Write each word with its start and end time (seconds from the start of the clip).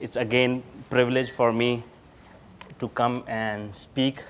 It's 0.00 0.14
again 0.14 0.62
privilege 0.90 1.30
for 1.30 1.52
me 1.52 1.82
to 2.78 2.88
come 2.88 3.24
and 3.26 3.74
speak 3.74 4.22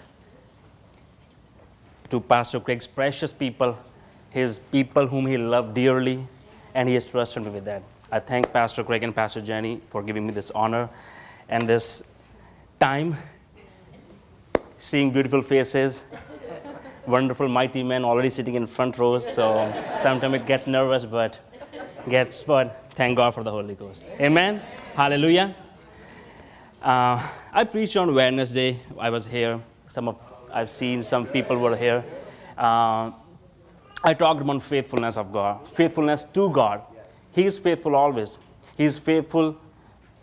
to 2.09 2.21
Pastor 2.21 2.59
Craig's 2.59 2.87
precious 2.87 3.35
people, 3.35 3.77
his 4.31 4.59
people 4.59 5.07
whom 5.07 5.27
he 5.27 5.37
loved 5.37 5.75
dearly, 5.75 6.27
and 6.75 6.89
he 6.89 6.95
has 6.95 7.05
trusted 7.05 7.45
me 7.45 7.51
with 7.51 7.67
that. 7.67 7.83
I 8.11 8.19
thank 8.19 8.51
Pastor 8.51 8.83
Craig 8.83 9.03
and 9.03 9.15
Pastor 9.15 9.43
Jenny 9.43 9.81
for 9.91 10.03
giving 10.03 10.27
me 10.27 10.33
this 10.33 10.51
honor 10.55 10.89
and 11.51 11.69
this 11.69 12.03
time, 12.81 13.15
seeing 14.79 15.11
beautiful 15.11 15.43
faces, 15.43 16.01
wonderful, 17.07 17.47
mighty 17.47 17.83
men 17.83 18.07
already 18.07 18.31
sitting 18.31 18.55
in 18.55 18.67
front 18.67 18.97
rows. 18.97 19.31
So 19.35 19.71
sometimes 19.99 20.35
it 20.37 20.47
gets 20.47 20.67
nervous, 20.67 21.05
but 21.05 21.39
gets 22.09 22.43
but 22.43 22.87
thank 22.93 23.19
God 23.19 23.35
for 23.35 23.43
the 23.43 23.51
Holy 23.51 23.75
Ghost. 23.75 24.03
Amen. 24.19 24.63
Hallelujah. 24.99 25.55
Uh, 26.83 27.25
I 27.53 27.63
preached 27.63 27.97
on 27.97 28.13
Wednesday. 28.13 28.81
I 28.99 29.11
was 29.11 29.29
here. 29.29 29.61
Some 29.87 30.09
of 30.09 30.21
I've 30.53 30.73
seen 30.73 31.05
some 31.05 31.25
people 31.25 31.57
were 31.57 31.77
here. 31.77 32.03
Uh, 32.57 33.13
I 34.03 34.15
talked 34.15 34.41
about 34.41 34.61
faithfulness 34.61 35.17
of 35.17 35.33
God, 35.33 35.69
faithfulness 35.69 36.25
to 36.35 36.51
God. 36.51 36.83
He 37.33 37.47
is 37.47 37.61
faithful 37.61 37.95
always. 37.95 38.39
He 38.77 38.87
is 38.87 38.99
faithful. 38.99 39.57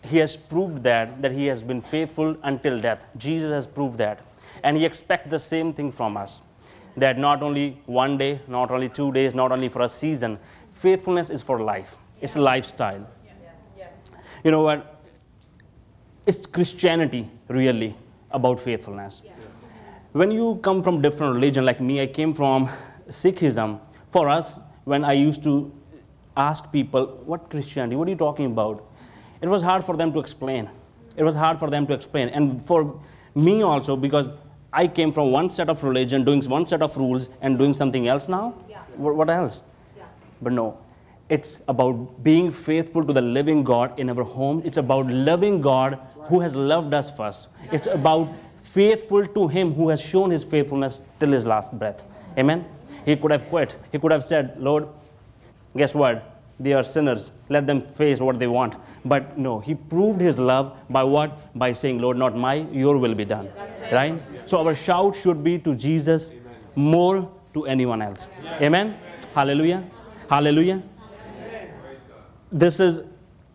He 0.03 0.17
has 0.17 0.35
proved 0.35 0.83
that 0.83 1.21
that 1.21 1.31
he 1.31 1.45
has 1.45 1.63
been 1.63 1.81
faithful 1.81 2.35
until 2.43 2.81
death. 2.81 3.05
Jesus 3.15 3.51
has 3.51 3.65
proved 3.65 3.97
that, 3.99 4.19
and 4.61 4.75
he 4.75 4.83
expects 4.83 5.29
the 5.29 5.39
same 5.39 5.71
thing 5.71 5.89
from 5.89 6.17
us. 6.17 6.41
That 6.97 7.17
not 7.17 7.41
only 7.41 7.81
one 7.85 8.17
day, 8.17 8.41
not 8.45 8.71
only 8.71 8.89
two 8.89 9.13
days, 9.13 9.33
not 9.33 9.53
only 9.53 9.69
for 9.69 9.83
a 9.83 9.89
season. 9.89 10.37
Faithfulness 10.73 11.29
is 11.29 11.41
for 11.41 11.61
life. 11.61 11.95
It's 12.19 12.35
a 12.35 12.41
lifestyle. 12.41 13.07
You 14.45 14.51
know 14.51 14.61
what? 14.61 15.01
It's 16.27 16.45
Christianity 16.45 17.27
really 17.47 17.95
about 18.29 18.59
faithfulness. 18.59 19.23
When 20.11 20.29
you 20.29 20.59
come 20.61 20.83
from 20.83 21.01
different 21.01 21.33
religion 21.33 21.65
like 21.65 21.81
me, 21.81 21.99
I 21.99 22.05
came 22.05 22.31
from 22.31 22.67
Sikhism. 23.09 23.79
For 24.11 24.29
us, 24.29 24.59
when 24.83 25.03
I 25.03 25.13
used 25.13 25.41
to 25.43 25.71
ask 26.37 26.71
people, 26.71 27.07
"What 27.25 27.49
Christianity? 27.49 27.95
What 27.95 28.07
are 28.07 28.11
you 28.11 28.17
talking 28.17 28.45
about?" 28.45 28.83
It 29.41 29.49
was 29.49 29.63
hard 29.63 29.83
for 29.83 29.97
them 29.97 30.13
to 30.13 30.19
explain. 30.19 30.69
It 31.17 31.23
was 31.23 31.35
hard 31.35 31.57
for 31.57 31.71
them 31.71 31.87
to 31.87 31.93
explain, 31.93 32.29
and 32.29 32.61
for 32.61 32.79
me 33.33 33.63
also 33.63 33.97
because 34.07 34.29
I 34.71 34.87
came 34.87 35.11
from 35.11 35.31
one 35.31 35.49
set 35.49 35.69
of 35.69 35.83
religion, 35.83 36.23
doing 36.23 36.43
one 36.57 36.65
set 36.67 36.81
of 36.83 36.95
rules, 36.97 37.29
and 37.41 37.57
doing 37.57 37.73
something 37.73 38.07
else 38.07 38.29
now. 38.29 38.53
Yeah. 38.69 38.81
What, 38.95 39.15
what 39.15 39.29
else? 39.29 39.63
Yeah. 39.97 40.03
But 40.41 40.53
no, 40.53 40.77
it's 41.27 41.59
about 41.67 42.23
being 42.23 42.51
faithful 42.51 43.03
to 43.03 43.11
the 43.11 43.21
living 43.21 43.63
God 43.63 43.99
in 43.99 44.09
our 44.09 44.23
home. 44.23 44.61
It's 44.63 44.77
about 44.77 45.07
loving 45.07 45.59
God 45.59 45.99
who 46.25 46.39
has 46.39 46.55
loved 46.55 46.93
us 46.93 47.15
first. 47.15 47.49
It's 47.71 47.87
about 47.87 48.29
faithful 48.61 49.25
to 49.25 49.47
Him 49.47 49.73
who 49.73 49.89
has 49.89 50.01
shown 50.01 50.29
His 50.29 50.43
faithfulness 50.43 51.01
till 51.19 51.31
His 51.31 51.45
last 51.45 51.77
breath. 51.77 52.03
Amen. 52.37 52.65
He 53.05 53.15
could 53.15 53.31
have 53.31 53.47
quit. 53.49 53.75
He 53.91 53.97
could 53.97 54.11
have 54.11 54.23
said, 54.23 54.55
Lord, 54.59 54.87
guess 55.75 55.95
what? 55.95 56.31
They 56.59 56.73
are 56.73 56.83
sinners. 56.83 57.31
Let 57.49 57.65
them 57.65 57.81
face 57.81 58.19
what 58.19 58.39
they 58.39 58.47
want. 58.47 58.75
But 59.03 59.37
no, 59.37 59.59
He 59.59 59.73
proved 59.73 60.21
His 60.21 60.37
love 60.37 60.77
by 60.89 61.03
what? 61.03 61.57
By 61.57 61.73
saying, 61.73 61.99
Lord, 61.99 62.17
not 62.17 62.37
my, 62.37 62.55
your 62.71 62.97
will 62.97 63.15
be 63.15 63.25
done. 63.25 63.49
Right? 63.91 64.21
So 64.45 64.65
our 64.65 64.75
shout 64.75 65.15
should 65.15 65.43
be 65.43 65.57
to 65.59 65.73
Jesus 65.73 66.31
more 66.75 67.31
to 67.55 67.65
anyone 67.65 68.01
else. 68.01 68.27
Amen. 68.61 68.95
Hallelujah. 69.33 69.83
Hallelujah 70.29 70.83
this 72.51 72.79
is 72.79 73.01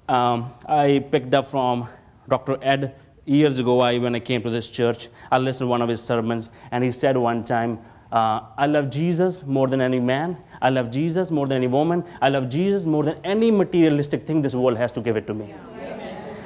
um, 0.09 0.53
I 0.67 1.05
picked 1.11 1.35
up 1.35 1.49
from 1.49 1.89
Dr. 2.29 2.59
Ed 2.63 2.97
years 3.25 3.59
ago. 3.61 3.81
I, 3.81 3.99
when 3.99 4.15
I 4.15 4.21
came 4.21 4.43
to 4.43 4.51
this 4.51 4.69
church, 4.69 5.09
I 5.31 5.39
listened 5.39 5.67
to 5.67 5.71
one 5.71 5.83
of 5.83 5.89
his 5.89 6.03
sermons, 6.03 6.51
and 6.73 6.83
he 6.83 6.91
said 6.91 7.17
one 7.17 7.45
time, 7.45 7.79
uh, 8.11 8.41
"I 8.59 8.67
love 8.67 8.91
Jesus 8.91 9.45
more 9.45 9.69
than 9.69 9.81
any 9.81 10.01
man. 10.01 10.37
I 10.61 10.71
love 10.71 10.91
Jesus 10.91 11.31
more 11.31 11.47
than 11.47 11.59
any 11.59 11.69
woman. 11.69 12.05
I 12.21 12.29
love 12.29 12.49
Jesus 12.49 12.85
more 12.85 13.05
than 13.05 13.19
any 13.23 13.51
materialistic 13.51 14.27
thing 14.27 14.43
this 14.43 14.55
world 14.55 14.79
has 14.79 14.93
to 14.93 15.01
give 15.01 15.17
it 15.17 15.27
to 15.29 15.35
me." 15.35 15.55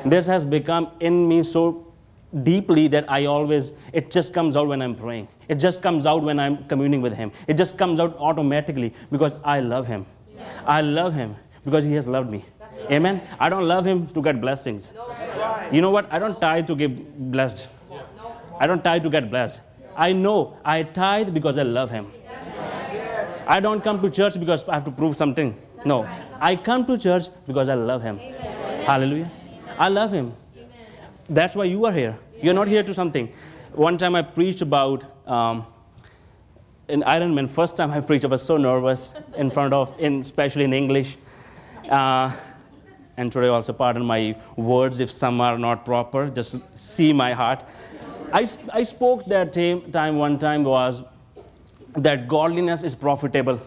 This 0.04 0.26
has 0.26 0.44
become 0.44 0.90
in 1.00 1.26
me 1.26 1.42
so 1.42 1.94
deeply 2.42 2.88
that 2.88 3.10
I 3.10 3.24
always, 3.24 3.72
it 3.92 4.10
just 4.10 4.34
comes 4.34 4.56
out 4.56 4.68
when 4.68 4.82
I'm 4.82 4.94
praying. 4.94 5.28
It 5.48 5.54
just 5.54 5.80
comes 5.80 6.04
out 6.04 6.22
when 6.22 6.38
I'm 6.38 6.64
communing 6.64 7.00
with 7.00 7.16
Him. 7.16 7.32
It 7.46 7.56
just 7.56 7.78
comes 7.78 8.00
out 8.00 8.16
automatically 8.18 8.92
because 9.10 9.38
I 9.44 9.60
love 9.60 9.86
Him. 9.86 10.04
I 10.66 10.82
love 10.82 11.14
Him 11.14 11.36
because 11.64 11.84
He 11.84 11.94
has 11.94 12.06
loved 12.06 12.30
me. 12.30 12.44
Amen. 12.90 13.20
I 13.38 13.48
don't 13.48 13.66
love 13.66 13.86
Him 13.86 14.06
to 14.08 14.22
get 14.22 14.40
blessings. 14.40 14.90
You 15.72 15.80
know 15.80 15.90
what? 15.90 16.12
I 16.12 16.18
don't 16.18 16.40
tithe 16.40 16.66
to 16.66 16.76
get 16.76 17.30
blessed. 17.30 17.68
No. 17.90 18.02
I 18.60 18.66
don't 18.66 18.82
tithe 18.82 19.02
to 19.04 19.10
get 19.10 19.30
blessed. 19.30 19.60
I 19.96 20.12
know 20.12 20.56
I 20.64 20.82
tithe 20.82 21.32
because 21.32 21.58
I 21.58 21.62
love 21.62 21.90
Him. 21.90 22.06
I 23.46 23.60
don't 23.60 23.82
come 23.84 24.00
to 24.00 24.10
church 24.10 24.38
because 24.38 24.66
I 24.68 24.74
have 24.74 24.84
to 24.84 24.90
prove 24.90 25.16
something. 25.16 25.54
No. 25.84 26.08
I 26.40 26.56
come 26.56 26.86
to 26.86 26.98
church 26.98 27.24
because 27.46 27.68
I 27.68 27.74
love 27.74 28.02
Him. 28.02 28.18
Hallelujah. 28.18 29.30
I 29.78 29.88
love 29.88 30.12
Him. 30.12 30.32
Amen. 30.56 30.68
That's 31.28 31.54
why 31.54 31.64
you 31.64 31.84
are 31.84 31.92
here. 31.92 32.18
You're 32.40 32.54
not 32.54 32.68
here 32.68 32.82
to 32.82 32.94
something. 32.94 33.32
One 33.72 33.96
time 33.96 34.14
I 34.14 34.22
preached 34.22 34.62
about 34.62 35.04
um, 35.26 35.66
in 36.88 37.02
Ironman. 37.02 37.48
First 37.48 37.76
time 37.76 37.90
I 37.90 38.00
preached, 38.00 38.24
I 38.24 38.28
was 38.28 38.42
so 38.42 38.56
nervous 38.56 39.12
in 39.36 39.50
front 39.50 39.72
of, 39.72 39.98
in, 39.98 40.20
especially 40.20 40.64
in 40.64 40.72
English. 40.72 41.16
Uh, 41.88 42.32
and 43.16 43.30
today 43.30 43.48
also, 43.48 43.72
pardon 43.72 44.04
my 44.04 44.36
words 44.56 45.00
if 45.00 45.10
some 45.10 45.40
are 45.40 45.58
not 45.58 45.84
proper. 45.84 46.28
Just 46.28 46.56
see 46.76 47.12
my 47.12 47.32
heart. 47.32 47.64
I, 48.32 48.46
I 48.72 48.82
spoke 48.82 49.24
that 49.26 49.52
time 49.52 50.16
one 50.16 50.38
time 50.38 50.64
was 50.64 51.02
that 51.96 52.26
godliness 52.26 52.82
is 52.82 52.94
profitable. 52.94 53.60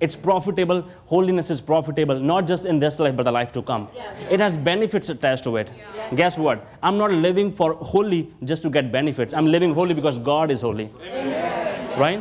It's 0.00 0.16
profitable, 0.16 0.82
holiness 1.06 1.50
is 1.50 1.60
profitable, 1.60 2.18
not 2.18 2.46
just 2.46 2.66
in 2.66 2.78
this 2.78 2.98
life, 2.98 3.16
but 3.16 3.22
the 3.22 3.32
life 3.32 3.52
to 3.52 3.62
come. 3.62 3.88
It 4.30 4.38
has 4.38 4.56
benefits 4.56 5.08
attached 5.08 5.44
to 5.44 5.56
it. 5.56 5.70
Guess 6.14 6.36
what? 6.36 6.66
I'm 6.82 6.98
not 6.98 7.10
living 7.10 7.50
for 7.50 7.74
holy 7.74 8.32
just 8.42 8.62
to 8.64 8.70
get 8.70 8.92
benefits. 8.92 9.32
I'm 9.32 9.46
living 9.46 9.72
holy 9.72 9.94
because 9.94 10.18
God 10.18 10.50
is 10.50 10.60
holy. 10.60 10.90
Right? 11.96 12.20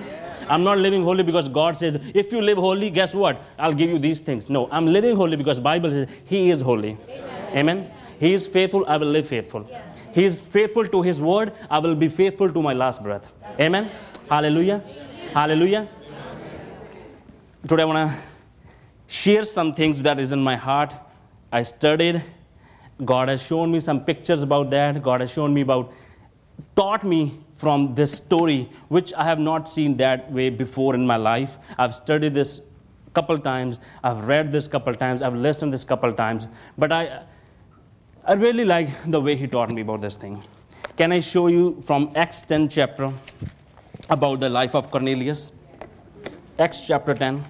I'm 0.49 0.63
not 0.63 0.77
living 0.77 1.03
holy 1.03 1.23
because 1.23 1.47
God 1.49 1.77
says, 1.77 1.95
if 2.13 2.31
you 2.31 2.41
live 2.41 2.57
holy, 2.57 2.89
guess 2.89 3.13
what? 3.15 3.41
I'll 3.57 3.73
give 3.73 3.89
you 3.89 3.99
these 3.99 4.19
things. 4.19 4.49
No, 4.49 4.69
I'm 4.71 4.87
living 4.87 5.15
holy 5.15 5.37
because 5.37 5.59
Bible 5.59 5.91
says 5.91 6.09
He 6.25 6.49
is 6.49 6.61
holy. 6.61 6.97
Amen. 7.55 7.89
He 8.19 8.33
is 8.33 8.47
faithful, 8.47 8.85
I 8.87 8.97
will 8.97 9.07
live 9.07 9.27
faithful. 9.27 9.69
He 10.13 10.25
is 10.25 10.37
faithful 10.39 10.85
to 10.87 11.01
His 11.01 11.21
word, 11.21 11.53
I 11.69 11.79
will 11.79 11.95
be 11.95 12.07
faithful 12.07 12.49
to 12.49 12.61
my 12.61 12.73
last 12.73 13.03
breath. 13.03 13.33
Amen. 13.59 13.89
Hallelujah. 14.29 14.83
Hallelujah. 15.33 15.89
Today 17.67 17.83
I 17.83 17.85
want 17.85 18.09
to 18.09 18.17
share 19.07 19.45
some 19.45 19.73
things 19.73 20.01
that 20.01 20.19
is 20.19 20.31
in 20.31 20.41
my 20.41 20.55
heart. 20.55 20.93
I 21.51 21.63
studied. 21.63 22.23
God 23.03 23.29
has 23.29 23.43
shown 23.43 23.71
me 23.71 23.79
some 23.79 24.03
pictures 24.03 24.43
about 24.43 24.69
that. 24.71 25.01
God 25.01 25.21
has 25.21 25.31
shown 25.31 25.53
me 25.53 25.61
about, 25.61 25.91
taught 26.75 27.03
me 27.03 27.39
from 27.63 27.95
this 27.95 28.11
story, 28.11 28.69
which 28.89 29.13
I 29.13 29.23
have 29.23 29.39
not 29.39 29.69
seen 29.69 29.95
that 29.97 30.29
way 30.29 30.49
before 30.49 30.95
in 30.95 31.07
my 31.07 31.15
life. 31.15 31.57
I've 31.77 31.95
studied 31.95 32.33
this 32.33 32.59
couple 33.13 33.39
times. 33.39 33.79
I've 34.03 34.25
read 34.27 34.51
this 34.51 34.67
couple 34.67 34.93
times. 34.93 35.21
I've 35.21 35.35
listened 35.35 35.73
this 35.73 35.85
couple 35.85 36.11
times. 36.11 36.49
But 36.77 36.91
I, 36.91 37.23
I 38.25 38.33
really 38.33 38.65
like 38.65 38.89
the 39.05 39.21
way 39.21 39.37
he 39.37 39.47
taught 39.47 39.71
me 39.71 39.81
about 39.81 40.01
this 40.01 40.17
thing. 40.17 40.43
Can 40.97 41.13
I 41.13 41.21
show 41.21 41.47
you 41.47 41.81
from 41.81 42.11
Acts 42.15 42.41
10 42.41 42.67
chapter 42.67 43.13
about 44.09 44.41
the 44.41 44.49
life 44.49 44.75
of 44.75 44.91
Cornelius? 44.91 45.51
Acts 46.59 46.81
chapter 46.81 47.13
10. 47.13 47.43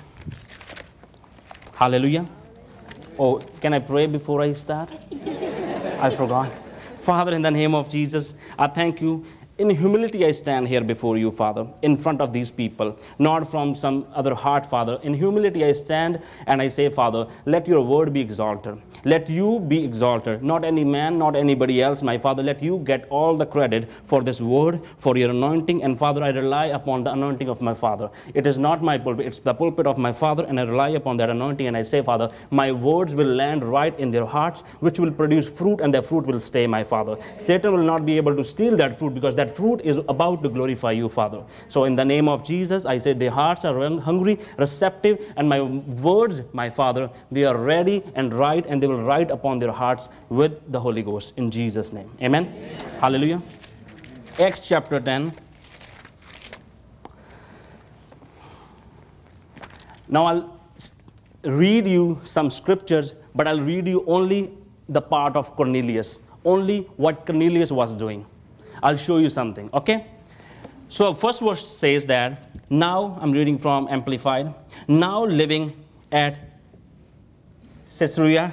Hallelujah. 1.74 2.28
Oh, 3.18 3.40
can 3.62 3.74
I 3.74 3.80
pray 3.80 4.06
before 4.06 4.42
I 4.42 4.54
start? 4.54 4.90
I 6.00 6.12
forgot. 6.16 6.52
Father, 7.02 7.34
in 7.34 7.42
the 7.42 7.52
name 7.52 7.74
of 7.74 7.90
Jesus, 7.90 8.36
I 8.58 8.68
thank 8.68 9.02
you. 9.02 9.26
In 9.56 9.70
humility, 9.70 10.26
I 10.26 10.32
stand 10.32 10.68
here 10.68 10.82
before 10.82 11.16
you, 11.16 11.30
Father, 11.30 11.68
in 11.84 11.96
front 11.96 12.22
of 12.22 12.34
these 12.34 12.50
people, 12.50 12.98
not 13.20 13.48
from 13.48 13.76
some 13.76 14.08
other 14.16 14.34
heart, 14.34 14.66
Father. 14.66 14.98
In 15.04 15.14
humility, 15.14 15.64
I 15.64 15.74
stand 15.74 16.24
and 16.48 16.60
I 16.60 16.70
say, 16.70 16.90
Father, 16.90 17.28
let 17.46 17.68
your 17.68 17.86
word 17.86 18.14
be 18.14 18.20
exalted. 18.20 18.82
Let 19.06 19.30
you 19.30 19.60
be 19.60 19.84
exalted, 19.86 20.42
not 20.42 20.66
any 20.66 20.84
man, 20.84 21.20
not 21.20 21.36
anybody 21.36 21.84
else, 21.84 22.02
my 22.02 22.18
Father. 22.18 22.42
Let 22.42 22.64
you 22.64 22.80
get 22.84 23.06
all 23.12 23.38
the 23.38 23.46
credit 23.46 23.92
for 23.92 24.24
this 24.24 24.42
word, 24.42 24.84
for 24.98 25.16
your 25.18 25.30
anointing. 25.30 25.84
And 25.84 26.00
Father, 26.00 26.24
I 26.24 26.30
rely 26.30 26.66
upon 26.68 27.04
the 27.04 27.12
anointing 27.12 27.48
of 27.48 27.62
my 27.62 27.76
Father. 27.76 28.10
It 28.34 28.48
is 28.48 28.58
not 28.58 28.82
my 28.82 28.98
pulpit, 28.98 29.28
it's 29.28 29.38
the 29.38 29.54
pulpit 29.54 29.86
of 29.86 30.00
my 30.00 30.14
Father, 30.14 30.46
and 30.46 30.60
I 30.60 30.64
rely 30.64 30.90
upon 30.90 31.18
that 31.18 31.30
anointing. 31.30 31.68
And 31.68 31.78
I 31.78 31.84
say, 31.84 32.02
Father, 32.02 32.32
my 32.50 32.72
words 32.72 33.14
will 33.14 33.28
land 33.28 33.64
right 33.64 33.98
in 34.00 34.10
their 34.10 34.26
hearts, 34.26 34.62
which 34.80 34.98
will 34.98 35.12
produce 35.12 35.48
fruit, 35.48 35.80
and 35.80 35.94
their 35.94 36.02
fruit 36.02 36.26
will 36.26 36.40
stay, 36.40 36.66
my 36.66 36.84
Father. 36.84 37.18
Satan 37.38 37.72
will 37.72 37.84
not 37.84 38.04
be 38.04 38.18
able 38.18 38.36
to 38.36 38.44
steal 38.44 38.76
that 38.78 38.98
fruit 38.98 39.14
because 39.14 39.36
that 39.36 39.43
that 39.44 39.56
fruit 39.56 39.82
is 39.82 39.98
about 40.08 40.42
to 40.44 40.50
glorify 40.50 40.92
you, 40.92 41.10
Father. 41.10 41.44
So, 41.68 41.84
in 41.84 41.96
the 41.96 42.06
name 42.06 42.30
of 42.30 42.44
Jesus, 42.46 42.86
I 42.86 42.98
say 42.98 43.14
their 43.14 43.32
hearts 43.32 43.66
are 43.66 43.78
hungry, 44.00 44.40
receptive, 44.58 45.34
and 45.36 45.50
my 45.50 45.62
words, 45.62 46.42
my 46.54 46.70
Father, 46.70 47.10
they 47.32 47.44
are 47.44 47.58
ready 47.58 48.04
and 48.16 48.34
right, 48.34 48.66
and 48.66 48.82
they 48.82 48.88
will 48.88 49.04
write 49.04 49.32
upon 49.32 49.60
their 49.60 49.72
hearts 49.72 50.08
with 50.30 50.72
the 50.72 50.80
Holy 50.80 51.04
Ghost. 51.04 51.34
In 51.38 51.52
Jesus' 51.52 51.92
name. 51.92 52.08
Amen. 52.22 52.46
Hallelujah. 53.02 53.42
Acts 54.40 54.62
chapter 54.62 55.00
10. 55.00 55.34
Now 60.08 60.26
I'll 60.26 60.60
read 61.44 61.88
you 61.88 62.22
some 62.24 62.50
scriptures, 62.50 63.16
but 63.36 63.48
I'll 63.48 63.62
read 63.62 63.88
you 63.88 64.06
only 64.08 64.52
the 64.88 65.02
part 65.02 65.36
of 65.36 65.56
Cornelius, 65.56 66.22
only 66.46 66.84
what 67.08 67.26
Cornelius 67.26 67.72
was 67.72 67.96
doing. 67.96 68.26
I'll 68.84 68.98
show 68.98 69.18
you 69.18 69.30
something, 69.30 69.70
okay? 69.74 70.06
So, 70.90 71.14
first 71.14 71.42
verse 71.42 71.66
says 71.66 72.06
that 72.08 72.54
now, 72.70 73.18
I'm 73.22 73.32
reading 73.32 73.58
from 73.58 73.88
Amplified, 73.90 74.54
now 74.88 75.26
living 75.26 75.74
at 76.12 76.40
Caesarea, 77.98 78.52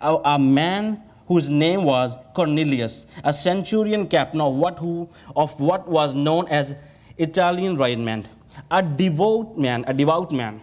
a, 0.00 0.16
a 0.24 0.38
man 0.38 1.02
whose 1.26 1.48
name 1.48 1.84
was 1.84 2.18
Cornelius, 2.34 3.06
a 3.22 3.32
centurion 3.32 4.08
captain 4.08 4.40
of 4.40 4.54
what, 4.54 4.78
who, 4.78 5.08
of 5.36 5.58
what 5.60 5.88
was 5.88 6.14
known 6.14 6.48
as 6.48 6.74
Italian 7.16 7.76
regiment, 7.76 8.26
a 8.70 8.82
devout 8.82 9.56
man, 9.56 9.84
a 9.86 9.94
devout 9.94 10.32
man, 10.32 10.60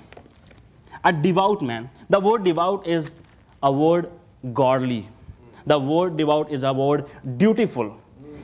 a 1.04 1.14
devout 1.14 1.62
man. 1.62 1.90
The 2.10 2.20
word 2.20 2.44
devout 2.44 2.86
is 2.86 3.16
a 3.64 3.72
word 3.72 4.12
godly. 4.54 5.08
The 5.66 5.80
word 5.80 6.18
devout 6.18 6.52
is 6.52 6.64
a 6.64 6.74
word 6.74 7.06
dutiful. 7.38 7.98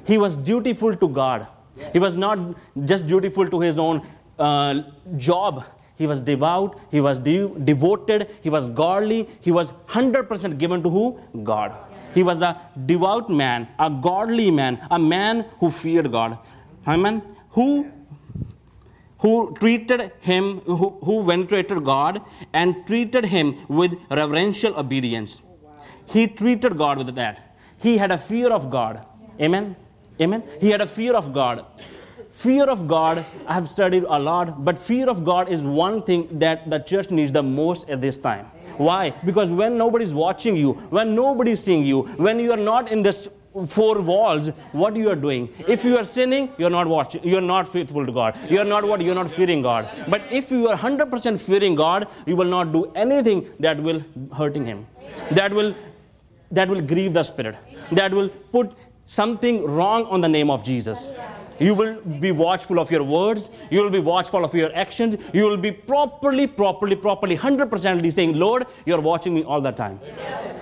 He 0.06 0.18
was 0.18 0.36
dutiful 0.36 0.96
to 0.96 1.08
God. 1.08 1.48
He 1.92 2.00
was 2.00 2.16
not 2.16 2.40
just 2.86 3.08
dutiful 3.08 3.48
to 3.48 3.60
his 3.60 3.80
own 3.80 4.06
uh, 4.38 4.84
job. 5.18 5.64
He 5.96 6.08
was 6.08 6.20
devout, 6.20 6.80
he 6.90 7.02
was 7.02 7.20
de- 7.20 7.48
devoted, 7.60 8.30
he 8.42 8.50
was 8.50 8.68
godly, 8.70 9.30
he 9.42 9.52
was 9.52 9.72
100% 9.88 10.58
given 10.58 10.82
to 10.82 10.90
who? 10.90 11.20
God. 11.44 11.76
He 12.16 12.24
was 12.24 12.42
a 12.42 12.60
devout 12.86 13.30
man, 13.30 13.68
a 13.78 13.90
godly 13.90 14.50
man, 14.50 14.80
a 14.90 14.98
man 14.98 15.46
who 15.60 15.70
feared 15.72 16.12
God. 16.12 16.40
Amen. 16.88 17.22
Who 17.52 17.92
who 19.24 19.56
treated 19.58 20.12
him, 20.20 20.60
who, 20.62 20.90
who 21.02 21.24
venerated 21.24 21.86
God 21.86 22.22
and 22.52 22.86
treated 22.86 23.26
him 23.26 23.56
with 23.70 23.94
reverential 24.12 24.78
obedience. 24.78 25.42
He 26.06 26.28
treated 26.28 26.78
God 26.78 26.98
with 26.98 27.16
that. 27.16 27.56
He 27.78 27.98
had 27.98 28.12
a 28.12 28.18
fear 28.18 28.52
of 28.52 28.70
God. 28.70 29.06
Amen. 29.40 29.78
Amen. 30.22 30.44
He 30.60 30.70
had 30.70 30.82
a 30.82 30.88
fear 30.88 31.14
of 31.14 31.34
God. 31.34 31.66
Fear 32.32 32.66
of 32.66 32.88
God, 32.88 33.24
I 33.48 33.54
have 33.54 33.70
studied 33.70 34.04
a 34.04 34.20
lot, 34.20 34.66
but 34.66 34.78
fear 34.78 35.10
of 35.10 35.24
God 35.24 35.50
is 35.50 35.62
one 35.62 36.02
thing 36.02 36.28
that 36.40 36.70
the 36.70 36.80
church 36.80 37.12
needs 37.12 37.32
the 37.32 37.44
most 37.44 37.90
at 37.90 38.02
this 38.02 38.18
time. 38.18 38.46
Why? 38.78 39.12
Because 39.24 39.52
when 39.52 39.78
nobody's 39.78 40.14
watching 40.14 40.58
you, 40.58 40.74
when 40.90 41.14
nobody's 41.14 41.64
seeing 41.64 41.86
you, 41.86 42.02
when 42.18 42.40
you 42.40 42.52
are 42.52 42.58
not 42.58 42.92
in 42.92 43.04
this 43.04 43.30
four 43.68 44.02
walls, 44.02 44.50
what 44.72 44.96
you 44.96 45.10
are 45.10 45.16
doing. 45.16 45.48
If 45.68 45.86
you 45.86 45.98
are 45.98 46.06
sinning, 46.06 46.50
you're 46.58 46.72
not 46.72 46.88
watching, 46.88 47.24
you're 47.24 47.42
not 47.42 47.68
faithful 47.68 48.06
to 48.06 48.12
God. 48.12 48.38
You're 48.50 48.66
not 48.66 48.84
what? 48.84 49.02
You're 49.02 49.16
not 49.16 49.30
fearing 49.30 49.62
God. 49.62 49.88
But 50.10 50.22
if 50.32 50.50
you 50.50 50.68
are 50.70 50.76
100% 50.76 51.40
fearing 51.40 51.76
God, 51.76 52.08
you 52.26 52.36
will 52.36 52.50
not 52.50 52.74
do 52.74 52.92
anything 52.96 53.46
that 53.60 53.80
will 53.80 54.02
hurting 54.36 54.66
Him. 54.66 54.88
That 55.32 55.54
will 55.54 55.76
that 56.52 56.70
will 56.70 56.82
grieve 56.82 57.14
the 57.14 57.24
Spirit. 57.24 57.58
That 57.92 58.14
will 58.14 58.30
put 58.30 58.76
something 59.14 59.66
wrong 59.66 60.06
on 60.06 60.22
the 60.22 60.30
name 60.30 60.50
of 60.50 60.64
Jesus. 60.64 61.12
You 61.60 61.76
will 61.76 62.02
be 62.02 62.32
watchful 62.32 62.80
of 62.80 62.90
your 62.90 63.04
words. 63.04 63.50
You 63.70 63.84
will 63.84 63.92
be 63.92 64.00
watchful 64.00 64.44
of 64.44 64.54
your 64.56 64.76
actions. 64.76 65.16
You 65.34 65.44
will 65.44 65.58
be 65.58 65.72
properly, 65.72 66.48
properly, 66.48 66.96
properly, 66.96 67.38
100% 67.38 68.12
saying, 68.12 68.34
Lord, 68.40 68.66
you're 68.88 69.00
watching 69.02 69.36
me 69.36 69.44
all 69.44 69.62
the 69.62 69.72
time. 69.72 70.00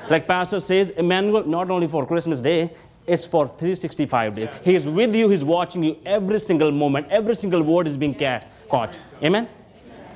Like 0.10 0.28
Pastor 0.28 0.60
says, 0.60 0.90
Emmanuel, 0.92 1.46
not 1.46 1.72
only 1.72 1.88
for 1.88 2.06
Christmas 2.06 2.42
Day, 2.42 2.72
it's 3.08 3.26
for 3.26 3.48
365 3.48 4.36
days. 4.36 4.50
He 4.64 4.76
is 4.76 4.88
with 4.88 5.16
you, 5.16 5.30
He's 5.30 5.44
watching 5.44 5.84
you 5.84 5.98
every 6.06 6.40
single 6.40 6.72
moment. 6.72 7.08
Every 7.10 7.36
single 7.36 7.64
word 7.64 7.88
is 7.88 7.96
being 7.96 8.14
ca- 8.14 8.42
caught. 8.70 8.98
Amen? 9.24 9.48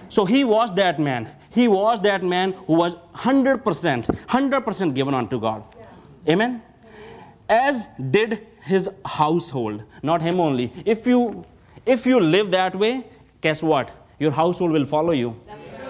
So 0.10 0.26
he 0.26 0.44
was 0.44 0.76
that 0.76 1.00
man. 1.00 1.28
He 1.50 1.68
was 1.68 2.00
that 2.02 2.22
man 2.22 2.52
who 2.68 2.76
was 2.76 2.96
100%, 3.16 3.64
100% 3.64 4.94
given 4.94 5.14
unto 5.14 5.40
God. 5.40 5.64
Amen? 6.30 6.62
As 7.50 7.90
did 8.12 8.46
his 8.64 8.90
household, 9.06 9.84
not 10.02 10.22
him 10.22 10.40
only. 10.40 10.72
If 10.86 11.06
you 11.06 11.46
if 11.86 12.06
you 12.06 12.20
live 12.20 12.52
that 12.52 12.76
way, 12.76 13.06
guess 13.42 13.62
what? 13.62 13.92
Your 14.18 14.32
household 14.32 14.72
will 14.72 14.86
follow 14.86 15.12
you. 15.12 15.40
That's 15.46 15.68
true. 15.76 15.86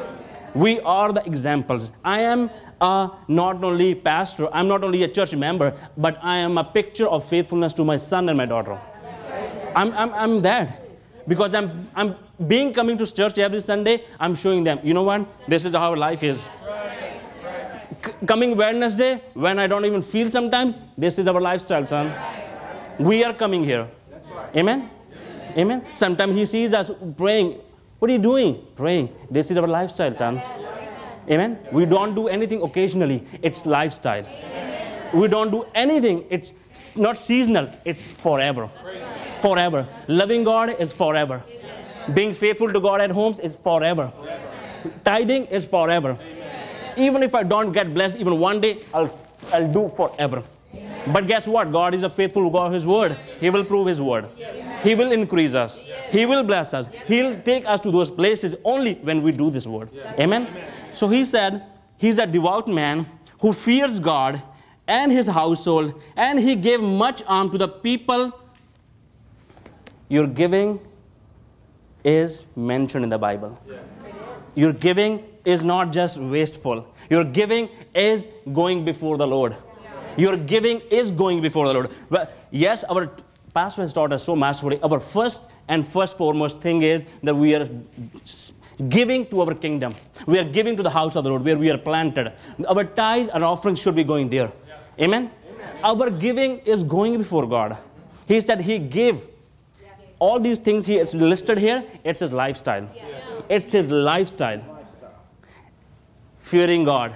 We 0.53 0.79
are 0.81 1.13
the 1.13 1.25
examples. 1.25 1.91
I 2.03 2.21
am 2.21 2.49
uh, 2.81 3.09
not 3.27 3.63
only 3.63 3.95
pastor, 3.95 4.53
I'm 4.53 4.67
not 4.67 4.83
only 4.83 5.03
a 5.03 5.07
church 5.07 5.33
member, 5.35 5.73
but 5.95 6.19
I 6.21 6.37
am 6.37 6.57
a 6.57 6.63
picture 6.63 7.07
of 7.07 7.23
faithfulness 7.23 7.73
to 7.73 7.85
my 7.85 7.97
son 7.97 8.27
and 8.27 8.37
my 8.37 8.45
daughter. 8.45 8.77
I'm, 9.75 9.93
I'm, 9.93 10.13
I'm 10.13 10.41
that. 10.41 10.81
Because 11.27 11.55
I'm, 11.55 11.89
I'm 11.95 12.15
being 12.47 12.73
coming 12.73 12.97
to 12.97 13.11
church 13.11 13.37
every 13.37 13.61
Sunday, 13.61 14.03
I'm 14.19 14.35
showing 14.35 14.63
them, 14.63 14.79
you 14.83 14.93
know 14.93 15.03
what? 15.03 15.25
This 15.47 15.65
is 15.65 15.73
how 15.73 15.95
life 15.95 16.23
is. 16.23 16.47
Coming 18.25 18.55
Wednesday, 18.55 19.21
when 19.33 19.59
I 19.59 19.67
don't 19.67 19.85
even 19.85 20.01
feel 20.01 20.29
sometimes, 20.29 20.77
this 20.97 21.17
is 21.19 21.27
our 21.27 21.41
lifestyle, 21.41 21.85
son. 21.87 22.13
We 22.99 23.23
are 23.23 23.33
coming 23.33 23.63
here. 23.63 23.87
Amen? 24.55 24.89
Amen. 25.57 25.83
Sometimes 25.95 26.35
he 26.35 26.45
sees 26.45 26.73
us 26.73 26.91
praying. 27.17 27.59
What 27.99 28.09
are 28.09 28.13
you 28.13 28.19
doing? 28.19 28.65
Praying. 28.75 29.09
This 29.29 29.51
is 29.51 29.57
our 29.57 29.67
lifestyle, 29.67 30.15
son. 30.15 30.41
Amen. 31.29 31.59
We 31.71 31.85
don't 31.85 32.13
do 32.13 32.27
anything 32.27 32.61
occasionally. 32.61 33.23
It's 33.41 33.65
lifestyle. 33.65 34.25
We 35.13 35.27
don't 35.27 35.51
do 35.51 35.65
anything. 35.73 36.25
It's 36.29 36.53
not 36.95 37.17
seasonal. 37.17 37.69
It's 37.85 38.03
forever. 38.03 38.69
Forever. 39.41 39.87
Loving 40.07 40.43
God 40.43 40.69
is 40.79 40.91
forever. 40.91 41.43
Being 42.13 42.33
faithful 42.33 42.71
to 42.71 42.79
God 42.79 43.01
at 43.01 43.11
homes 43.11 43.39
is 43.39 43.55
forever. 43.55 44.11
Tithing 45.03 45.45
is 45.45 45.65
forever. 45.65 46.17
Even 46.97 47.23
if 47.23 47.35
I 47.35 47.43
don't 47.43 47.71
get 47.71 47.93
blessed 47.93 48.17
even 48.17 48.39
one 48.39 48.61
day, 48.61 48.79
I'll, 48.93 49.19
I'll 49.53 49.71
do 49.71 49.89
forever. 49.89 50.43
But 51.07 51.27
guess 51.27 51.47
what? 51.47 51.71
God 51.71 51.93
is 51.93 52.03
a 52.03 52.09
faithful 52.09 52.49
God 52.49 52.73
His 52.73 52.85
word. 52.85 53.17
He 53.39 53.49
will 53.49 53.63
prove 53.63 53.87
His 53.87 54.01
word. 54.01 54.27
He 54.81 54.95
will 54.95 55.11
increase 55.11 55.53
us. 55.55 55.79
He 56.09 56.25
will 56.25 56.43
bless 56.43 56.73
us. 56.73 56.89
He'll 57.07 57.39
take 57.41 57.67
us 57.67 57.79
to 57.81 57.91
those 57.91 58.11
places 58.11 58.55
only 58.63 58.95
when 58.95 59.21
we 59.21 59.31
do 59.31 59.49
this 59.49 59.67
word. 59.67 59.89
Amen? 60.19 60.47
So 60.93 61.07
he 61.07 61.25
said, 61.25 61.63
He's 61.97 62.19
a 62.19 62.25
devout 62.27 62.67
man 62.67 63.05
who 63.39 63.53
fears 63.53 63.99
God 63.99 64.41
and 64.87 65.11
his 65.11 65.27
household, 65.27 66.01
and 66.15 66.39
he 66.39 66.55
gave 66.55 66.81
much 66.81 67.23
alms 67.23 67.51
to 67.51 67.57
the 67.57 67.67
people. 67.67 68.39
Your 70.09 70.27
giving 70.27 70.79
is 72.03 72.45
mentioned 72.55 73.03
in 73.03 73.09
the 73.09 73.17
Bible. 73.17 73.59
Your 74.53 74.71
giving 74.71 75.23
is 75.45 75.63
not 75.63 75.91
just 75.91 76.17
wasteful. 76.17 76.87
Your 77.09 77.23
giving 77.23 77.69
is 77.93 78.27
going 78.51 78.83
before 78.85 79.17
the 79.17 79.27
Lord. 79.27 79.55
Your 80.17 80.37
giving 80.37 80.79
is 80.89 81.11
going 81.11 81.41
before 81.41 81.67
the 81.67 81.73
Lord. 81.73 81.91
Well, 82.09 82.29
yes, 82.51 82.83
our 82.85 83.11
pastor 83.53 83.81
has 83.81 83.93
taught 83.93 84.13
us 84.13 84.23
so 84.23 84.35
masterfully. 84.35 84.79
Our 84.81 84.99
first 84.99 85.43
and 85.67 85.87
first 85.87 86.17
foremost 86.17 86.61
thing 86.61 86.81
is 86.81 87.05
that 87.23 87.35
we 87.35 87.53
are 87.55 87.67
giving 88.89 89.25
to 89.27 89.41
our 89.41 89.53
kingdom. 89.53 89.93
We 90.25 90.39
are 90.39 90.43
giving 90.43 90.75
to 90.77 90.83
the 90.83 90.89
house 90.89 91.15
of 91.15 91.23
the 91.23 91.29
Lord 91.29 91.43
where 91.43 91.57
we 91.57 91.69
are 91.69 91.77
planted. 91.77 92.33
Our 92.67 92.83
tithes 92.83 93.29
and 93.29 93.43
offerings 93.43 93.79
should 93.79 93.95
be 93.95 94.03
going 94.03 94.29
there. 94.29 94.51
Amen? 94.99 95.31
Our 95.83 96.09
giving 96.09 96.59
is 96.59 96.83
going 96.83 97.17
before 97.17 97.47
God. 97.47 97.77
He 98.27 98.41
said 98.41 98.61
He 98.61 98.79
gave 98.79 99.21
all 100.19 100.39
these 100.39 100.59
things 100.59 100.85
he 100.85 100.95
has 100.95 101.13
listed 101.13 101.57
here, 101.57 101.83
it's 102.03 102.19
his 102.19 102.31
lifestyle. 102.31 102.89
It's 103.49 103.71
his 103.71 103.89
lifestyle. 103.89 104.74
Fearing 106.49 106.83
God, 106.83 107.15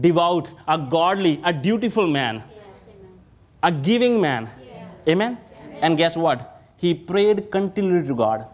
devout, 0.00 0.48
a 0.66 0.78
godly, 0.78 1.38
a 1.44 1.52
dutiful 1.52 2.06
man, 2.06 2.42
a 3.62 3.70
giving 3.70 4.20
man. 4.20 4.48
Amen? 5.06 5.36
And 5.82 5.98
guess 5.98 6.16
what? 6.16 6.62
He 6.78 6.94
prayed 6.94 7.50
continually 7.50 8.06
to 8.06 8.14
God. 8.14 8.46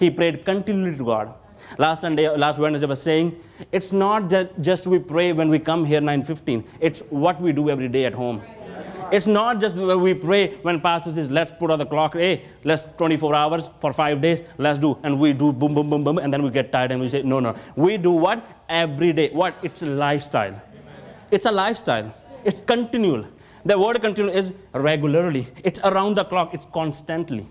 He 0.00 0.10
prayed 0.10 0.44
continually 0.44 0.96
to 0.96 1.04
God. 1.04 1.34
Last 1.78 2.00
Sunday, 2.00 2.28
last 2.36 2.58
Wednesday, 2.58 2.86
I 2.86 2.90
was 2.90 3.00
saying, 3.02 3.38
it's 3.70 3.92
not 3.92 4.28
ju- 4.28 4.48
just 4.60 4.88
we 4.88 4.98
pray 4.98 5.32
when 5.32 5.48
we 5.50 5.60
come 5.60 5.84
here 5.84 6.00
9:15. 6.00 6.64
It's 6.80 7.00
what 7.10 7.40
we 7.40 7.52
do 7.52 7.70
every 7.70 7.88
day 7.88 8.04
at 8.06 8.14
home. 8.14 8.42
It's 9.12 9.26
not 9.26 9.60
just 9.60 9.76
when 9.76 10.00
we 10.00 10.14
pray 10.14 10.42
when 10.62 10.80
pastor 10.80 11.12
says, 11.12 11.30
let's 11.30 11.52
put 11.60 11.70
on 11.70 11.78
the 11.78 11.86
clock, 11.86 12.14
hey, 12.14 12.44
let's 12.64 12.86
24 12.98 13.34
hours 13.34 13.68
for 13.80 13.92
five 13.92 14.20
days, 14.20 14.42
let's 14.58 14.78
do. 14.78 14.98
And 15.02 15.18
we 15.18 15.32
do 15.32 15.52
boom, 15.52 15.74
boom, 15.74 15.88
boom, 15.90 16.04
boom, 16.04 16.18
and 16.18 16.32
then 16.32 16.42
we 16.42 16.50
get 16.50 16.70
tired 16.72 16.90
and 16.92 17.00
we 17.00 17.08
say, 17.08 17.22
no, 17.22 17.40
no. 17.40 17.54
We 17.76 17.96
do 17.96 18.12
what? 18.12 18.44
Every 18.68 19.12
day. 19.12 19.30
What? 19.30 19.54
It's 19.62 19.82
a 19.82 19.86
lifestyle. 19.86 20.60
It's 21.30 21.46
a 21.46 21.52
lifestyle. 21.52 22.14
It's 22.44 22.60
continual. 22.60 23.26
The 23.64 23.78
word 23.78 24.00
continual 24.00 24.34
is 24.34 24.52
regularly. 24.72 25.46
It's 25.64 25.80
around 25.80 26.16
the 26.16 26.24
clock. 26.24 26.54
It's 26.54 26.66
constantly. 26.66 27.46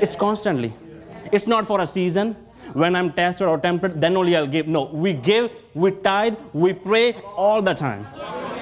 It's 0.00 0.16
constantly. 0.16 0.72
It's 1.32 1.46
not 1.46 1.66
for 1.66 1.80
a 1.80 1.86
season. 1.86 2.36
When 2.72 2.96
I'm 2.96 3.12
tested 3.12 3.46
or 3.46 3.58
tempted, 3.58 4.00
then 4.00 4.16
only 4.16 4.36
I'll 4.36 4.46
give. 4.46 4.66
No, 4.66 4.84
we 4.84 5.12
give, 5.14 5.50
we 5.74 5.92
tithe, 5.92 6.36
we 6.52 6.72
pray 6.72 7.14
all 7.36 7.62
the 7.62 7.74
time. 7.74 8.06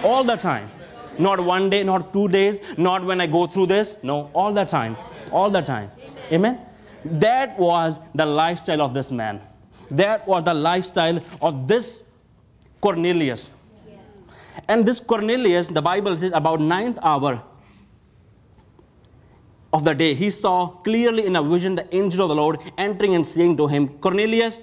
All 0.02 0.23
the 0.23 0.37
time. 0.37 0.70
Not 1.18 1.40
one 1.40 1.70
day, 1.70 1.82
not 1.84 2.12
two 2.12 2.28
days, 2.28 2.61
not 2.76 3.04
when 3.04 3.20
I 3.20 3.26
go 3.26 3.46
through 3.46 3.66
this. 3.66 3.99
No, 4.02 4.30
all 4.34 4.52
the 4.52 4.64
time. 4.64 4.96
All 5.32 5.50
the 5.50 5.62
time. 5.62 5.90
Amen? 6.30 6.61
That 7.04 7.58
was 7.58 7.99
the 8.14 8.26
lifestyle 8.26 8.82
of 8.82 8.94
this 8.94 9.11
man. 9.11 9.40
That 9.91 10.26
was 10.26 10.45
the 10.45 10.55
lifestyle 10.55 11.19
of 11.41 11.69
this 11.69 12.05
Cornelius. 12.81 13.55
And 14.69 14.87
this 14.87 15.00
Cornelius, 15.00 15.69
the 15.69 15.83
Bible 15.83 16.17
says, 16.17 16.33
about 16.33 16.61
ninth 16.61 16.99
hour 17.03 17.43
of 19.73 19.85
the 19.85 19.95
day, 19.95 20.14
he 20.14 20.31
saw 20.31 20.67
clearly 20.67 21.26
in 21.26 21.37
a 21.37 21.43
vision 21.43 21.75
the 21.75 21.95
angel 21.95 22.25
of 22.25 22.29
the 22.29 22.35
Lord 22.37 22.59
entering 22.79 23.14
and 23.14 23.26
saying 23.26 23.57
to 23.57 23.67
him, 23.67 23.88
Cornelius, 23.99 24.62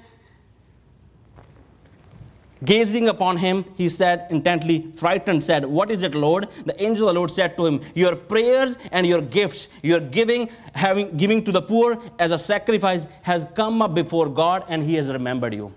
Gazing 2.64 3.10
upon 3.10 3.38
him, 3.38 3.66
he 3.76 3.90
said 3.90 4.28
intently, 4.30 4.92
frightened, 4.94 5.44
said, 5.44 5.66
What 5.66 5.90
is 5.90 6.04
it, 6.04 6.14
Lord? 6.14 6.48
The 6.66 6.80
angel 6.82 7.10
of 7.10 7.16
the 7.16 7.20
Lord 7.20 7.32
said 7.32 7.58
to 7.58 7.66
him, 7.66 7.82
Your 7.96 8.16
prayers 8.16 8.78
and 8.92 9.08
your 9.08 9.22
gifts, 9.22 9.70
your 9.82 10.00
giving, 10.00 10.50
having 10.74 11.18
giving 11.18 11.44
to 11.46 11.52
the 11.52 11.62
poor 11.62 12.00
as 12.20 12.32
a 12.32 12.38
sacrifice, 12.38 13.08
has 13.24 13.48
come 13.56 13.82
up 13.82 13.96
before 13.96 14.30
God, 14.30 14.64
and 14.68 14.84
he 14.84 14.94
has 14.96 15.10
remembered 15.12 15.56
you. 15.56 15.74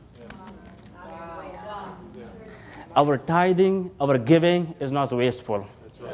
Our 2.95 3.17
tithing, 3.19 3.91
our 3.99 4.19
giving 4.19 4.75
is 4.79 4.93
not 4.93 5.11
wasteful. 5.11 5.67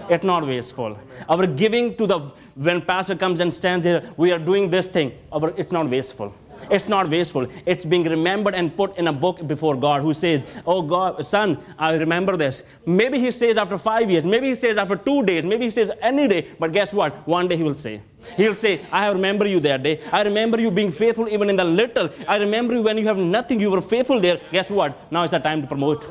It's 0.08 0.24
not 0.24 0.46
wasteful. 0.46 0.98
Our 1.28 1.46
giving 1.46 1.96
to 1.96 2.06
the 2.06 2.18
when 2.54 2.80
pastor 2.80 3.16
comes 3.16 3.40
and 3.40 3.52
stands 3.52 3.86
here, 3.86 4.02
we 4.16 4.32
are 4.32 4.38
doing 4.38 4.70
this 4.70 4.86
thing. 4.86 5.18
Our, 5.32 5.50
it's 5.56 5.72
not 5.72 5.90
wasteful. 5.90 6.32
It's 6.70 6.88
not 6.88 7.08
wasteful. 7.08 7.46
It's 7.66 7.84
being 7.84 8.04
remembered 8.04 8.54
and 8.54 8.74
put 8.76 8.96
in 8.98 9.08
a 9.08 9.12
book 9.12 9.46
before 9.46 9.76
God 9.76 10.02
who 10.02 10.14
says, 10.14 10.46
Oh 10.66 10.82
God, 10.82 11.24
son, 11.24 11.58
I 11.78 11.94
remember 11.96 12.36
this. 12.36 12.62
Maybe 12.86 13.18
he 13.18 13.30
says 13.30 13.58
after 13.58 13.78
five 13.78 14.10
years, 14.10 14.26
maybe 14.26 14.48
he 14.48 14.54
says 14.54 14.76
after 14.76 14.96
two 14.96 15.22
days, 15.22 15.44
maybe 15.44 15.64
he 15.64 15.70
says 15.70 15.90
any 16.00 16.28
day, 16.28 16.48
but 16.58 16.72
guess 16.72 16.92
what? 16.92 17.26
One 17.26 17.48
day 17.48 17.56
he 17.56 17.62
will 17.62 17.74
say. 17.74 18.02
He'll 18.36 18.54
say, 18.54 18.80
I 18.92 19.08
remember 19.08 19.46
you 19.46 19.60
that 19.60 19.82
day. 19.82 20.00
I 20.12 20.22
remember 20.22 20.60
you 20.60 20.70
being 20.70 20.92
faithful 20.92 21.28
even 21.28 21.48
in 21.48 21.56
the 21.56 21.64
little. 21.64 22.10
I 22.28 22.36
remember 22.36 22.74
you 22.74 22.82
when 22.82 22.98
you 22.98 23.06
have 23.06 23.16
nothing, 23.16 23.60
you 23.60 23.70
were 23.70 23.80
faithful 23.80 24.20
there. 24.20 24.40
Guess 24.52 24.70
what? 24.70 25.10
Now 25.12 25.22
it's 25.22 25.32
the 25.32 25.38
time 25.38 25.62
to 25.62 25.66
promote. 25.66 26.06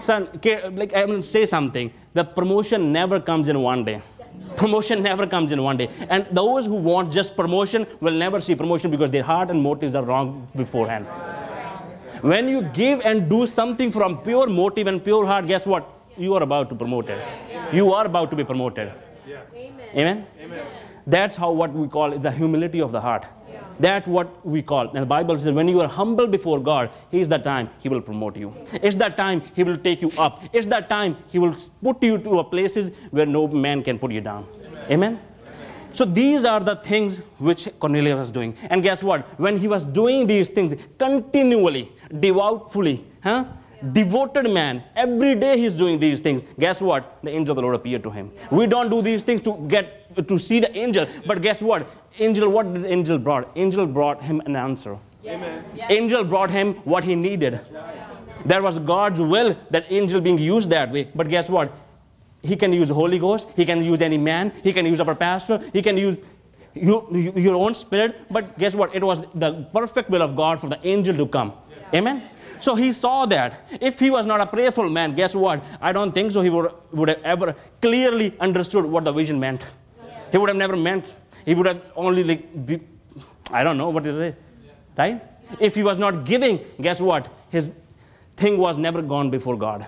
Son, 0.00 0.28
like 0.74 0.94
I 0.94 1.04
will 1.04 1.22
say 1.22 1.46
something. 1.46 1.92
The 2.14 2.24
promotion 2.24 2.92
never 2.92 3.20
comes 3.20 3.48
in 3.48 3.60
one 3.60 3.84
day. 3.84 4.00
Promotion 4.56 5.02
never 5.02 5.26
comes 5.26 5.52
in 5.52 5.62
one 5.62 5.76
day. 5.76 5.88
And 6.08 6.26
those 6.30 6.66
who 6.66 6.74
want 6.74 7.12
just 7.12 7.36
promotion 7.36 7.86
will 8.00 8.14
never 8.14 8.40
see 8.40 8.54
promotion 8.54 8.90
because 8.90 9.10
their 9.10 9.22
heart 9.22 9.50
and 9.50 9.62
motives 9.62 9.94
are 9.94 10.04
wrong 10.04 10.48
beforehand. 10.56 11.06
When 12.22 12.48
you 12.48 12.62
give 12.62 13.00
and 13.04 13.28
do 13.28 13.46
something 13.46 13.92
from 13.92 14.18
pure 14.22 14.48
motive 14.48 14.86
and 14.86 15.02
pure 15.04 15.26
heart, 15.26 15.46
guess 15.46 15.66
what? 15.66 15.88
You 16.16 16.34
are 16.34 16.42
about 16.42 16.70
to 16.70 16.74
promote 16.74 17.10
it. 17.10 17.22
You 17.72 17.92
are 17.92 18.06
about 18.06 18.30
to 18.30 18.36
be 18.36 18.44
promoted. 18.44 18.92
Amen? 19.94 20.26
Amen? 20.40 20.62
That's 21.06 21.36
how 21.36 21.52
what 21.52 21.72
we 21.72 21.86
call 21.88 22.18
the 22.18 22.30
humility 22.30 22.80
of 22.80 22.92
the 22.92 23.00
heart. 23.00 23.26
That's 23.78 24.08
what 24.08 24.44
we 24.46 24.62
call. 24.62 24.88
And 24.88 24.98
the 24.98 25.06
Bible 25.06 25.38
says 25.38 25.52
when 25.52 25.68
you 25.68 25.80
are 25.80 25.88
humble 25.88 26.26
before 26.26 26.60
God, 26.60 26.90
He's 27.10 27.28
the 27.28 27.38
time 27.38 27.70
He 27.78 27.88
will 27.88 28.00
promote 28.00 28.36
you. 28.36 28.54
It's 28.74 28.96
that 28.96 29.16
time 29.16 29.42
He 29.54 29.62
will 29.64 29.76
take 29.76 30.02
you 30.02 30.10
up. 30.18 30.42
It's 30.52 30.66
that 30.68 30.88
time 30.88 31.16
He 31.28 31.38
will 31.38 31.54
put 31.82 32.02
you 32.02 32.18
to 32.18 32.44
places 32.44 32.90
where 33.10 33.26
no 33.26 33.46
man 33.48 33.82
can 33.82 33.98
put 33.98 34.12
you 34.12 34.20
down. 34.20 34.46
Amen. 34.64 34.86
Amen? 34.90 35.20
So 35.92 36.04
these 36.04 36.44
are 36.44 36.60
the 36.60 36.76
things 36.76 37.18
which 37.38 37.68
Cornelius 37.78 38.18
was 38.18 38.30
doing. 38.30 38.54
And 38.68 38.82
guess 38.82 39.02
what? 39.02 39.22
When 39.40 39.56
he 39.56 39.66
was 39.66 39.86
doing 39.86 40.26
these 40.26 40.50
things 40.50 40.74
continually, 40.98 41.90
devoutly, 42.20 43.02
huh? 43.22 43.46
devoted 43.92 44.50
man. 44.50 44.82
Every 44.94 45.34
day 45.34 45.58
he's 45.58 45.74
doing 45.74 45.98
these 45.98 46.20
things. 46.20 46.42
Guess 46.58 46.80
what? 46.80 47.18
The 47.22 47.30
angel 47.30 47.52
of 47.52 47.56
the 47.56 47.62
Lord 47.62 47.74
appeared 47.74 48.02
to 48.04 48.10
him. 48.10 48.30
We 48.50 48.66
don't 48.66 48.90
do 48.90 49.02
these 49.02 49.22
things 49.22 49.40
to 49.42 49.56
get 49.68 50.28
to 50.28 50.38
see 50.38 50.60
the 50.60 50.74
angel, 50.76 51.06
but 51.26 51.42
guess 51.42 51.62
what? 51.62 51.86
Angel, 52.18 52.48
what 52.48 52.72
did 52.72 52.86
angel 52.86 53.18
brought? 53.18 53.50
Angel 53.56 53.86
brought 53.86 54.22
him 54.22 54.40
an 54.46 54.56
answer. 54.56 54.98
Yes. 55.22 55.90
Angel 55.90 56.24
brought 56.24 56.50
him 56.50 56.74
what 56.84 57.04
he 57.04 57.14
needed. 57.14 57.60
There 58.44 58.62
was 58.62 58.78
God's 58.78 59.20
will 59.20 59.56
that 59.70 59.86
angel 59.90 60.20
being 60.20 60.38
used 60.38 60.70
that 60.70 60.90
way. 60.92 61.08
But 61.14 61.28
guess 61.28 61.50
what? 61.50 61.72
He 62.42 62.54
can 62.54 62.72
use 62.72 62.88
the 62.88 62.94
Holy 62.94 63.18
Ghost. 63.18 63.50
He 63.56 63.64
can 63.64 63.82
use 63.82 64.00
any 64.00 64.18
man. 64.18 64.52
He 64.62 64.72
can 64.72 64.86
use 64.86 65.00
our 65.00 65.14
pastor. 65.14 65.60
He 65.72 65.82
can 65.82 65.96
use 65.96 66.16
you, 66.74 67.32
your 67.34 67.56
own 67.56 67.74
spirit. 67.74 68.16
But 68.30 68.56
guess 68.58 68.74
what? 68.74 68.94
It 68.94 69.02
was 69.02 69.24
the 69.34 69.66
perfect 69.72 70.10
will 70.10 70.22
of 70.22 70.36
God 70.36 70.60
for 70.60 70.68
the 70.68 70.78
angel 70.86 71.16
to 71.16 71.26
come. 71.26 71.54
Amen. 71.92 72.22
So 72.60 72.74
he 72.74 72.92
saw 72.92 73.26
that. 73.26 73.66
If 73.80 73.98
he 73.98 74.10
was 74.10 74.26
not 74.26 74.40
a 74.40 74.46
prayerful 74.46 74.88
man, 74.88 75.14
guess 75.14 75.34
what? 75.34 75.62
I 75.80 75.92
don't 75.92 76.12
think 76.12 76.30
so. 76.30 76.40
He 76.40 76.50
would, 76.50 76.72
would 76.92 77.08
have 77.08 77.22
ever 77.22 77.54
clearly 77.82 78.34
understood 78.38 78.84
what 78.84 79.04
the 79.04 79.12
vision 79.12 79.40
meant. 79.40 79.62
He 80.30 80.38
would 80.38 80.48
have 80.48 80.56
never 80.56 80.76
meant 80.76 81.12
he 81.46 81.54
would 81.54 81.66
have 81.66 81.80
only 81.94 82.22
like, 82.24 82.66
be, 82.66 82.80
I 83.50 83.64
don't 83.64 83.78
know 83.78 83.88
what 83.88 84.06
it 84.06 84.14
is, 84.14 84.34
right? 84.98 85.22
If 85.60 85.76
he 85.76 85.82
was 85.82 85.98
not 85.98 86.24
giving, 86.24 86.60
guess 86.80 87.00
what? 87.00 87.32
His 87.50 87.70
thing 88.36 88.58
was 88.58 88.76
never 88.76 89.00
gone 89.00 89.30
before 89.30 89.56
God. 89.56 89.86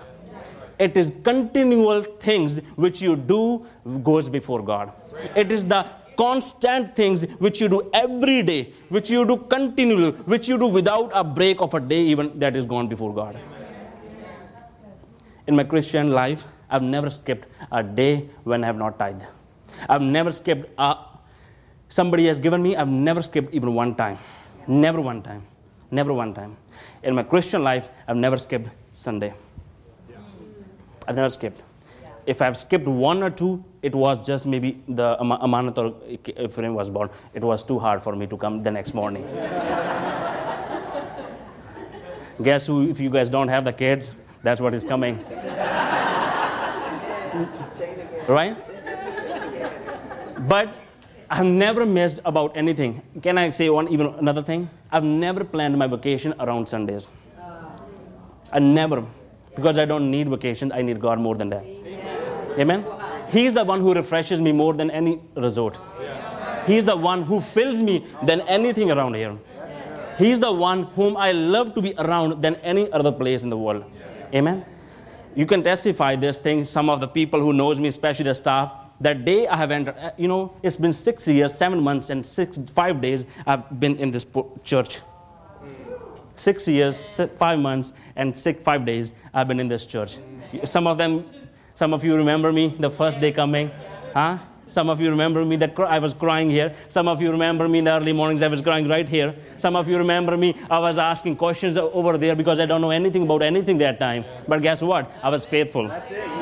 It 0.79 0.95
is 0.95 1.11
continual 1.23 2.03
things 2.03 2.59
which 2.75 3.01
you 3.01 3.17
do 3.17 3.65
goes 4.01 4.29
before 4.29 4.63
God. 4.63 4.93
It 5.35 5.51
is 5.51 5.65
the 5.65 5.85
constant 6.17 6.95
things 6.95 7.23
which 7.39 7.59
you 7.59 7.67
do 7.67 7.89
every 7.93 8.41
day, 8.41 8.71
which 8.87 9.09
you 9.09 9.25
do 9.25 9.35
continually, 9.37 10.11
which 10.33 10.47
you 10.47 10.57
do 10.57 10.67
without 10.67 11.11
a 11.13 11.23
break 11.23 11.61
of 11.61 11.73
a 11.73 11.81
day 11.81 12.01
even 12.01 12.39
that 12.39 12.55
is 12.55 12.65
gone 12.65 12.87
before 12.87 13.13
God. 13.13 13.37
In 15.47 15.55
my 15.55 15.65
Christian 15.65 16.11
life, 16.11 16.45
I've 16.69 16.83
never 16.83 17.09
skipped 17.09 17.47
a 17.71 17.83
day 17.83 18.29
when 18.43 18.63
I 18.63 18.67
have 18.67 18.77
not 18.77 18.97
tithed. 18.97 19.25
I've 19.89 20.01
never 20.01 20.31
skipped 20.31 20.69
a 20.77 20.97
somebody 21.89 22.27
has 22.27 22.39
given 22.39 22.63
me, 22.63 22.75
I've 22.75 22.87
never 22.87 23.21
skipped 23.21 23.53
even 23.53 23.73
one 23.73 23.95
time. 23.95 24.17
Never 24.67 25.01
one 25.01 25.21
time. 25.21 25.43
Never 25.91 26.13
one 26.13 26.33
time. 26.33 26.55
In 27.03 27.15
my 27.15 27.23
Christian 27.23 27.63
life, 27.63 27.89
I've 28.07 28.15
never 28.15 28.37
skipped 28.37 28.69
Sunday. 28.91 29.33
I've 31.07 31.15
never 31.15 31.31
skipped. 31.31 31.61
If 32.25 32.41
I've 32.41 32.57
skipped 32.57 32.85
one 32.87 33.23
or 33.23 33.31
two, 33.31 33.63
it 33.81 33.95
was 33.95 34.25
just 34.25 34.45
maybe 34.45 34.83
the 34.87 35.17
Amanat 35.19 35.77
or 35.77 35.95
Ephraim 36.45 36.75
was 36.75 36.89
born. 36.91 37.09
It 37.33 37.43
was 37.43 37.63
too 37.63 37.79
hard 37.79 38.03
for 38.03 38.15
me 38.15 38.27
to 38.27 38.37
come 38.37 38.59
the 38.59 38.69
next 38.69 38.93
morning. 38.93 39.23
Guess 42.43 42.67
who, 42.67 42.87
if 42.89 42.99
you 42.99 43.09
guys 43.09 43.29
don't 43.29 43.47
have 43.47 43.65
the 43.65 43.73
kids, 43.73 44.11
that's 44.43 44.61
what 44.61 44.75
is 44.75 44.85
coming. 44.85 45.17
right? 48.27 48.55
But 50.47 50.75
I've 51.29 51.45
never 51.45 51.85
missed 51.85 52.19
about 52.25 52.57
anything. 52.57 53.01
Can 53.21 53.37
I 53.37 53.49
say 53.51 53.69
one 53.69 53.87
even 53.89 54.07
another 54.07 54.41
thing? 54.41 54.69
I've 54.91 55.03
never 55.03 55.43
planned 55.43 55.77
my 55.77 55.87
vacation 55.87 56.33
around 56.39 56.67
Sundays. 56.67 57.07
I 58.51 58.57
never, 58.59 59.05
because 59.55 59.77
I 59.77 59.85
don't 59.85 60.09
need 60.09 60.27
vacation. 60.27 60.71
I 60.71 60.81
need 60.81 60.99
God 60.99 61.19
more 61.19 61.35
than 61.35 61.49
that. 61.49 61.63
Amen. 62.57 62.83
He's 63.29 63.53
the 63.53 63.63
one 63.63 63.79
who 63.79 63.93
refreshes 63.93 64.41
me 64.41 64.51
more 64.51 64.73
than 64.73 64.89
any 64.89 65.21
resort. 65.35 65.77
He's 66.65 66.83
the 66.83 66.97
one 66.97 67.21
who 67.23 67.41
fills 67.41 67.81
me 67.81 68.05
than 68.23 68.41
anything 68.41 68.91
around 68.91 69.15
here. 69.15 69.37
He's 70.17 70.39
the 70.39 70.51
one 70.51 70.83
whom 70.83 71.15
I 71.15 71.31
love 71.31 71.75
to 71.75 71.81
be 71.81 71.93
around 71.97 72.41
than 72.41 72.55
any 72.55 72.91
other 72.91 73.11
place 73.11 73.43
in 73.43 73.49
the 73.49 73.57
world. 73.57 73.85
Amen. 74.33 74.65
You 75.35 75.45
can 75.45 75.63
testify 75.63 76.15
this 76.15 76.37
thing. 76.39 76.65
Some 76.65 76.89
of 76.89 76.99
the 76.99 77.07
people 77.07 77.39
who 77.39 77.53
knows 77.53 77.79
me, 77.79 77.87
especially 77.87 78.25
the 78.25 78.35
staff, 78.35 78.73
that 79.01 79.25
day 79.25 79.47
I 79.47 79.57
have 79.57 79.71
entered, 79.71 79.95
uh, 79.97 80.11
you 80.17 80.27
know, 80.27 80.53
it's 80.61 80.75
been 80.75 80.93
six 80.93 81.27
years, 81.27 81.53
seven 81.53 81.81
months, 81.81 82.09
and 82.09 82.25
six, 82.25 82.57
five 82.73 83.01
days 83.01 83.25
I've 83.45 83.79
been 83.79 83.97
in 83.97 84.11
this 84.11 84.25
church. 84.63 84.99
Six 86.35 86.67
years, 86.67 87.19
five 87.37 87.59
months, 87.59 87.93
and 88.15 88.37
six, 88.37 88.63
five 88.63 88.85
days 88.85 89.13
I've 89.33 89.47
been 89.47 89.59
in 89.59 89.67
this 89.67 89.85
church. 89.85 90.17
Some 90.65 90.87
of 90.87 90.97
them, 90.97 91.25
some 91.75 91.93
of 91.93 92.03
you 92.03 92.15
remember 92.15 92.51
me 92.51 92.75
the 92.79 92.89
first 92.89 93.19
day 93.19 93.31
coming, 93.31 93.71
huh? 94.13 94.39
Some 94.69 94.89
of 94.89 94.99
you 95.01 95.09
remember 95.09 95.43
me 95.45 95.55
that 95.57 95.79
I 95.79 95.99
was 95.99 96.13
crying 96.13 96.49
here. 96.49 96.73
Some 96.89 97.07
of 97.07 97.21
you 97.21 97.31
remember 97.31 97.67
me 97.67 97.79
in 97.79 97.85
the 97.85 97.91
early 97.91 98.13
mornings 98.13 98.41
I 98.41 98.47
was 98.47 98.61
crying 98.61 98.87
right 98.87 99.07
here. 99.07 99.35
Some 99.57 99.75
of 99.75 99.87
you 99.87 99.97
remember 99.97 100.37
me 100.37 100.55
I 100.69 100.79
was 100.79 100.97
asking 100.97 101.35
questions 101.37 101.77
over 101.77 102.17
there 102.17 102.35
because 102.35 102.59
I 102.59 102.65
don't 102.65 102.81
know 102.81 102.91
anything 102.91 103.23
about 103.23 103.41
anything 103.41 103.77
that 103.79 103.99
time. 103.99 104.25
But 104.47 104.61
guess 104.61 104.81
what? 104.81 105.11
I 105.23 105.29
was 105.29 105.45
faithful. 105.45 105.87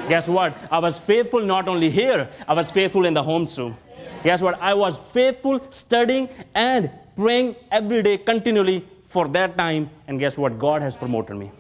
Guess 0.10 0.28
what? 0.28 0.58
I 0.72 0.80
was 0.80 0.98
faithful 0.98 1.42
not 1.42 1.68
only 1.68 1.90
here, 1.90 2.30
I 2.48 2.54
was 2.54 2.72
faithful 2.72 3.06
in 3.06 3.14
the 3.14 3.24
home 3.24 3.48
too. 3.48 3.76
Guess 4.24 4.42
what? 4.42 4.60
I 4.62 4.74
was 4.74 4.98
faithful 4.98 5.62
studying 5.72 6.30
and 6.54 6.92
praying 7.16 7.56
every 7.72 8.04
day 8.04 8.18
continually 8.18 8.86
for 9.06 9.28
that 9.30 9.58
time. 9.58 9.90
And 10.08 10.20
guess 10.20 10.38
what? 10.38 10.60
God 10.60 10.82
has 10.82 10.98
promoted 10.98 11.38
me. 11.38 11.52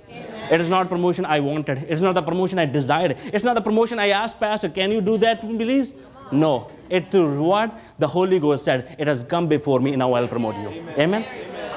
It 0.51 0.61
is 0.61 0.69
not 0.69 0.87
promotion 0.89 1.25
I 1.25 1.39
wanted. 1.41 1.85
It's 1.89 2.01
not 2.01 2.15
the 2.15 2.21
promotion 2.21 2.57
I 2.57 2.65
desired. 2.65 3.17
It's 3.33 3.43
not 3.43 3.55
the 3.55 3.61
promotion 3.61 3.99
I 3.99 4.09
asked 4.09 4.39
Pastor, 4.39 4.69
can 4.69 4.91
you 4.91 5.01
do 5.01 5.17
that, 5.17 5.41
please? 5.41 5.93
No, 6.31 6.71
It 6.89 7.11
to 7.11 7.41
what? 7.43 7.79
The 7.99 8.07
Holy 8.07 8.39
Ghost 8.39 8.63
said, 8.63 8.95
It 8.97 9.07
has 9.07 9.23
come 9.23 9.47
before 9.47 9.79
me, 9.79 9.95
now 9.95 10.13
I'll 10.13 10.27
promote 10.27 10.55
you. 10.55 10.69
Amen. 10.69 11.25
Amen. 11.25 11.25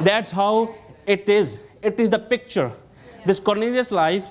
That's 0.00 0.30
how 0.30 0.75
it 1.07 1.28
is. 1.28 1.59
It 1.83 1.99
is 1.99 2.11
the 2.11 2.19
picture. 2.19 2.73
This 3.26 3.40
Cornelius 3.40 3.90
life, 3.90 4.28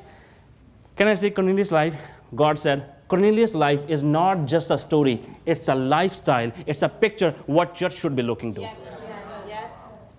can 0.96 1.08
I 1.08 1.16
say 1.16 1.32
Cornelius 1.32 1.72
life? 1.72 1.96
God 2.36 2.58
said, 2.58 2.86
Cornelius' 3.10 3.56
life 3.56 3.82
is 3.88 4.04
not 4.04 4.46
just 4.46 4.70
a 4.70 4.78
story, 4.78 5.22
it's 5.46 5.68
a 5.68 5.74
lifestyle, 5.74 6.52
it's 6.68 6.84
a 6.84 6.90
picture 6.90 7.32
what 7.48 7.74
church 7.74 7.98
should 7.98 8.16
be 8.16 8.22
looking 8.22 8.54
to. 8.54 8.62
Yes. 8.62 8.78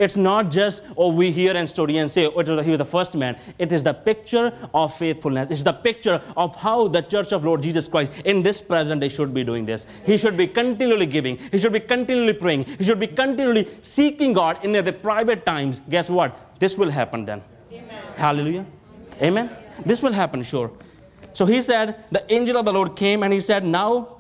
It's 0.01 0.17
not 0.17 0.51
just, 0.51 0.83
oh, 0.97 1.13
we 1.13 1.31
hear 1.31 1.55
and 1.55 1.69
story 1.69 1.99
and 1.99 2.11
say, 2.11 2.25
oh, 2.27 2.63
he 2.63 2.71
was 2.71 2.79
the 2.79 2.87
first 2.87 3.15
man. 3.15 3.39
It 3.59 3.71
is 3.71 3.83
the 3.83 3.93
picture 3.93 4.51
of 4.73 4.97
faithfulness. 4.97 5.51
It's 5.51 5.63
the 5.63 5.75
picture 5.75 6.23
of 6.39 6.57
how 6.57 6.89
the 6.89 7.03
church 7.03 7.33
of 7.33 7.45
Lord 7.45 7.63
Jesus 7.63 7.87
Christ 7.87 8.23
in 8.25 8.43
this 8.43 8.63
present 8.63 9.03
day 9.03 9.11
should 9.11 9.35
be 9.35 9.45
doing 9.45 9.67
this. 9.67 9.87
He 10.07 10.17
should 10.17 10.39
be 10.39 10.47
continually 10.47 11.05
giving. 11.05 11.37
He 11.37 11.59
should 11.59 11.75
be 11.75 11.81
continually 11.81 12.33
praying. 12.33 12.65
He 12.65 12.85
should 12.85 12.99
be 12.99 13.09
continually 13.09 13.69
seeking 13.83 14.33
God 14.33 14.65
in 14.65 14.73
the 14.73 14.93
private 14.93 15.45
times. 15.45 15.83
Guess 15.91 16.09
what? 16.09 16.59
This 16.59 16.79
will 16.79 16.91
happen 16.91 17.27
then. 17.27 17.43
Amen. 17.71 18.03
Hallelujah. 18.17 18.67
Amen. 19.21 19.51
Amen. 19.51 19.85
This 19.85 20.03
will 20.03 20.15
happen, 20.15 20.43
sure. 20.43 20.73
So 21.35 21.45
he 21.45 21.61
said, 21.61 22.05
The 22.11 22.25
angel 22.33 22.57
of 22.57 22.65
the 22.65 22.73
Lord 22.73 22.97
came 22.97 23.23
and 23.23 23.35
he 23.35 23.43
said, 23.43 23.67
Now 23.67 24.20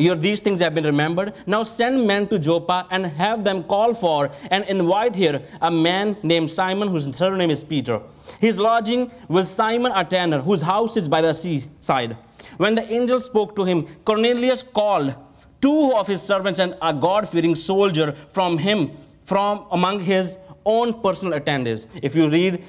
your, 0.00 0.14
these 0.16 0.40
things 0.40 0.60
have 0.60 0.74
been 0.74 0.84
remembered. 0.84 1.34
Now 1.46 1.62
send 1.62 2.06
men 2.06 2.26
to 2.28 2.38
Joppa 2.38 2.86
and 2.90 3.06
have 3.06 3.44
them 3.44 3.64
call 3.64 3.94
for 3.94 4.30
and 4.50 4.64
invite 4.64 5.14
here 5.14 5.42
a 5.60 5.70
man 5.70 6.16
named 6.22 6.50
Simon, 6.50 6.88
whose 6.88 7.14
surname 7.16 7.50
is 7.50 7.64
Peter. 7.64 8.00
He's 8.40 8.58
lodging 8.58 9.10
with 9.28 9.48
Simon 9.48 9.92
a 9.94 10.04
tanner, 10.04 10.40
whose 10.40 10.62
house 10.62 10.96
is 10.96 11.08
by 11.08 11.20
the 11.20 11.32
seaside. 11.32 12.16
When 12.56 12.74
the 12.74 12.90
angel 12.92 13.20
spoke 13.20 13.54
to 13.56 13.64
him, 13.64 13.86
Cornelius 14.04 14.62
called 14.62 15.16
two 15.60 15.92
of 15.96 16.06
his 16.06 16.22
servants 16.22 16.58
and 16.58 16.76
a 16.80 16.92
God 16.92 17.28
fearing 17.28 17.54
soldier 17.54 18.12
from 18.12 18.58
him, 18.58 18.90
from 19.24 19.66
among 19.70 20.00
his 20.00 20.38
own 20.64 21.00
personal 21.02 21.34
attendants. 21.34 21.86
If 22.02 22.14
you 22.14 22.28
read 22.28 22.64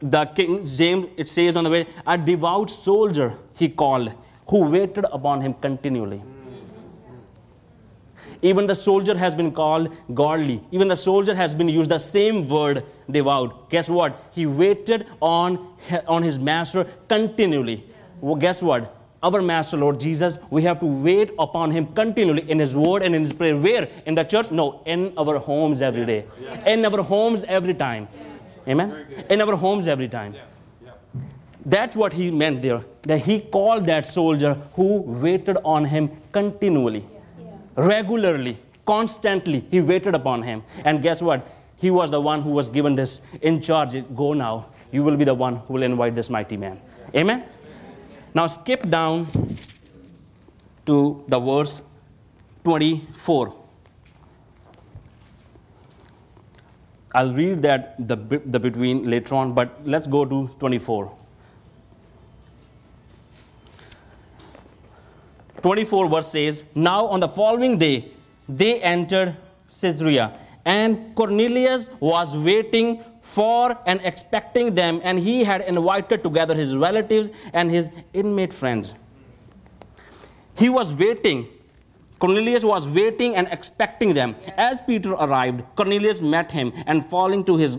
the 0.00 0.24
King 0.26 0.66
James, 0.66 1.08
it 1.16 1.28
says 1.28 1.56
on 1.56 1.64
the 1.64 1.70
way, 1.70 1.86
a 2.06 2.18
devout 2.18 2.70
soldier 2.70 3.38
he 3.54 3.68
called, 3.68 4.14
who 4.48 4.64
waited 4.64 5.06
upon 5.10 5.40
him 5.40 5.54
continually. 5.54 6.22
Even 8.42 8.66
the 8.66 8.74
soldier 8.74 9.16
has 9.16 9.34
been 9.34 9.52
called 9.52 9.94
godly. 10.14 10.62
Even 10.70 10.88
the 10.88 10.96
soldier 10.96 11.34
has 11.34 11.54
been 11.54 11.68
used 11.68 11.90
the 11.90 11.98
same 11.98 12.48
word, 12.48 12.84
devout. 13.10 13.70
Guess 13.70 13.88
what? 13.90 14.20
He 14.32 14.46
waited 14.46 15.06
on, 15.20 15.74
on 16.06 16.22
his 16.22 16.38
master 16.38 16.84
continually. 17.08 17.84
Well, 18.20 18.36
guess 18.36 18.62
what? 18.62 18.92
Our 19.22 19.42
master, 19.42 19.76
Lord 19.76 19.98
Jesus, 19.98 20.38
we 20.50 20.62
have 20.62 20.78
to 20.80 20.86
wait 20.86 21.30
upon 21.38 21.70
him 21.70 21.86
continually 21.94 22.48
in 22.50 22.58
his 22.58 22.76
word 22.76 23.02
and 23.02 23.14
in 23.14 23.22
his 23.22 23.32
prayer. 23.32 23.56
Where? 23.56 23.88
In 24.04 24.14
the 24.14 24.24
church? 24.24 24.50
No, 24.50 24.82
in 24.84 25.12
our 25.16 25.38
homes 25.38 25.80
every 25.80 26.04
day. 26.06 26.26
In 26.66 26.84
our 26.84 27.02
homes 27.02 27.42
every 27.44 27.74
time. 27.74 28.08
Amen? 28.68 29.06
In 29.30 29.40
our 29.40 29.56
homes 29.56 29.88
every 29.88 30.08
time. 30.08 30.34
Yeah. 30.34 30.42
Yeah. 30.84 30.92
That's 31.64 31.96
what 31.96 32.12
he 32.12 32.30
meant 32.30 32.62
there. 32.62 32.84
That 33.02 33.20
he 33.20 33.40
called 33.40 33.86
that 33.86 34.06
soldier 34.06 34.54
who 34.74 35.00
waited 35.00 35.56
on 35.64 35.86
him 35.86 36.10
continually, 36.32 37.00
yeah. 37.00 37.15
Regularly, 37.76 38.56
constantly. 38.84 39.64
He 39.70 39.80
waited 39.80 40.14
upon 40.14 40.42
him. 40.42 40.62
And 40.84 41.02
guess 41.02 41.22
what? 41.22 41.46
He 41.76 41.90
was 41.90 42.10
the 42.10 42.20
one 42.20 42.42
who 42.42 42.50
was 42.50 42.68
given 42.68 42.94
this 42.94 43.20
in 43.42 43.60
charge. 43.60 43.94
Go 44.14 44.32
now. 44.32 44.66
You 44.90 45.04
will 45.04 45.16
be 45.16 45.24
the 45.24 45.34
one 45.34 45.56
who 45.56 45.74
will 45.74 45.82
invite 45.82 46.14
this 46.14 46.30
mighty 46.30 46.56
man. 46.56 46.80
Amen? 47.14 47.44
Now 48.34 48.46
skip 48.46 48.88
down 48.88 49.26
to 50.86 51.24
the 51.28 51.38
verse 51.38 51.82
24. 52.64 53.54
I'll 57.14 57.32
read 57.32 57.62
that 57.62 57.96
the, 57.98 58.16
the 58.44 58.60
between 58.60 59.08
later 59.08 59.34
on, 59.34 59.54
but 59.54 59.80
let's 59.84 60.06
go 60.06 60.24
to 60.24 60.48
24. 60.58 61.25
24 65.66 66.08
verse 66.08 66.28
says, 66.28 66.62
Now 66.76 67.06
on 67.06 67.18
the 67.18 67.26
following 67.26 67.76
day, 67.76 68.08
they 68.48 68.80
entered 68.80 69.36
Caesarea, 69.80 70.38
and 70.64 71.12
Cornelius 71.16 71.90
was 71.98 72.36
waiting 72.36 73.02
for 73.20 73.76
and 73.84 74.00
expecting 74.04 74.76
them, 74.76 75.00
and 75.02 75.18
he 75.18 75.42
had 75.42 75.62
invited 75.62 76.22
together 76.22 76.54
his 76.54 76.76
relatives 76.76 77.32
and 77.52 77.68
his 77.68 77.90
inmate 78.14 78.54
friends. 78.54 78.94
He 80.56 80.68
was 80.68 80.94
waiting 80.94 81.48
Cornelius 82.18 82.64
was 82.64 82.88
waiting 82.88 83.36
and 83.36 83.46
expecting 83.50 84.14
them. 84.14 84.36
As 84.56 84.80
Peter 84.80 85.12
arrived, 85.12 85.64
Cornelius 85.76 86.22
met 86.22 86.50
him 86.50 86.72
and 86.86 87.04
falling 87.04 87.44
to 87.44 87.58
his 87.58 87.76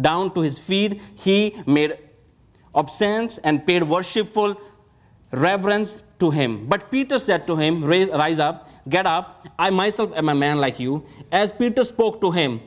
down 0.00 0.32
to 0.34 0.40
his 0.40 0.58
feet, 0.58 1.02
he 1.14 1.60
made 1.66 1.98
obeisance 2.74 3.38
and 3.38 3.66
paid 3.66 3.82
worshipful 3.82 4.54
reverence 5.32 6.02
to 6.18 6.30
him. 6.30 6.66
But 6.66 6.90
Peter 6.90 7.18
said 7.18 7.46
to 7.46 7.56
him, 7.56 7.84
Rise 7.84 8.38
up, 8.38 8.68
get 8.88 9.06
up. 9.06 9.46
I 9.58 9.70
myself 9.70 10.12
am 10.14 10.28
a 10.28 10.34
man 10.34 10.58
like 10.58 10.80
you. 10.80 11.04
As 11.30 11.52
Peter 11.52 11.84
spoke 11.84 12.20
to 12.20 12.30
him, 12.30 12.60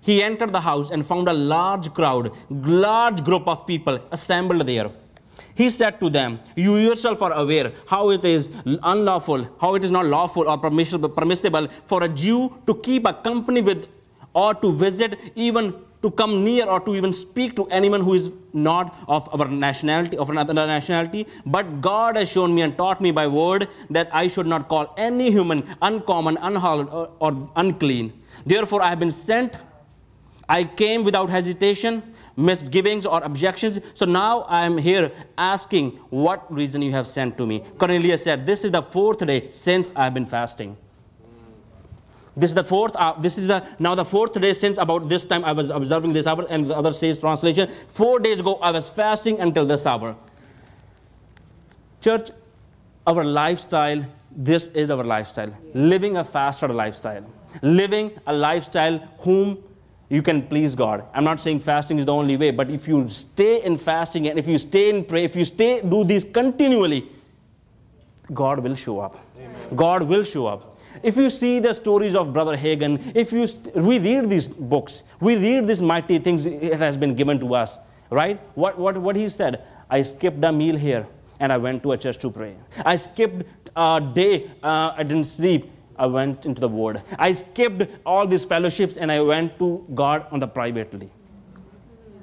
he 0.00 0.22
entered 0.22 0.52
the 0.52 0.60
house 0.60 0.90
and 0.90 1.04
found 1.04 1.28
a 1.28 1.32
large 1.32 1.92
crowd, 1.92 2.32
large 2.48 3.24
group 3.24 3.48
of 3.48 3.66
people 3.66 3.98
assembled 4.12 4.66
there. 4.66 4.90
He 5.54 5.68
said 5.70 6.00
to 6.00 6.08
them, 6.10 6.38
You 6.54 6.76
yourself 6.76 7.22
are 7.22 7.32
aware 7.32 7.72
how 7.88 8.10
it 8.10 8.24
is 8.24 8.50
unlawful, 8.64 9.48
how 9.60 9.74
it 9.74 9.84
is 9.84 9.90
not 9.90 10.06
lawful 10.06 10.48
or 10.48 10.58
permissible 10.58 11.68
for 11.84 12.04
a 12.04 12.08
Jew 12.08 12.62
to 12.66 12.74
keep 12.76 13.06
a 13.06 13.14
company 13.14 13.62
with 13.62 13.88
or 14.32 14.54
to 14.54 14.70
visit, 14.70 15.18
even 15.34 15.74
to 16.06 16.10
come 16.22 16.44
near 16.44 16.66
or 16.66 16.80
to 16.86 16.94
even 16.94 17.12
speak 17.12 17.54
to 17.56 17.66
anyone 17.78 18.00
who 18.00 18.14
is 18.14 18.30
not 18.52 18.94
of 19.08 19.28
our 19.34 19.48
nationality, 19.48 20.16
of 20.16 20.30
another 20.30 20.54
nationality. 20.54 21.26
But 21.44 21.80
God 21.80 22.16
has 22.16 22.30
shown 22.30 22.54
me 22.54 22.62
and 22.62 22.76
taught 22.76 23.00
me 23.00 23.10
by 23.10 23.26
word 23.26 23.68
that 23.90 24.08
I 24.12 24.28
should 24.28 24.46
not 24.46 24.68
call 24.68 24.94
any 24.96 25.30
human 25.30 25.64
uncommon, 25.82 26.38
unhallowed, 26.40 26.90
or, 26.90 27.10
or 27.18 27.50
unclean. 27.56 28.12
Therefore, 28.44 28.82
I 28.82 28.90
have 28.90 29.00
been 29.00 29.10
sent. 29.10 29.56
I 30.48 30.62
came 30.62 31.02
without 31.02 31.28
hesitation 31.28 32.02
misgivings 32.36 33.06
or 33.06 33.22
objections. 33.22 33.80
So 33.94 34.04
now 34.04 34.42
I 34.42 34.64
am 34.66 34.76
here 34.78 35.10
asking 35.38 35.92
what 36.10 36.52
reason 36.52 36.82
you 36.82 36.92
have 36.92 37.08
sent 37.08 37.38
to 37.38 37.46
me. 37.46 37.64
Cornelius 37.78 38.22
said, 38.24 38.46
This 38.46 38.64
is 38.64 38.70
the 38.70 38.82
fourth 38.82 39.26
day 39.26 39.50
since 39.50 39.92
I 39.96 40.04
have 40.04 40.14
been 40.14 40.26
fasting. 40.26 40.76
This 42.36 42.50
is 42.50 42.54
the 42.54 42.64
fourth. 42.64 42.94
Uh, 42.96 43.14
this 43.18 43.38
is 43.38 43.48
the, 43.48 43.66
now 43.78 43.94
the 43.94 44.04
fourth 44.04 44.38
day 44.38 44.52
since 44.52 44.76
about 44.76 45.08
this 45.08 45.24
time 45.24 45.44
I 45.44 45.52
was 45.52 45.70
observing 45.70 46.12
this 46.12 46.26
hour, 46.26 46.46
and 46.50 46.68
the 46.68 46.76
other 46.76 46.92
says 46.92 47.18
translation. 47.18 47.68
Four 47.88 48.18
days 48.18 48.40
ago 48.40 48.56
I 48.56 48.70
was 48.70 48.88
fasting 48.88 49.40
until 49.40 49.64
this 49.64 49.86
hour. 49.86 50.14
Church, 52.02 52.30
our 53.06 53.24
lifestyle. 53.24 54.04
This 54.30 54.68
is 54.68 54.90
our 54.90 55.02
lifestyle. 55.02 55.56
Living 55.72 56.18
a 56.18 56.24
faster 56.24 56.68
lifestyle. 56.68 57.24
Living 57.62 58.12
a 58.26 58.34
lifestyle 58.34 58.98
whom 59.20 59.64
you 60.10 60.20
can 60.22 60.42
please 60.42 60.74
God. 60.74 61.04
I'm 61.14 61.24
not 61.24 61.40
saying 61.40 61.60
fasting 61.60 61.98
is 61.98 62.04
the 62.04 62.12
only 62.12 62.36
way, 62.36 62.50
but 62.50 62.70
if 62.70 62.86
you 62.86 63.08
stay 63.08 63.64
in 63.64 63.78
fasting 63.78 64.28
and 64.28 64.38
if 64.38 64.46
you 64.46 64.58
stay 64.58 64.90
in 64.90 65.04
pray, 65.04 65.24
if 65.24 65.34
you 65.34 65.44
stay 65.46 65.80
do 65.80 66.04
this 66.04 66.22
continually, 66.22 67.08
God 68.32 68.60
will 68.60 68.74
show 68.74 69.00
up. 69.00 69.18
Amen. 69.38 69.56
God 69.74 70.02
will 70.02 70.22
show 70.22 70.46
up. 70.46 70.75
If 71.06 71.16
you 71.16 71.30
see 71.30 71.60
the 71.60 71.72
stories 71.72 72.16
of 72.16 72.32
Brother 72.32 72.56
Hagin, 72.56 73.12
if 73.14 73.32
you 73.32 73.46
st- 73.46 73.76
we 73.76 74.00
read 74.00 74.28
these 74.28 74.48
books, 74.48 75.04
we 75.20 75.36
read 75.36 75.68
these 75.68 75.80
mighty 75.80 76.18
things 76.18 76.46
it 76.46 76.78
has 76.80 76.96
been 76.96 77.14
given 77.14 77.38
to 77.40 77.54
us, 77.54 77.78
right? 78.10 78.40
What, 78.56 78.76
what, 78.76 78.98
what 78.98 79.14
he 79.14 79.28
said, 79.28 79.62
I 79.88 80.02
skipped 80.02 80.42
a 80.44 80.50
meal 80.52 80.74
here 80.76 81.06
and 81.38 81.52
I 81.52 81.58
went 81.58 81.84
to 81.84 81.92
a 81.92 81.96
church 81.96 82.18
to 82.18 82.30
pray. 82.30 82.56
I 82.84 82.96
skipped 82.96 83.46
a 83.76 84.02
day, 84.14 84.50
uh, 84.64 84.94
I 84.96 85.04
didn't 85.04 85.26
sleep 85.26 85.70
I 85.98 86.06
went 86.06 86.44
into 86.44 86.60
the 86.60 86.68
word. 86.68 87.02
I 87.18 87.32
skipped 87.32 87.88
all 88.04 88.26
these 88.26 88.44
fellowships 88.44 88.96
and 88.96 89.10
I 89.10 89.20
went 89.20 89.58
to 89.60 89.84
God 89.94 90.26
on 90.30 90.40
the 90.40 90.48
privately. 90.48 91.08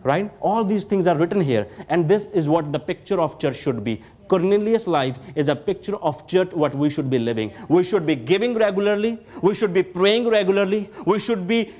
Right? 0.03 0.31
All 0.41 0.65
these 0.65 0.83
things 0.83 1.07
are 1.07 1.17
written 1.17 1.39
here. 1.39 1.67
And 1.87 2.07
this 2.07 2.29
is 2.31 2.49
what 2.49 2.73
the 2.73 2.79
picture 2.79 3.21
of 3.21 3.39
church 3.39 3.55
should 3.55 3.83
be. 3.83 4.01
Cornelius' 4.27 4.85
life 4.85 5.17
is 5.35 5.47
a 5.47 5.55
picture 5.55 5.95
of 5.97 6.27
church, 6.27 6.51
what 6.53 6.75
we 6.75 6.89
should 6.89 7.09
be 7.09 7.19
living. 7.19 7.53
We 7.69 7.83
should 7.83 8.05
be 8.05 8.15
giving 8.15 8.55
regularly. 8.55 9.19
We 9.41 9.55
should 9.55 9.73
be 9.73 9.83
praying 9.83 10.27
regularly. 10.29 10.89
We 11.05 11.19
should 11.19 11.47
be 11.47 11.71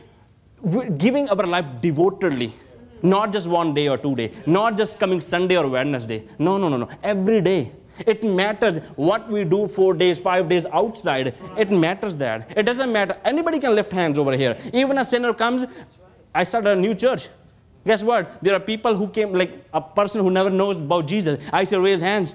giving 0.98 1.30
our 1.30 1.46
life 1.46 1.66
devotedly. 1.82 2.54
Not 3.02 3.34
just 3.34 3.48
one 3.48 3.74
day 3.74 3.90
or 3.90 3.98
two 3.98 4.16
day. 4.16 4.32
Not 4.46 4.78
just 4.78 5.00
coming 5.00 5.20
Sunday 5.20 5.58
or 5.58 5.68
Wednesday. 5.68 6.24
No, 6.40 6.58
no, 6.58 6.70
no, 6.70 6.78
no. 6.78 6.90
Every 7.04 7.42
day 7.42 7.72
it 8.08 8.24
matters 8.24 8.78
what 8.96 9.28
we 9.30 9.44
do 9.44 9.68
four 9.68 9.94
days, 9.94 10.18
five 10.18 10.50
days 10.50 10.66
outside. 10.68 11.36
It 11.58 11.72
matters 11.72 12.16
that. 12.16 12.58
It 12.58 12.64
doesn't 12.64 12.92
matter. 12.92 13.18
Anybody 13.24 13.60
can 13.60 13.76
lift 13.76 13.92
hands 13.92 14.18
over 14.18 14.32
here. 14.32 14.58
Even 14.74 14.98
a 14.98 15.06
sinner 15.06 15.34
comes, 15.34 15.66
I 16.34 16.44
started 16.44 16.72
a 16.72 16.76
new 16.76 16.96
church. 16.96 17.30
Guess 17.86 18.04
what? 18.04 18.42
There 18.42 18.54
are 18.54 18.60
people 18.60 18.96
who 18.96 19.10
came, 19.10 19.34
like 19.34 19.66
a 19.74 19.82
person 19.82 20.22
who 20.22 20.32
never 20.32 20.50
knows 20.50 20.78
about 20.78 21.08
Jesus. 21.08 21.44
I 21.52 21.64
say, 21.66 21.78
raise 21.78 22.02
hands. 22.02 22.34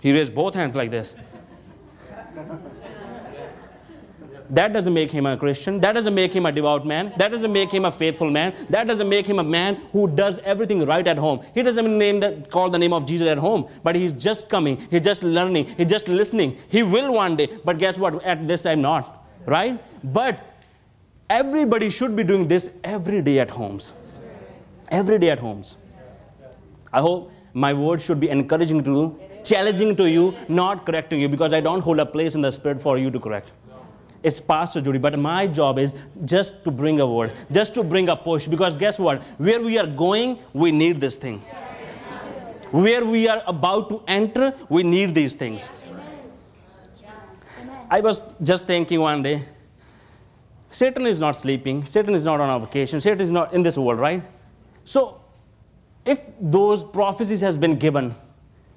He 0.00 0.12
raised 0.12 0.34
both 0.34 0.54
hands 0.54 0.74
like 0.74 0.90
this. 0.90 1.14
That 4.50 4.72
doesn't 4.72 4.94
make 4.94 5.10
him 5.10 5.26
a 5.26 5.36
Christian. 5.36 5.80
That 5.80 5.92
doesn't 5.92 6.14
make 6.14 6.32
him 6.32 6.46
a 6.46 6.52
devout 6.52 6.86
man. 6.86 7.12
That 7.16 7.30
doesn't 7.30 7.52
make 7.52 7.72
him 7.72 7.84
a 7.84 7.90
faithful 7.90 8.30
man. 8.30 8.54
That 8.70 8.86
doesn't 8.86 9.08
make 9.08 9.26
him 9.26 9.38
a 9.38 9.44
man 9.44 9.76
who 9.92 10.06
does 10.06 10.38
everything 10.44 10.84
right 10.86 11.06
at 11.06 11.18
home. 11.18 11.44
He 11.52 11.62
doesn't 11.62 11.98
name 11.98 12.20
that, 12.20 12.50
call 12.50 12.70
the 12.70 12.78
name 12.78 12.92
of 12.92 13.06
Jesus 13.06 13.26
at 13.26 13.38
home, 13.38 13.68
but 13.82 13.96
he's 13.96 14.12
just 14.12 14.48
coming. 14.48 14.76
He's 14.90 15.00
just 15.00 15.22
learning. 15.22 15.66
He's 15.76 15.88
just 15.88 16.08
listening. 16.08 16.58
He 16.68 16.82
will 16.82 17.12
one 17.14 17.36
day, 17.36 17.48
but 17.64 17.78
guess 17.78 17.98
what? 17.98 18.22
At 18.24 18.46
this 18.46 18.62
time, 18.62 18.82
not. 18.82 19.24
Right? 19.46 19.82
But 20.04 20.40
everybody 21.28 21.90
should 21.90 22.14
be 22.14 22.22
doing 22.22 22.46
this 22.46 22.70
every 22.84 23.22
day 23.22 23.40
at 23.40 23.50
homes. 23.50 23.92
Every 24.88 25.18
day 25.18 25.30
at 25.30 25.38
homes. 25.38 25.76
I 26.92 27.00
hope 27.00 27.32
my 27.52 27.72
word 27.72 28.00
should 28.00 28.20
be 28.20 28.28
encouraging 28.30 28.84
to 28.84 28.90
you, 28.90 29.20
challenging 29.44 29.96
to 29.96 30.08
you, 30.08 30.34
not 30.48 30.86
correcting 30.86 31.20
you, 31.20 31.28
because 31.28 31.52
I 31.52 31.60
don't 31.60 31.80
hold 31.80 31.98
a 31.98 32.06
place 32.06 32.34
in 32.34 32.40
the 32.40 32.52
spirit 32.52 32.80
for 32.80 32.98
you 32.98 33.10
to 33.10 33.18
correct. 33.18 33.52
It's 34.22 34.40
Pastor 34.40 34.80
Judy, 34.80 34.98
but 34.98 35.18
my 35.18 35.46
job 35.46 35.78
is 35.78 35.94
just 36.24 36.64
to 36.64 36.70
bring 36.70 37.00
a 37.00 37.06
word, 37.06 37.32
just 37.52 37.74
to 37.74 37.82
bring 37.82 38.08
a 38.08 38.16
push, 38.16 38.46
because 38.46 38.76
guess 38.76 38.98
what? 38.98 39.22
Where 39.38 39.62
we 39.62 39.78
are 39.78 39.86
going, 39.86 40.38
we 40.52 40.72
need 40.72 41.00
this 41.00 41.16
thing. 41.16 41.38
Where 42.70 43.04
we 43.04 43.28
are 43.28 43.42
about 43.46 43.88
to 43.90 44.02
enter, 44.08 44.52
we 44.68 44.82
need 44.82 45.14
these 45.14 45.34
things. 45.34 45.70
I 47.88 48.00
was 48.00 48.22
just 48.42 48.66
thinking 48.66 49.00
one 49.00 49.22
day, 49.22 49.42
Satan 50.70 51.06
is 51.06 51.20
not 51.20 51.36
sleeping, 51.36 51.84
Satan 51.86 52.14
is 52.14 52.24
not 52.24 52.40
on 52.40 52.50
a 52.50 52.64
vacation, 52.64 53.00
Satan 53.00 53.20
is 53.20 53.30
not 53.30 53.54
in 53.54 53.62
this 53.62 53.78
world, 53.78 54.00
right? 54.00 54.22
So 54.86 55.20
if 56.04 56.20
those 56.40 56.84
prophecies 56.84 57.40
has 57.40 57.58
been 57.58 57.76
given 57.76 58.14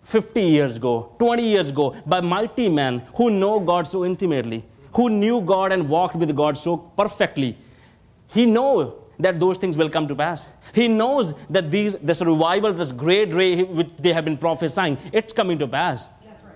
50 0.03 0.41
years 0.41 0.77
ago, 0.77 1.15
20 1.19 1.43
years 1.47 1.69
ago 1.69 1.95
by 2.05 2.19
mighty 2.19 2.67
men 2.67 3.03
who 3.15 3.29
know 3.29 3.59
God 3.59 3.85
so 3.87 4.03
intimately, 4.03 4.65
who 4.95 5.09
knew 5.09 5.39
God 5.39 5.71
and 5.71 5.87
walked 5.87 6.15
with 6.15 6.35
God 6.35 6.57
so 6.57 6.77
perfectly, 6.77 7.55
he 8.27 8.47
knows 8.47 8.93
that 9.19 9.39
those 9.39 9.57
things 9.57 9.77
will 9.77 9.89
come 9.89 10.07
to 10.07 10.15
pass. 10.15 10.49
He 10.73 10.87
knows 10.87 11.35
that 11.49 11.69
these, 11.69 11.95
this 11.95 12.21
revival, 12.21 12.73
this 12.73 12.91
great 12.91 13.33
ray 13.33 13.63
which 13.63 13.89
they 13.99 14.11
have 14.11 14.25
been 14.25 14.37
prophesying, 14.37 14.97
it's 15.13 15.31
coming 15.31 15.59
to 15.59 15.67
pass. 15.67 16.09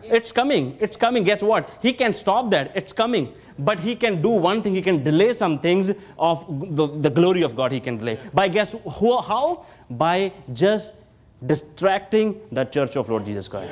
It's 0.03 0.31
coming. 0.31 0.77
It's 0.79 0.97
coming. 0.97 1.23
Guess 1.23 1.41
what? 1.43 1.77
He 1.81 1.93
can 1.93 2.13
stop 2.13 2.49
that. 2.51 2.71
It's 2.75 2.93
coming. 2.93 3.33
But 3.57 3.79
he 3.79 3.95
can 3.95 4.21
do 4.21 4.29
one 4.29 4.61
thing. 4.61 4.73
He 4.73 4.81
can 4.81 5.03
delay 5.03 5.33
some 5.33 5.59
things 5.59 5.91
of 6.17 6.45
the, 6.75 6.87
the 6.87 7.09
glory 7.09 7.43
of 7.43 7.55
God. 7.55 7.71
He 7.71 7.79
can 7.79 7.97
delay. 7.97 8.19
By 8.33 8.47
guess 8.47 8.75
who, 8.97 9.21
how? 9.21 9.65
By 9.89 10.33
just 10.51 10.95
distracting 11.45 12.41
the 12.51 12.65
church 12.65 12.95
of 12.95 13.09
Lord 13.09 13.25
Jesus 13.25 13.47
Christ. 13.47 13.71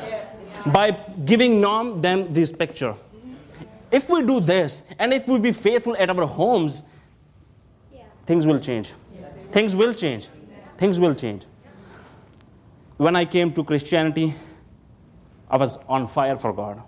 By 0.68 0.92
giving 1.26 1.62
them 1.62 2.32
this 2.32 2.52
picture. 2.52 2.96
If 3.92 4.10
we 4.10 4.24
do 4.26 4.40
this, 4.40 4.84
and 5.00 5.14
if 5.14 5.28
we 5.28 5.38
be 5.40 5.52
faithful 5.52 5.96
at 5.98 6.10
our 6.10 6.26
homes, 6.26 6.84
things 8.26 8.48
will 8.48 8.60
change. 8.60 8.94
Things 9.52 9.76
will 9.76 9.94
change. 9.94 10.30
Things 10.78 11.00
will 11.00 11.14
change. 11.14 11.46
When 12.98 13.16
I 13.16 13.26
came 13.26 13.52
to 13.54 13.64
Christianity, 13.64 14.34
I 15.52 15.58
was 15.58 15.78
on 15.90 16.08
fire 16.08 16.38
for 16.38 16.54
God. 16.54 16.82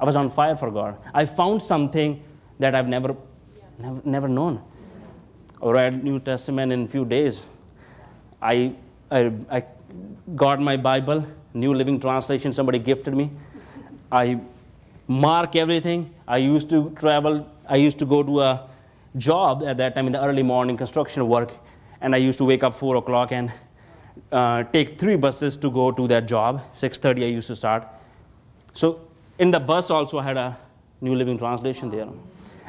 I 0.00 0.04
was 0.04 0.16
on 0.16 0.28
fire 0.28 0.56
for 0.56 0.70
God. 0.70 0.98
I 1.14 1.24
found 1.24 1.62
something 1.62 2.22
that 2.58 2.74
I've 2.74 2.88
never, 2.88 3.16
never, 3.78 4.00
never 4.04 4.28
known. 4.28 4.60
I 5.62 5.70
read 5.70 6.02
New 6.02 6.18
Testament 6.18 6.72
in 6.72 6.82
a 6.82 6.88
few 6.88 7.04
days. 7.04 7.44
I, 8.42 8.74
I, 9.10 9.32
I 9.50 9.64
got 10.34 10.60
my 10.60 10.76
Bible, 10.76 11.24
New 11.54 11.74
Living 11.74 12.00
Translation, 12.00 12.52
somebody 12.52 12.80
gifted 12.80 13.14
me. 13.14 13.30
I 14.10 14.40
mark 15.06 15.54
everything. 15.54 16.12
I 16.26 16.38
used 16.38 16.68
to 16.70 16.90
travel, 16.90 17.48
I 17.68 17.76
used 17.76 17.98
to 18.00 18.04
go 18.04 18.22
to 18.24 18.40
a 18.40 18.68
job 19.16 19.62
at 19.62 19.76
that 19.76 19.94
time 19.94 20.06
in 20.06 20.12
the 20.12 20.22
early 20.22 20.42
morning 20.42 20.76
construction 20.76 21.26
work, 21.28 21.52
and 22.00 22.14
I 22.14 22.18
used 22.18 22.38
to 22.38 22.44
wake 22.44 22.64
up 22.64 22.74
4 22.74 22.96
o'clock 22.96 23.32
and 23.32 23.52
uh, 24.32 24.64
take 24.64 24.98
three 24.98 25.16
buses 25.16 25.56
to 25.58 25.70
go 25.70 25.90
to 25.92 26.06
that 26.08 26.26
job. 26.26 26.62
6:30 26.74 27.24
I 27.24 27.26
used 27.26 27.48
to 27.48 27.56
start. 27.56 27.86
So 28.72 29.00
in 29.38 29.50
the 29.50 29.60
bus 29.60 29.90
also 29.90 30.18
I 30.18 30.24
had 30.24 30.36
a 30.36 30.56
New 31.00 31.14
Living 31.14 31.38
Translation 31.38 31.90
there. 31.90 32.08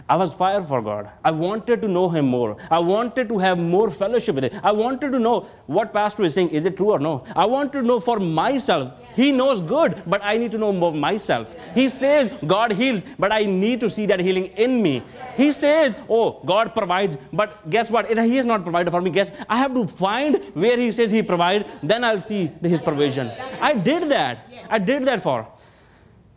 I 0.09 0.15
was 0.15 0.33
fire 0.33 0.63
for 0.63 0.81
God. 0.81 1.09
I 1.23 1.31
wanted 1.31 1.81
to 1.81 1.87
know 1.87 2.07
Him 2.07 2.27
more. 2.27 2.55
I 2.71 2.79
wanted 2.79 3.27
to 3.29 3.37
have 3.39 3.59
more 3.59 3.91
fellowship 3.91 4.35
with 4.35 4.45
Him. 4.45 4.61
I 4.63 4.71
wanted 4.71 5.11
to 5.11 5.19
know 5.19 5.41
what 5.65 5.91
Pastor 5.91 6.23
is 6.23 6.33
saying. 6.33 6.49
Is 6.49 6.65
it 6.65 6.77
true 6.77 6.91
or 6.91 6.99
no? 6.99 7.25
I 7.35 7.45
wanted 7.45 7.73
to 7.73 7.81
know 7.81 7.99
for 7.99 8.17
myself. 8.19 9.03
He 9.15 9.33
knows 9.33 9.59
good, 9.59 10.01
but 10.07 10.21
I 10.23 10.37
need 10.37 10.51
to 10.51 10.57
know 10.57 10.71
more 10.71 10.93
myself. 10.93 11.53
He 11.73 11.89
says 11.89 12.31
God 12.45 12.71
heals, 12.71 13.05
but 13.19 13.33
I 13.33 13.43
need 13.43 13.81
to 13.81 13.89
see 13.89 14.05
that 14.05 14.21
healing 14.21 14.45
in 14.55 14.81
me. 14.81 15.03
He 15.35 15.51
says, 15.51 15.95
Oh, 16.09 16.41
God 16.45 16.73
provides, 16.73 17.17
but 17.33 17.69
guess 17.69 17.91
what? 17.91 18.07
He 18.09 18.37
has 18.37 18.45
not 18.45 18.63
provided 18.63 18.91
for 18.91 19.01
me. 19.01 19.09
Guess 19.09 19.33
I 19.49 19.57
have 19.57 19.73
to 19.73 19.85
find 19.87 20.41
where 20.53 20.77
He 20.77 20.91
says 20.93 21.11
He 21.11 21.21
provides, 21.21 21.65
then 21.83 22.05
I'll 22.05 22.21
see 22.21 22.47
His 22.61 22.81
provision. 22.81 23.29
I 23.59 23.73
did 23.73 24.09
that. 24.09 24.47
I 24.69 24.79
did 24.79 25.03
that 25.05 25.21
for. 25.21 25.47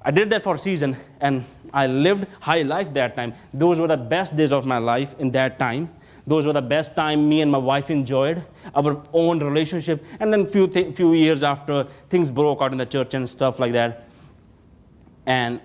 I 0.02 0.10
did 0.10 0.30
that 0.30 0.42
for 0.42 0.54
a 0.54 0.58
season 0.58 0.96
and 1.20 1.44
I 1.72 1.86
lived 1.86 2.26
high 2.40 2.62
life 2.62 2.92
that 2.94 3.16
time. 3.16 3.34
Those 3.52 3.78
were 3.78 3.88
the 3.88 3.96
best 3.96 4.36
days 4.36 4.52
of 4.52 4.66
my 4.66 4.78
life 4.78 5.14
in 5.18 5.30
that 5.32 5.58
time. 5.58 5.90
Those 6.26 6.46
were 6.46 6.52
the 6.52 6.62
best 6.62 6.94
time 6.94 7.28
me 7.28 7.40
and 7.40 7.50
my 7.50 7.58
wife 7.58 7.90
enjoyed 7.90 8.44
our 8.74 9.02
own 9.12 9.38
relationship. 9.40 10.04
And 10.20 10.32
then 10.32 10.46
few 10.46 10.68
th- 10.68 10.94
few 10.94 11.14
years 11.14 11.42
after, 11.42 11.84
things 12.08 12.30
broke 12.30 12.62
out 12.62 12.72
in 12.72 12.78
the 12.78 12.86
church 12.86 13.14
and 13.14 13.28
stuff 13.28 13.58
like 13.58 13.72
that. 13.72 14.06
And 15.26 15.60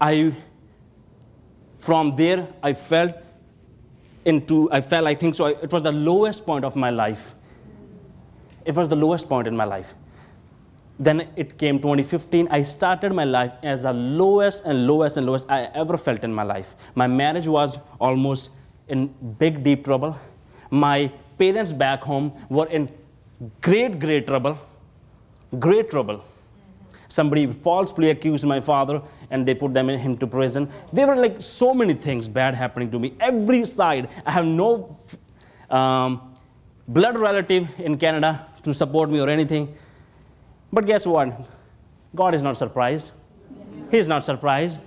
I, 0.00 0.32
from 1.78 2.14
there, 2.16 2.48
I 2.62 2.74
felt 2.74 3.14
into, 4.24 4.70
I 4.70 4.80
felt, 4.80 5.06
I 5.06 5.14
think 5.14 5.34
so, 5.34 5.46
it 5.46 5.72
was 5.72 5.82
the 5.82 5.92
lowest 5.92 6.44
point 6.44 6.64
of 6.64 6.76
my 6.76 6.90
life. 6.90 7.34
It 8.64 8.74
was 8.74 8.88
the 8.88 8.96
lowest 8.96 9.28
point 9.28 9.46
in 9.46 9.56
my 9.56 9.64
life. 9.64 9.94
Then 10.98 11.28
it 11.36 11.58
came 11.58 11.78
2015. 11.78 12.48
I 12.50 12.62
started 12.62 13.12
my 13.12 13.24
life 13.24 13.52
as 13.62 13.82
the 13.82 13.92
lowest 13.92 14.62
and 14.64 14.86
lowest 14.86 15.16
and 15.16 15.26
lowest 15.26 15.50
I 15.50 15.64
ever 15.74 15.98
felt 15.98 16.24
in 16.24 16.32
my 16.32 16.42
life. 16.42 16.74
My 16.94 17.06
marriage 17.06 17.46
was 17.46 17.78
almost 18.00 18.50
in 18.88 19.08
big, 19.38 19.62
deep 19.62 19.84
trouble. 19.84 20.16
My 20.70 21.12
parents 21.38 21.72
back 21.72 22.02
home 22.02 22.32
were 22.48 22.66
in 22.66 22.88
great, 23.60 23.98
great 23.98 24.26
trouble. 24.26 24.58
Great 25.58 25.90
trouble. 25.90 26.24
Somebody 27.08 27.46
falsely 27.46 28.10
accused 28.10 28.44
my 28.44 28.60
father 28.60 29.02
and 29.30 29.46
they 29.46 29.54
put 29.54 29.74
them 29.74 29.90
in, 29.90 29.98
him 29.98 30.16
to 30.16 30.26
prison. 30.26 30.68
There 30.92 31.06
were 31.06 31.16
like 31.16 31.40
so 31.40 31.74
many 31.74 31.94
things 31.94 32.26
bad 32.26 32.54
happening 32.54 32.90
to 32.90 32.98
me. 32.98 33.14
Every 33.20 33.64
side. 33.64 34.08
I 34.24 34.32
have 34.32 34.46
no 34.46 34.96
um, 35.70 36.34
blood 36.88 37.16
relative 37.18 37.78
in 37.80 37.96
Canada 37.98 38.46
to 38.62 38.74
support 38.74 39.10
me 39.10 39.20
or 39.20 39.28
anything. 39.28 39.74
But 40.72 40.86
guess 40.86 41.06
what? 41.06 41.32
God 42.14 42.34
is 42.34 42.42
not 42.42 42.56
surprised. 42.56 43.10
He 43.90 43.98
is 43.98 44.08
not 44.08 44.24
surprised. 44.24 44.80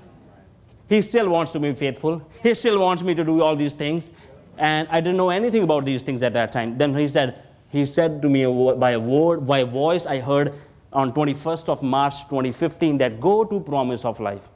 He 0.87 1.01
still 1.01 1.29
wants 1.29 1.51
to 1.51 1.59
be 1.59 1.73
faithful. 1.73 2.27
He 2.41 2.53
still 2.53 2.79
wants 2.79 3.03
me 3.03 3.13
to 3.15 3.23
do 3.23 3.41
all 3.41 3.55
these 3.55 3.73
things. 3.73 4.09
And 4.57 4.87
I 4.89 4.99
didn't 4.99 5.17
know 5.17 5.29
anything 5.29 5.63
about 5.63 5.85
these 5.85 6.03
things 6.03 6.23
at 6.23 6.33
that 6.33 6.51
time. 6.51 6.77
Then 6.77 6.93
he 6.95 7.07
said, 7.07 7.41
he 7.69 7.85
said 7.85 8.21
to 8.23 8.29
me 8.29 8.45
by 8.75 8.91
a 8.91 8.99
word, 8.99 9.45
by 9.47 9.59
a 9.59 9.65
voice 9.65 10.05
I 10.05 10.19
heard 10.19 10.53
on 10.91 11.13
21st 11.13 11.69
of 11.69 11.83
March 11.83 12.21
2015 12.23 12.97
that 12.97 13.19
go 13.21 13.45
to 13.45 13.59
promise 13.59 14.03
of 14.03 14.19
life. 14.19 14.49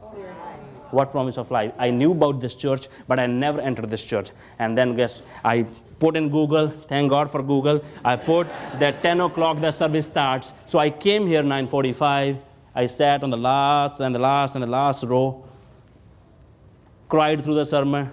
What 0.89 1.11
promise 1.11 1.37
of 1.37 1.49
life? 1.49 1.71
I 1.79 1.89
knew 1.89 2.11
about 2.11 2.39
this 2.39 2.53
church, 2.53 2.87
but 3.07 3.19
I 3.19 3.25
never 3.25 3.61
entered 3.61 3.89
this 3.89 4.03
church. 4.03 4.31
And 4.59 4.77
then 4.77 4.95
guess 4.95 5.21
I 5.43 5.65
put 6.03 6.17
in 6.17 6.29
Google. 6.29 6.67
Thank 6.91 7.09
God 7.09 7.31
for 7.31 7.41
Google. 7.41 7.77
I 8.03 8.15
put 8.17 8.47
that 8.79 9.01
10 9.01 9.21
o'clock 9.21 9.61
the 9.61 9.71
service 9.71 10.07
starts. 10.07 10.53
So 10.71 10.79
I 10.79 10.89
came 11.05 11.27
here 11.33 11.43
9:45. 11.43 12.37
I 12.81 12.87
sat 12.87 13.23
on 13.27 13.29
the 13.35 13.41
last 13.45 14.01
and 14.01 14.13
the 14.17 14.23
last 14.25 14.55
and 14.55 14.63
the 14.67 14.73
last 14.79 15.05
row. 15.13 15.27
Cried 17.13 17.43
through 17.43 17.57
the 17.61 17.65
sermon. 17.73 18.11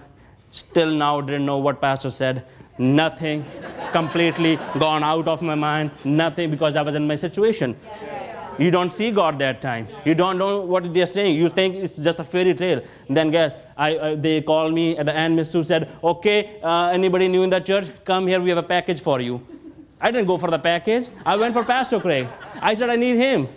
Still 0.61 0.91
now 1.03 1.13
didn't 1.27 1.45
know 1.51 1.59
what 1.65 1.81
pastor 1.81 2.11
said. 2.21 2.43
Nothing. 2.77 3.43
Completely 3.91 4.53
gone 4.85 5.03
out 5.11 5.27
of 5.33 5.41
my 5.51 5.57
mind. 5.67 5.91
Nothing 6.05 6.49
because 6.55 6.75
I 6.81 6.83
was 6.89 6.95
in 7.01 7.07
my 7.13 7.17
situation. 7.27 7.75
You 8.61 8.69
don't 8.69 8.93
see 8.93 9.09
God 9.09 9.39
that 9.39 9.59
time. 9.59 9.87
You 10.05 10.13
don't 10.13 10.37
know 10.37 10.61
what 10.61 10.93
they're 10.93 11.07
saying. 11.07 11.35
You 11.35 11.49
think 11.49 11.75
it's 11.75 11.95
just 11.97 12.19
a 12.19 12.23
fairy 12.23 12.53
tale. 12.53 12.83
Then 13.09 13.31
guess, 13.31 13.55
I, 13.75 13.95
uh, 13.95 14.15
they 14.15 14.41
called 14.41 14.71
me 14.71 14.95
at 14.99 15.07
the 15.07 15.15
end. 15.15 15.35
Miss 15.35 15.49
Sue 15.49 15.63
said, 15.63 15.89
okay, 16.03 16.59
uh, 16.61 16.89
anybody 16.89 17.27
new 17.27 17.41
in 17.41 17.49
the 17.49 17.59
church? 17.59 17.89
Come 18.05 18.27
here, 18.27 18.39
we 18.39 18.49
have 18.49 18.59
a 18.59 18.63
package 18.63 19.01
for 19.01 19.19
you. 19.19 19.41
I 19.99 20.11
didn't 20.11 20.27
go 20.27 20.37
for 20.37 20.51
the 20.51 20.59
package. 20.59 21.07
I 21.25 21.37
went 21.37 21.55
for 21.55 21.63
Pastor 21.63 21.99
Craig. 21.99 22.27
I 22.61 22.75
said, 22.75 22.91
I 22.91 22.97
need 22.97 23.17
him. 23.17 23.47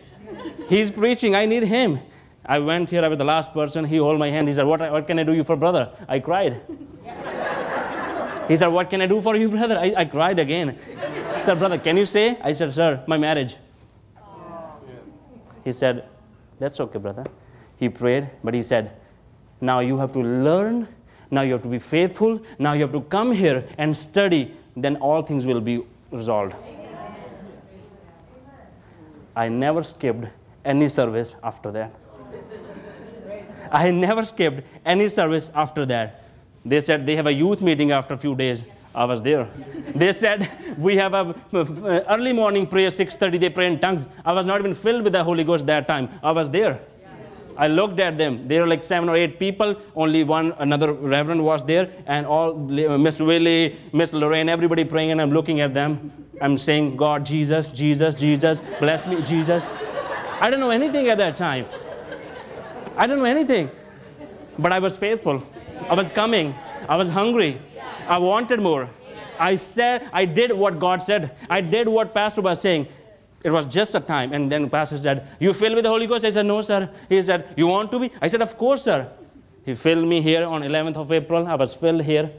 He's 0.70 0.90
preaching. 0.90 1.34
I 1.34 1.44
need 1.44 1.64
him. 1.64 2.00
I 2.46 2.58
went 2.58 2.88
here 2.88 3.04
I 3.04 3.08
was 3.08 3.18
the 3.18 3.24
last 3.24 3.52
person. 3.52 3.84
He 3.84 3.96
held 3.96 4.18
my 4.18 4.30
hand. 4.30 4.48
He 4.48 4.54
said, 4.54 4.64
what, 4.64 4.80
what 4.80 5.06
can 5.06 5.18
I 5.18 5.24
do 5.24 5.34
you 5.34 5.44
for 5.44 5.56
brother? 5.56 5.92
I 6.08 6.18
cried. 6.18 6.62
he 8.48 8.56
said, 8.56 8.68
what 8.68 8.88
can 8.88 9.02
I 9.02 9.06
do 9.06 9.20
for 9.20 9.36
you, 9.36 9.50
brother? 9.50 9.78
I, 9.78 9.92
I 9.98 10.04
cried 10.06 10.38
again. 10.38 10.78
He 11.36 11.42
said, 11.42 11.58
brother, 11.58 11.76
can 11.76 11.98
you 11.98 12.06
say? 12.06 12.38
I 12.42 12.54
said, 12.54 12.72
sir, 12.72 13.04
my 13.06 13.18
marriage. 13.18 13.56
He 15.64 15.72
said, 15.72 16.04
That's 16.58 16.78
okay, 16.80 16.98
brother. 16.98 17.24
He 17.76 17.88
prayed, 17.88 18.30
but 18.42 18.54
he 18.54 18.62
said, 18.62 18.92
Now 19.60 19.80
you 19.80 19.98
have 19.98 20.12
to 20.12 20.20
learn 20.20 20.88
Now 21.30 21.42
you 21.42 21.52
have 21.54 21.62
to 21.62 21.68
be 21.68 21.80
faithful. 21.80 22.40
Now 22.58 22.74
you 22.74 22.82
have 22.82 22.92
to 22.92 23.00
come 23.00 23.32
here 23.32 23.66
and 23.76 23.96
study. 23.96 24.54
Then 24.76 24.96
all 24.96 25.22
things 25.22 25.46
will 25.46 25.60
be 25.60 25.82
resolved. 26.10 26.54
I 29.34 29.48
never 29.48 29.82
skipped 29.82 30.26
any 30.64 30.88
service 30.88 31.34
after 31.42 31.72
that. 31.72 31.92
I 33.72 33.90
never 33.90 34.24
skipped 34.24 34.62
any 34.86 35.08
service 35.08 35.50
after 35.54 35.84
that. 35.86 36.22
They 36.64 36.80
said 36.80 37.04
they 37.04 37.16
have 37.16 37.26
a 37.26 37.32
youth 37.32 37.60
meeting 37.62 37.90
after 37.90 38.14
a 38.14 38.18
few 38.18 38.36
days. 38.36 38.64
I 38.94 39.04
was 39.04 39.20
there. 39.22 39.48
They 39.94 40.12
said 40.12 40.48
we 40.78 40.96
have 40.96 41.14
a 41.14 41.34
early 42.08 42.32
morning 42.32 42.66
prayer, 42.66 42.90
6:30. 42.90 43.40
They 43.40 43.50
pray 43.50 43.66
in 43.66 43.78
tongues. 43.78 44.06
I 44.24 44.32
was 44.32 44.46
not 44.46 44.60
even 44.60 44.74
filled 44.74 45.02
with 45.02 45.12
the 45.12 45.24
Holy 45.24 45.44
Ghost 45.44 45.66
that 45.66 45.88
time. 45.88 46.08
I 46.22 46.30
was 46.32 46.50
there. 46.50 46.80
I 47.56 47.68
looked 47.68 48.00
at 48.00 48.18
them. 48.18 48.40
There 48.40 48.62
were 48.62 48.66
like 48.66 48.82
seven 48.82 49.08
or 49.08 49.16
eight 49.16 49.38
people. 49.38 49.76
Only 49.94 50.24
one, 50.24 50.54
another 50.58 50.92
reverend 50.92 51.44
was 51.44 51.62
there, 51.62 51.88
and 52.06 52.26
all 52.26 52.54
Miss 52.54 53.20
Willie, 53.20 53.76
Miss 53.92 54.12
Lorraine, 54.12 54.48
everybody 54.48 54.84
praying, 54.84 55.12
and 55.12 55.22
I'm 55.22 55.30
looking 55.30 55.60
at 55.60 55.72
them. 55.72 56.12
I'm 56.40 56.58
saying, 56.58 56.96
God, 56.96 57.24
Jesus, 57.24 57.68
Jesus, 57.68 58.16
Jesus, 58.16 58.60
bless 58.80 59.06
me, 59.06 59.22
Jesus. 59.22 59.64
I 60.40 60.50
don't 60.50 60.58
know 60.58 60.70
anything 60.70 61.08
at 61.08 61.18
that 61.18 61.36
time. 61.36 61.66
I 62.96 63.06
don't 63.06 63.18
know 63.18 63.24
anything. 63.24 63.70
But 64.58 64.72
I 64.72 64.80
was 64.80 64.96
faithful. 64.96 65.40
I 65.88 65.94
was 65.94 66.10
coming. 66.10 66.54
I 66.88 66.96
was 66.96 67.08
hungry. 67.10 67.60
I 68.06 68.18
wanted 68.18 68.60
more. 68.60 68.88
I 69.38 69.56
said, 69.56 70.08
I 70.12 70.24
did 70.24 70.52
what 70.52 70.78
God 70.78 71.02
said. 71.02 71.36
I 71.50 71.60
did 71.60 71.88
what 71.88 72.14
Pastor 72.14 72.40
was 72.42 72.60
saying. 72.60 72.86
It 73.42 73.50
was 73.50 73.66
just 73.66 73.94
a 73.94 74.00
time. 74.00 74.32
And 74.32 74.50
then 74.50 74.70
Pastor 74.70 74.98
said, 74.98 75.26
You 75.38 75.52
filled 75.52 75.74
with 75.74 75.84
the 75.84 75.90
Holy 75.90 76.06
Ghost? 76.06 76.24
I 76.24 76.30
said, 76.30 76.46
No, 76.46 76.62
sir. 76.62 76.88
He 77.08 77.20
said, 77.22 77.52
You 77.56 77.66
want 77.66 77.90
to 77.90 78.00
be? 78.00 78.10
I 78.20 78.28
said, 78.28 78.42
Of 78.42 78.56
course, 78.56 78.84
sir. 78.84 79.10
He 79.64 79.74
filled 79.74 80.06
me 80.06 80.20
here 80.20 80.44
on 80.44 80.62
11th 80.62 80.96
of 80.96 81.12
April. 81.12 81.46
I 81.46 81.54
was 81.54 81.72
filled 81.72 82.02
here. 82.02 82.30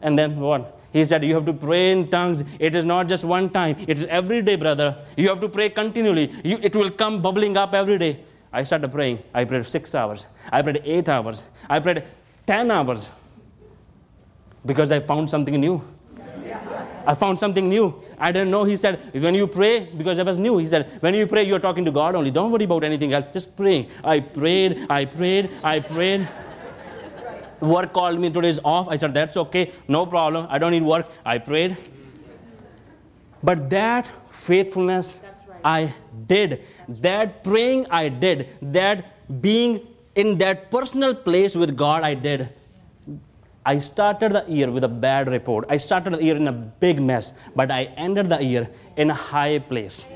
And 0.00 0.18
then 0.18 0.38
what? 0.38 0.78
He 0.92 1.04
said, 1.04 1.24
You 1.24 1.34
have 1.34 1.44
to 1.46 1.52
pray 1.52 1.90
in 1.92 2.08
tongues. 2.08 2.44
It 2.60 2.76
is 2.76 2.84
not 2.84 3.08
just 3.08 3.24
one 3.24 3.50
time, 3.50 3.76
it 3.88 3.98
is 3.98 4.04
every 4.04 4.42
day, 4.42 4.56
brother. 4.56 4.96
You 5.16 5.28
have 5.28 5.40
to 5.40 5.48
pray 5.48 5.70
continually. 5.70 6.30
You, 6.44 6.58
it 6.62 6.76
will 6.76 6.90
come 6.90 7.22
bubbling 7.22 7.56
up 7.56 7.74
every 7.74 7.98
day. 7.98 8.20
I 8.52 8.62
started 8.62 8.90
praying. 8.92 9.22
I 9.34 9.44
prayed 9.44 9.66
six 9.66 9.94
hours. 9.94 10.26
I 10.50 10.62
prayed 10.62 10.82
eight 10.84 11.08
hours. 11.08 11.44
I 11.68 11.80
prayed 11.80 12.04
10 12.46 12.70
hours 12.70 13.10
because 14.66 14.92
I 14.92 15.00
found 15.00 15.30
something 15.30 15.58
new. 15.58 15.82
I 17.06 17.14
found 17.14 17.38
something 17.38 17.68
new. 17.68 18.02
I 18.18 18.32
didn't 18.32 18.50
know. 18.50 18.64
He 18.64 18.74
said, 18.76 19.00
when 19.14 19.34
you 19.34 19.46
pray, 19.46 19.88
because 19.96 20.18
I 20.18 20.24
was 20.24 20.38
new, 20.38 20.58
he 20.58 20.66
said, 20.66 20.90
when 21.00 21.14
you 21.14 21.26
pray, 21.26 21.44
you're 21.46 21.60
talking 21.60 21.84
to 21.84 21.92
God 21.92 22.16
only. 22.16 22.32
Don't 22.32 22.50
worry 22.50 22.64
about 22.64 22.82
anything 22.82 23.12
else. 23.12 23.26
Just 23.32 23.56
pray. 23.56 23.86
I 24.02 24.20
prayed, 24.20 24.86
I 24.90 25.04
prayed, 25.04 25.50
I 25.62 25.80
prayed. 25.80 26.28
Work 27.60 27.92
called 27.92 28.18
me 28.20 28.28
today 28.30 28.48
is 28.48 28.60
off. 28.64 28.88
I 28.88 28.96
said, 28.96 29.14
that's 29.14 29.36
okay. 29.36 29.70
No 29.88 30.04
problem. 30.04 30.46
I 30.50 30.58
don't 30.58 30.72
need 30.72 30.82
work. 30.82 31.08
I 31.24 31.38
prayed. 31.38 31.76
But 33.42 33.70
that 33.70 34.06
faithfulness 34.30 35.20
right. 35.48 35.60
I 35.64 35.94
did. 36.26 36.64
That's 36.88 37.00
that 37.00 37.44
praying 37.44 37.86
I 37.90 38.08
did. 38.08 38.48
That 38.60 39.40
being 39.40 39.86
in 40.14 40.38
that 40.38 40.70
personal 40.70 41.14
place 41.14 41.54
with 41.54 41.76
God 41.76 42.02
I 42.02 42.14
did. 42.14 42.52
I 43.66 43.78
started 43.78 44.32
the 44.32 44.44
year 44.46 44.70
with 44.70 44.84
a 44.84 44.88
bad 45.06 45.28
report. 45.28 45.64
I 45.68 45.76
started 45.76 46.14
the 46.14 46.22
year 46.22 46.36
in 46.36 46.46
a 46.46 46.52
big 46.52 47.02
mess, 47.02 47.32
but 47.56 47.72
I 47.72 47.84
ended 48.06 48.28
the 48.28 48.42
year 48.42 48.70
in 48.96 49.10
a 49.10 49.14
high 49.14 49.58
place. 49.58 50.04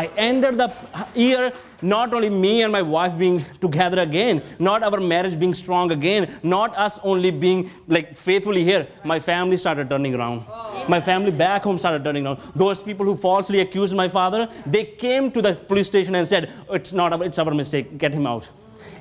I 0.00 0.10
ended 0.16 0.56
the 0.56 0.72
year 1.14 1.52
not 1.82 2.14
only 2.14 2.30
me 2.30 2.62
and 2.62 2.72
my 2.72 2.80
wife 2.80 3.18
being 3.18 3.44
together 3.60 4.00
again, 4.00 4.42
not 4.58 4.82
our 4.82 4.98
marriage 4.98 5.38
being 5.38 5.52
strong 5.52 5.92
again, 5.92 6.40
not 6.42 6.76
us 6.76 6.98
only 7.02 7.30
being 7.30 7.70
like 7.86 8.14
faithfully 8.14 8.64
here. 8.64 8.86
My 9.04 9.20
family 9.20 9.58
started 9.58 9.90
turning 9.90 10.14
around. 10.14 10.44
My 10.88 11.00
family 11.00 11.30
back 11.30 11.64
home 11.64 11.78
started 11.78 12.02
turning 12.02 12.26
around. 12.26 12.40
Those 12.56 12.82
people 12.82 13.04
who 13.04 13.14
falsely 13.14 13.60
accused 13.60 13.94
my 13.94 14.08
father, 14.08 14.48
they 14.66 14.84
came 14.84 15.30
to 15.32 15.42
the 15.42 15.54
police 15.54 15.86
station 15.86 16.14
and 16.14 16.26
said, 16.26 16.50
"It's 16.70 16.94
not 16.94 17.12
our, 17.12 17.22
it's 17.24 17.38
our 17.38 17.52
mistake. 17.52 17.98
Get 17.98 18.14
him 18.14 18.26
out." 18.26 18.48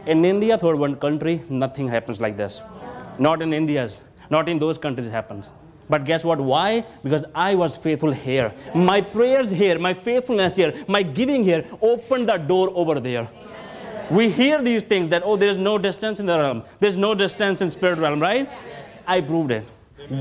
In 0.08 0.24
India, 0.24 0.58
third 0.58 0.80
world 0.80 1.02
country, 1.02 1.42
nothing 1.50 1.90
happens 1.90 2.22
like 2.22 2.38
this. 2.38 2.62
Not 3.20 3.42
in 3.42 3.54
India's, 3.54 4.00
not 4.30 4.48
in 4.48 4.58
those 4.58 4.78
countries 4.78 5.10
happens. 5.10 5.50
But 5.90 6.06
guess 6.06 6.24
what? 6.24 6.40
Why? 6.40 6.86
Because 7.04 7.26
I 7.36 7.56
was 7.56 7.76
faithful 7.76 8.14
here. 8.14 8.54
My 8.74 9.02
prayers 9.02 9.50
here, 9.50 9.78
my 9.78 9.94
faithfulness 9.94 10.56
here, 10.56 10.74
my 10.88 11.04
giving 11.04 11.44
here 11.44 11.66
opened 11.82 12.30
the 12.30 12.38
door 12.38 12.72
over 12.74 13.02
there. 13.02 13.28
We 14.10 14.30
hear 14.30 14.62
these 14.62 14.86
things 14.86 15.10
that, 15.10 15.24
oh, 15.26 15.36
there's 15.36 15.58
no 15.58 15.78
distance 15.78 16.22
in 16.22 16.26
the 16.26 16.38
realm. 16.38 16.64
There's 16.80 16.96
no 16.96 17.14
distance 17.14 17.62
in 17.62 17.70
spirit 17.70 18.00
realm, 18.00 18.22
right? 18.22 18.50
I 19.06 19.20
proved 19.20 19.52
it. 19.52 19.66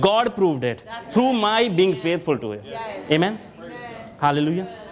God 0.01 0.35
proved 0.35 0.65
it 0.65 0.83
through 1.11 1.33
my 1.35 1.69
being 1.69 1.95
faithful 1.95 2.37
to 2.39 2.53
it. 2.53 2.65
Amen? 3.11 3.39
Hallelujah 4.19 4.86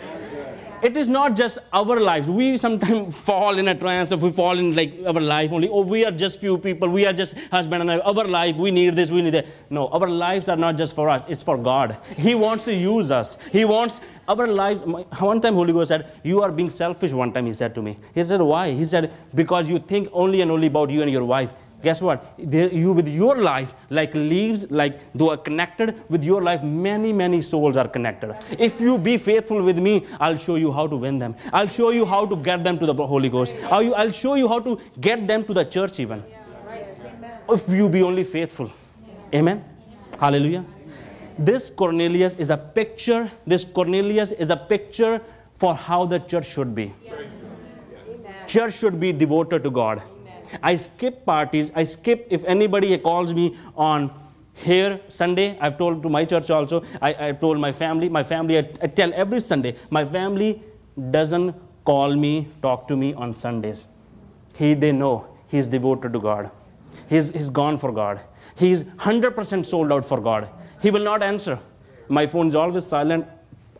it 0.84 0.96
is 0.98 1.08
not 1.08 1.34
just 1.34 1.58
our 1.72 1.98
lives. 1.98 2.28
We 2.28 2.56
sometimes 2.58 3.16
fall 3.28 3.58
in 3.58 3.68
a 3.68 3.74
trance 3.74 4.12
if 4.12 4.20
we 4.20 4.30
fall 4.30 4.58
in 4.58 4.76
like 4.76 4.92
our 5.06 5.20
life 5.20 5.50
only. 5.50 5.68
Oh, 5.68 5.80
we 5.80 6.04
are 6.04 6.10
just 6.10 6.40
few 6.40 6.58
people. 6.58 6.88
We 6.88 7.06
are 7.06 7.12
just 7.12 7.38
husband 7.50 7.82
and 7.82 7.90
wife. 7.90 8.02
Our 8.04 8.26
life, 8.26 8.56
we 8.56 8.70
need 8.70 8.94
this, 8.94 9.10
we 9.10 9.22
need 9.22 9.34
that. 9.34 9.46
No, 9.70 9.88
our 9.88 10.08
lives 10.08 10.48
are 10.48 10.56
not 10.56 10.76
just 10.76 10.94
for 10.94 11.08
us. 11.08 11.24
It's 11.26 11.42
for 11.42 11.56
God. 11.56 11.96
He 12.16 12.34
wants 12.34 12.64
to 12.66 12.74
use 12.74 13.10
us. 13.10 13.38
He 13.50 13.64
wants 13.64 14.02
our 14.28 14.46
lives. 14.46 14.82
One 14.84 15.40
time 15.40 15.54
Holy 15.54 15.72
Ghost 15.72 15.88
said, 15.88 16.10
you 16.22 16.42
are 16.42 16.52
being 16.52 16.70
selfish 16.70 17.12
one 17.12 17.32
time, 17.32 17.46
he 17.46 17.54
said 17.54 17.74
to 17.76 17.82
me. 17.82 17.98
He 18.14 18.22
said, 18.22 18.42
why? 18.42 18.70
He 18.72 18.84
said, 18.84 19.12
because 19.34 19.70
you 19.70 19.78
think 19.78 20.08
only 20.12 20.42
and 20.42 20.50
only 20.50 20.66
about 20.66 20.90
you 20.90 21.00
and 21.00 21.10
your 21.10 21.24
wife 21.24 21.54
guess 21.84 22.02
what? 22.02 22.34
There, 22.38 22.68
you 22.72 22.92
with 22.92 23.08
your 23.08 23.36
life, 23.36 23.74
like 23.90 24.14
leaves, 24.14 24.68
like 24.70 24.98
though 25.14 25.30
are 25.30 25.36
connected 25.36 26.02
with 26.08 26.24
your 26.24 26.42
life, 26.42 26.62
many, 26.62 27.12
many 27.12 27.40
souls 27.42 27.76
are 27.76 27.86
connected. 27.86 28.34
If 28.58 28.80
you 28.80 28.98
be 28.98 29.18
faithful 29.18 29.62
with 29.62 29.78
me, 29.78 30.04
I'll 30.18 30.36
show 30.36 30.56
you 30.56 30.72
how 30.72 30.86
to 30.86 30.96
win 30.96 31.18
them. 31.18 31.36
I'll 31.52 31.68
show 31.68 31.90
you 31.90 32.04
how 32.04 32.26
to 32.26 32.36
get 32.36 32.64
them 32.64 32.78
to 32.78 32.86
the 32.86 32.94
Holy 32.94 33.28
Ghost. 33.28 33.56
I'll 33.70 34.10
show 34.10 34.34
you 34.34 34.48
how 34.48 34.60
to 34.60 34.80
get 35.00 35.26
them 35.26 35.44
to 35.44 35.54
the 35.54 35.64
church 35.64 36.00
even. 36.00 36.24
If 37.48 37.68
you 37.68 37.88
be 37.88 38.02
only 38.02 38.24
faithful. 38.24 38.72
Amen. 39.34 39.64
Hallelujah. 40.18 40.64
This 41.38 41.68
Cornelius 41.68 42.36
is 42.36 42.50
a 42.50 42.56
picture. 42.56 43.30
This 43.46 43.64
Cornelius 43.64 44.32
is 44.32 44.50
a 44.50 44.56
picture 44.56 45.20
for 45.54 45.74
how 45.74 46.04
the 46.06 46.18
church 46.20 46.46
should 46.46 46.74
be. 46.74 46.92
Church 48.46 48.74
should 48.74 49.00
be 49.00 49.12
devoted 49.12 49.64
to 49.64 49.70
God. 49.70 50.02
I 50.62 50.76
skip 50.76 51.24
parties. 51.24 51.70
I 51.74 51.84
skip 51.84 52.26
if 52.30 52.44
anybody 52.44 52.96
calls 52.98 53.34
me 53.34 53.56
on 53.76 54.10
here 54.54 55.00
Sunday. 55.08 55.58
I've 55.60 55.78
told 55.78 56.02
to 56.02 56.08
my 56.08 56.24
church 56.24 56.50
also. 56.50 56.84
I, 57.02 57.28
I 57.28 57.32
told 57.32 57.58
my 57.58 57.72
family. 57.72 58.08
My 58.08 58.24
family, 58.24 58.58
I, 58.58 58.68
I 58.82 58.86
tell 58.86 59.12
every 59.14 59.40
Sunday. 59.40 59.74
My 59.90 60.04
family 60.04 60.62
doesn't 61.10 61.54
call 61.84 62.14
me, 62.14 62.48
talk 62.62 62.88
to 62.88 62.96
me 62.96 63.14
on 63.14 63.34
Sundays. 63.34 63.86
He, 64.54 64.74
they 64.74 64.92
know 64.92 65.26
he's 65.48 65.66
devoted 65.66 66.12
to 66.12 66.18
God. 66.20 66.50
He's, 67.08 67.30
he's 67.30 67.50
gone 67.50 67.78
for 67.78 67.92
God. 67.92 68.20
He's 68.56 68.84
100% 68.84 69.66
sold 69.66 69.92
out 69.92 70.04
for 70.04 70.20
God. 70.20 70.48
He 70.80 70.90
will 70.90 71.02
not 71.02 71.22
answer. 71.22 71.58
My 72.08 72.26
phone 72.26 72.48
is 72.48 72.54
always 72.54 72.86
silent, 72.86 73.26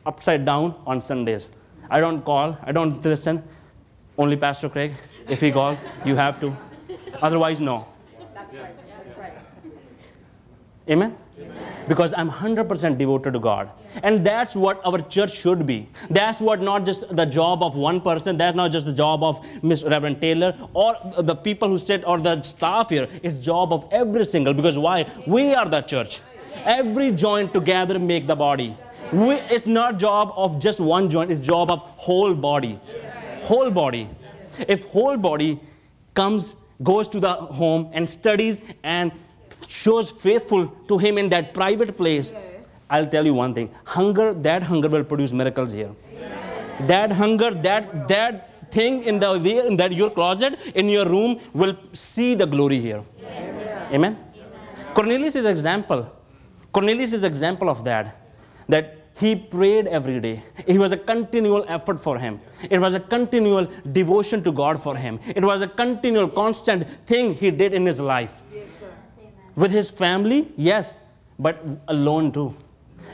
upside 0.04 0.44
down 0.44 0.74
on 0.87 1.00
Sundays. 1.00 1.48
I 1.88 2.00
don't 2.00 2.24
call, 2.24 2.58
I 2.62 2.72
don't 2.72 3.04
listen. 3.04 3.42
Only 4.16 4.37
Pastor 4.37 4.68
Craig. 4.68 4.92
If 5.28 5.40
he 5.40 5.50
calls, 5.50 5.78
you 6.04 6.16
have 6.16 6.40
to. 6.40 6.56
Otherwise, 7.22 7.61
no. 7.61 7.87
That's 8.35 8.55
right. 8.55 8.74
That's 9.05 9.18
right. 9.18 9.33
Amen? 10.90 11.16
Because 11.88 12.14
I'm 12.16 12.31
100% 12.31 12.98
devoted 12.98 13.33
to 13.33 13.38
God. 13.38 13.70
And 14.03 14.24
that's 14.24 14.55
what 14.57 14.81
our 14.85 14.98
church 15.00 15.37
should 15.37 15.66
be. 15.66 15.88
That's 16.11 16.40
what 16.40 16.61
not 16.61 16.85
just 16.85 17.14
the 17.14 17.24
job 17.24 17.62
of 17.62 17.74
one 17.74 18.00
person, 18.00 18.37
that's 18.37 18.57
not 18.57 18.70
just 18.70 18.87
the 18.87 18.92
job 18.92 19.22
of 19.22 19.46
Miss 19.62 19.83
Reverend 19.83 20.20
Taylor 20.20 20.57
or 20.72 20.96
the 21.18 21.35
people 21.35 21.68
who 21.68 21.79
sit 21.79 22.07
or 22.07 22.18
the 22.18 22.42
staff 22.42 22.90
here. 22.90 23.09
It's 23.22 23.38
job 23.38 23.72
of 23.72 23.87
every 23.90 24.24
single 24.24 24.55
because 24.55 24.79
why? 24.79 25.07
We 25.27 25.55
are 25.55 25.68
the 25.68 25.83
church. 25.83 26.20
Every 26.64 27.12
joint 27.12 27.53
together 27.53 27.98
make 27.98 28.27
the 28.27 28.37
body. 28.37 28.77
We, 29.12 29.35
it's 29.35 29.66
not 29.66 29.98
job 29.98 30.33
of 30.37 30.59
just 30.59 30.81
one 30.81 31.11
joint, 31.11 31.31
it's 31.31 31.44
job 31.44 31.70
of 31.70 31.81
whole 31.96 32.35
body. 32.35 32.81
Whole 33.42 33.70
body. 33.70 34.09
If 34.66 34.88
whole 34.88 35.16
body 35.16 35.61
comes, 36.14 36.57
goes 36.82 37.08
to 37.08 37.20
the 37.20 37.32
home 37.32 37.90
and 37.92 38.08
studies 38.08 38.60
and 38.82 39.12
shows 39.68 40.10
faithful 40.10 40.66
to 40.88 40.98
him 40.98 41.18
in 41.18 41.28
that 41.28 41.54
private 41.54 41.96
place, 41.96 42.32
yes. 42.32 42.76
I'll 42.90 43.06
tell 43.06 43.24
you 43.24 43.34
one 43.34 43.54
thing. 43.54 43.70
Hunger, 43.84 44.34
that 44.34 44.62
hunger 44.62 44.88
will 44.88 45.04
produce 45.04 45.32
miracles 45.32 45.72
here. 45.72 45.90
Yes. 46.12 46.88
That 46.88 47.12
hunger, 47.12 47.50
that 47.50 48.08
that 48.08 48.70
thing 48.70 49.04
in 49.04 49.20
the 49.20 49.32
in 49.66 49.76
that 49.76 49.92
your 49.92 50.10
closet, 50.10 50.60
in 50.74 50.88
your 50.88 51.06
room, 51.06 51.38
will 51.52 51.76
see 51.92 52.34
the 52.34 52.46
glory 52.46 52.80
here. 52.80 53.02
Yes. 53.20 53.92
Amen. 53.92 54.18
Cornelius 54.94 55.37
is 55.37 55.46
example. 55.46 56.10
Cornelius 56.72 57.12
is 57.12 57.24
example 57.24 57.68
of 57.68 57.84
that. 57.84 58.20
That 58.68 59.03
he 59.16 59.37
prayed 59.37 59.87
every 59.87 60.20
day. 60.20 60.42
It 60.66 60.79
was 60.79 60.92
a 60.92 60.96
continual 60.96 61.64
effort 61.68 62.00
for 62.00 62.18
him. 62.18 62.40
It 62.68 62.81
was 62.81 62.94
a 62.94 63.00
continual 63.00 63.68
devotion 63.92 64.42
to 64.42 64.53
God 64.53 64.83
for 64.83 64.96
him. 64.96 65.20
It 65.27 65.44
was 65.44 65.62
a 65.62 65.68
continual, 65.68 66.29
constant 66.29 66.88
thing 67.07 67.35
he 67.35 67.50
did 67.50 67.74
in 67.74 67.87
his 67.87 68.00
life. 68.00 68.42
Yes, 68.53 68.81
sir. 68.81 68.90
With 69.57 69.70
his 69.70 69.88
family, 69.88 70.53
yes, 70.57 70.98
but 71.38 71.64
alone 71.87 72.33
too. 72.33 72.55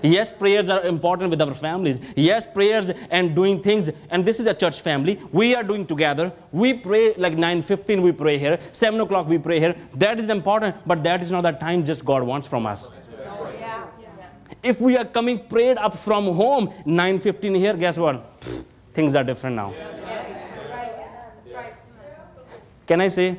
Yes, 0.02 0.30
prayers 0.30 0.70
are 0.70 0.82
important 0.84 1.28
with 1.30 1.42
our 1.42 1.52
families. 1.52 2.00
Yes, 2.16 2.46
prayers 2.46 2.90
and 3.10 3.34
doing 3.34 3.60
things. 3.60 3.90
And 4.08 4.24
this 4.24 4.40
is 4.40 4.46
a 4.46 4.54
church 4.54 4.80
family. 4.80 5.18
We 5.32 5.54
are 5.54 5.62
doing 5.62 5.84
together. 5.84 6.32
We 6.52 6.72
pray 6.74 7.12
like 7.18 7.34
9:15. 7.34 8.00
We 8.00 8.12
pray 8.12 8.38
here. 8.38 8.58
7 8.72 8.98
o'clock 9.00 9.28
we 9.28 9.36
pray 9.36 9.60
here. 9.60 9.74
That 9.96 10.18
is 10.18 10.30
important, 10.30 10.76
but 10.86 11.04
that 11.04 11.20
is 11.22 11.30
not 11.30 11.42
the 11.42 11.52
time 11.52 11.84
just 11.84 12.04
God 12.04 12.22
wants 12.22 12.46
from 12.46 12.64
us. 12.64 12.88
If 14.62 14.80
we 14.80 14.96
are 14.96 15.04
coming 15.04 15.38
prayed 15.38 15.78
up 15.78 15.96
from 15.96 16.24
home 16.26 16.68
9:15 16.84 17.56
here, 17.56 17.74
guess 17.74 17.98
what? 17.98 18.22
Things 18.92 19.16
are 19.16 19.24
different 19.24 19.56
now. 19.56 19.72
Right. 21.54 21.74
Can 22.86 23.00
I 23.00 23.08
say? 23.08 23.38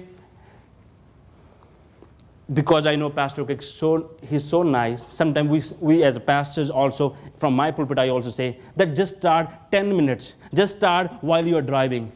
Because 2.54 2.86
I 2.86 2.96
know 2.96 3.10
Pastor 3.10 3.46
Cook, 3.46 3.62
so 3.62 4.12
he's 4.22 4.44
so 4.44 4.64
nice. 4.64 5.06
Sometimes 5.08 5.50
we, 5.50 5.62
we 5.80 6.04
as 6.04 6.18
pastors 6.18 6.70
also, 6.70 7.16
from 7.38 7.56
my 7.56 7.72
pulpit, 7.72 7.98
I 8.00 8.10
also 8.10 8.30
say 8.30 8.60
that 8.76 8.94
just 8.94 9.18
start 9.18 9.50
10 9.72 9.96
minutes. 9.96 10.36
Just 10.54 10.76
start 10.76 11.12
while 11.22 11.46
you 11.46 11.56
are 11.58 11.62
driving. 11.62 12.12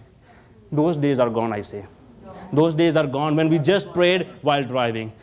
Those 0.71 0.97
days 0.97 1.19
are 1.19 1.29
gone, 1.29 1.53
I 1.53 1.61
say. 1.61 1.85
Those 2.51 2.73
days 2.73 2.97
are 2.97 3.07
gone 3.07 3.37
when 3.37 3.49
we 3.49 3.59
just 3.59 3.93
prayed 3.93 4.27
while 4.41 4.63
driving. 4.63 5.13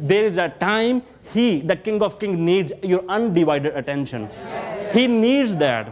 There 0.00 0.24
is 0.24 0.38
a 0.38 0.48
time 0.48 1.02
He, 1.32 1.60
the 1.60 1.76
King 1.76 2.02
of 2.02 2.18
Kings, 2.18 2.38
needs 2.38 2.72
your 2.82 3.04
undivided 3.08 3.76
attention. 3.76 4.28
He 4.92 5.06
needs 5.06 5.54
that. 5.56 5.88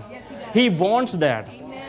He 0.52 0.68
wants 0.68 1.12
that. 1.12 1.48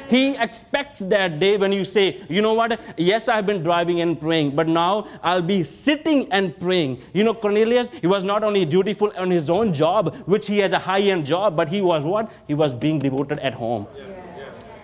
He 0.09 0.35
expects 0.35 0.99
that 0.99 1.39
day 1.39 1.55
when 1.55 1.71
you 1.71 1.85
say, 1.85 2.19
you 2.27 2.41
know 2.41 2.53
what, 2.53 2.79
yes, 2.97 3.29
I've 3.29 3.45
been 3.45 3.63
driving 3.63 4.01
and 4.01 4.19
praying, 4.19 4.57
but 4.57 4.67
now 4.67 5.07
I'll 5.23 5.41
be 5.41 5.63
sitting 5.63 6.29
and 6.33 6.57
praying. 6.59 7.01
You 7.13 7.23
know, 7.23 7.33
Cornelius, 7.33 7.89
he 7.89 8.07
was 8.07 8.25
not 8.25 8.43
only 8.43 8.65
dutiful 8.65 9.13
on 9.17 9.31
his 9.31 9.49
own 9.49 9.73
job, 9.73 10.13
which 10.25 10.47
he 10.47 10.57
has 10.59 10.73
a 10.73 10.79
high 10.79 10.99
end 10.99 11.25
job, 11.25 11.55
but 11.55 11.69
he 11.69 11.79
was 11.79 12.03
what? 12.03 12.29
He 12.45 12.53
was 12.53 12.73
being 12.73 12.99
devoted 12.99 13.39
at 13.39 13.53
home. 13.53 13.87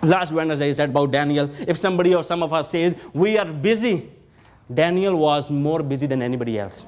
Last 0.01 0.31
Wednesday, 0.31 0.69
I 0.69 0.71
said 0.71 0.91
about 0.91 1.11
Daniel. 1.11 1.49
If 1.67 1.77
somebody 1.77 2.15
or 2.15 2.23
some 2.23 2.41
of 2.41 2.53
us 2.53 2.71
says, 2.71 2.95
we 3.13 3.37
are 3.37 3.45
busy, 3.45 4.09
Daniel 4.73 5.17
was 5.17 5.49
more 5.49 5.83
busy 5.83 6.05
than 6.05 6.21
anybody 6.21 6.57
else. 6.57 6.85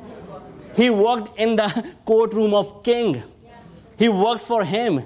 He 0.75 0.89
worked 0.89 1.37
in 1.39 1.55
the 1.55 1.95
courtroom 2.05 2.53
of 2.53 2.83
king. 2.83 3.23
He 3.97 4.09
worked 4.09 4.43
for 4.43 4.63
him. 4.63 5.03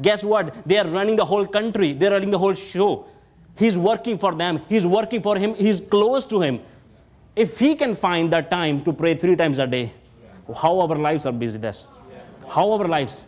Guess 0.00 0.24
what? 0.24 0.66
They 0.66 0.78
are 0.78 0.86
running 0.86 1.16
the 1.16 1.24
whole 1.24 1.46
country. 1.46 1.92
They're 1.92 2.10
running 2.10 2.30
the 2.30 2.38
whole 2.38 2.54
show. 2.54 3.06
He's 3.56 3.78
working 3.78 4.18
for 4.18 4.34
them. 4.34 4.60
He's 4.68 4.86
working 4.86 5.22
for 5.22 5.36
him. 5.36 5.54
He's 5.54 5.80
close 5.80 6.26
to 6.26 6.40
him. 6.40 6.60
If 7.34 7.58
he 7.58 7.74
can 7.74 7.94
find 7.94 8.32
the 8.32 8.42
time 8.42 8.84
to 8.84 8.92
pray 8.92 9.14
three 9.14 9.36
times 9.36 9.58
a 9.58 9.66
day, 9.66 9.92
how 10.54 10.78
our 10.80 10.96
lives 10.96 11.26
are 11.26 11.32
busy 11.32 11.58
this. 11.58 11.86
How 12.48 12.70
our 12.72 12.86
lives. 12.86 13.24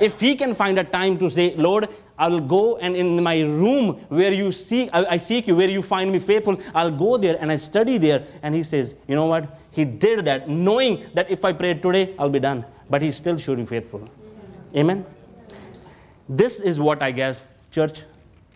If 0.00 0.20
he 0.20 0.34
can 0.34 0.54
find 0.54 0.78
a 0.78 0.84
time 0.84 1.18
to 1.18 1.30
say, 1.30 1.54
Lord, 1.54 1.88
I 2.18 2.28
will 2.28 2.40
go 2.40 2.76
and 2.78 2.96
in 2.96 3.22
my 3.22 3.40
room 3.40 3.94
where 4.08 4.32
you 4.32 4.52
seek, 4.52 4.88
I, 4.92 5.04
I 5.04 5.16
seek 5.16 5.46
you, 5.46 5.56
where 5.56 5.68
you 5.68 5.82
find 5.82 6.10
me 6.10 6.18
faithful, 6.18 6.60
I'll 6.74 6.90
go 6.90 7.16
there 7.16 7.36
and 7.40 7.50
I 7.50 7.56
study 7.56 7.98
there. 7.98 8.24
And 8.42 8.54
he 8.54 8.62
says, 8.62 8.94
you 9.06 9.14
know 9.14 9.26
what? 9.26 9.58
He 9.74 9.84
did 9.84 10.24
that 10.24 10.48
knowing 10.48 11.04
that 11.14 11.30
if 11.30 11.44
I 11.44 11.52
pray 11.52 11.74
today, 11.74 12.14
I'll 12.18 12.30
be 12.30 12.40
done. 12.40 12.64
But 12.88 13.02
he's 13.02 13.16
still 13.16 13.38
showing 13.38 13.66
faithful. 13.66 14.08
Amen. 14.76 15.04
This 16.28 16.60
is 16.60 16.80
what 16.80 17.02
I 17.02 17.10
guess 17.10 17.42
church 17.70 18.04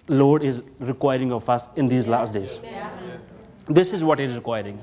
Lord 0.08 0.42
is 0.42 0.62
requiring 0.78 1.32
of 1.32 1.48
us 1.50 1.68
in 1.76 1.88
these 1.88 2.06
last 2.06 2.32
days. 2.32 2.60
This 3.66 3.92
is 3.92 4.02
what 4.02 4.18
He 4.18 4.24
is 4.24 4.34
requiring. 4.34 4.82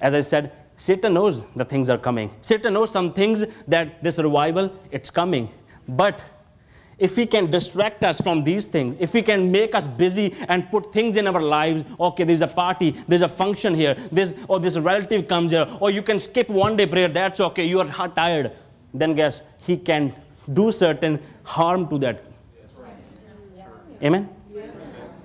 As 0.00 0.14
I 0.14 0.20
said, 0.20 0.52
Satan 0.76 1.14
knows 1.14 1.46
the 1.56 1.64
things 1.64 1.88
are 1.88 1.98
coming. 1.98 2.30
Satan 2.40 2.74
knows 2.74 2.90
some 2.90 3.12
things 3.12 3.44
that 3.66 4.02
this 4.02 4.18
revival 4.18 4.70
it's 4.90 5.10
coming. 5.10 5.48
But 5.88 6.22
if 6.98 7.16
he 7.16 7.26
can 7.26 7.50
distract 7.50 8.04
us 8.04 8.20
from 8.20 8.44
these 8.44 8.66
things, 8.66 8.96
if 9.00 9.12
he 9.12 9.22
can 9.22 9.50
make 9.50 9.74
us 9.74 9.86
busy 9.86 10.34
and 10.48 10.70
put 10.70 10.92
things 10.92 11.16
in 11.16 11.26
our 11.26 11.40
lives, 11.40 11.84
okay, 11.98 12.24
there's 12.24 12.40
a 12.40 12.46
party, 12.46 12.92
there's 13.08 13.22
a 13.22 13.28
function 13.28 13.74
here, 13.74 13.94
this 14.12 14.36
or 14.48 14.60
this 14.60 14.78
relative 14.78 15.26
comes 15.28 15.52
here, 15.52 15.66
or 15.80 15.90
you 15.90 16.02
can 16.02 16.18
skip 16.18 16.48
one 16.48 16.76
day 16.76 16.86
prayer, 16.86 17.08
that's 17.08 17.40
okay, 17.40 17.64
you 17.64 17.80
are 17.80 18.08
tired. 18.08 18.52
Then 18.92 19.14
guess 19.14 19.42
he 19.58 19.76
can 19.76 20.14
do 20.52 20.70
certain 20.70 21.20
harm 21.42 21.88
to 21.88 21.98
that. 21.98 22.24
Amen. 24.02 24.28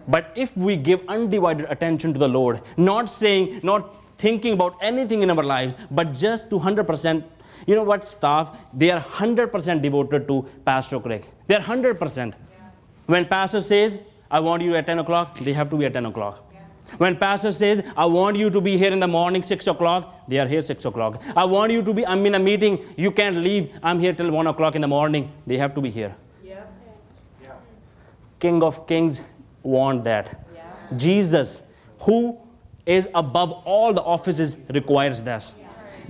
But 0.08 0.34
if 0.36 0.58
we 0.58 0.76
give 0.76 1.02
undivided 1.08 1.68
attention 1.70 2.14
to 2.14 2.20
the 2.20 2.28
Lord, 2.28 2.62
not 2.78 3.10
saying, 3.10 3.60
not 3.62 3.96
thinking 4.18 4.54
about 4.54 4.76
anything 4.82 5.22
in 5.22 5.30
our 5.30 5.44
lives, 5.44 5.76
but 5.92 6.14
just 6.14 6.50
to 6.50 6.58
100%, 6.58 7.24
you 7.66 7.76
know 7.76 7.84
what, 7.84 8.06
staff, 8.06 8.58
they 8.74 8.92
are 8.92 9.00
100% 9.00 9.82
devoted 9.82 10.28
to 10.28 10.46
Pastor 10.66 11.00
Craig. 11.00 11.26
They 11.48 11.56
are 11.56 11.62
100%. 11.62 12.34
When 13.06 13.26
Pastor 13.26 13.62
says, 13.62 14.00
I 14.30 14.40
want 14.40 14.62
you 14.62 14.76
at 14.76 14.86
10 14.86 15.00
o'clock, 15.00 15.40
they 15.40 15.54
have 15.54 15.70
to 15.72 15.78
be 15.78 15.86
at 15.86 15.94
10 15.94 16.06
o'clock. 16.06 16.46
When 16.98 17.16
Pastor 17.18 17.52
says, 17.52 17.84
I 17.96 18.06
want 18.06 18.38
you 18.38 18.50
to 18.50 18.62
be 18.62 18.78
here 18.78 18.92
in 18.92 19.00
the 19.00 19.08
morning, 19.08 19.44
6 19.44 19.68
o'clock, 19.68 20.28
they 20.28 20.40
are 20.40 20.48
here 20.48 20.62
6 20.62 20.86
o'clock. 20.86 21.22
I 21.36 21.46
want 21.46 21.72
you 21.72 21.84
to 21.84 21.94
be, 21.94 22.06
I'm 22.06 22.26
in 22.26 22.36
a 22.36 22.40
meeting, 22.40 22.84
you 22.98 23.12
can't 23.12 23.38
leave, 23.38 23.72
I'm 23.84 24.00
here 24.00 24.14
till 24.14 24.32
1 24.32 24.48
o'clock 24.48 24.76
in 24.76 24.82
the 24.82 24.88
morning, 24.88 25.32
they 25.46 25.58
have 25.58 25.74
to 25.76 25.82
be 25.82 25.92
here. 25.92 26.16
Yeah. 26.44 26.64
King 28.40 28.64
of 28.64 28.88
Kings 28.88 29.24
want 29.62 30.04
that. 30.06 30.46
Jesus, 30.98 31.62
who 32.00 32.40
is 32.86 33.08
above 33.14 33.52
all 33.66 33.94
the 33.94 34.02
offices, 34.02 34.58
requires 34.70 35.22
this. 35.22 35.56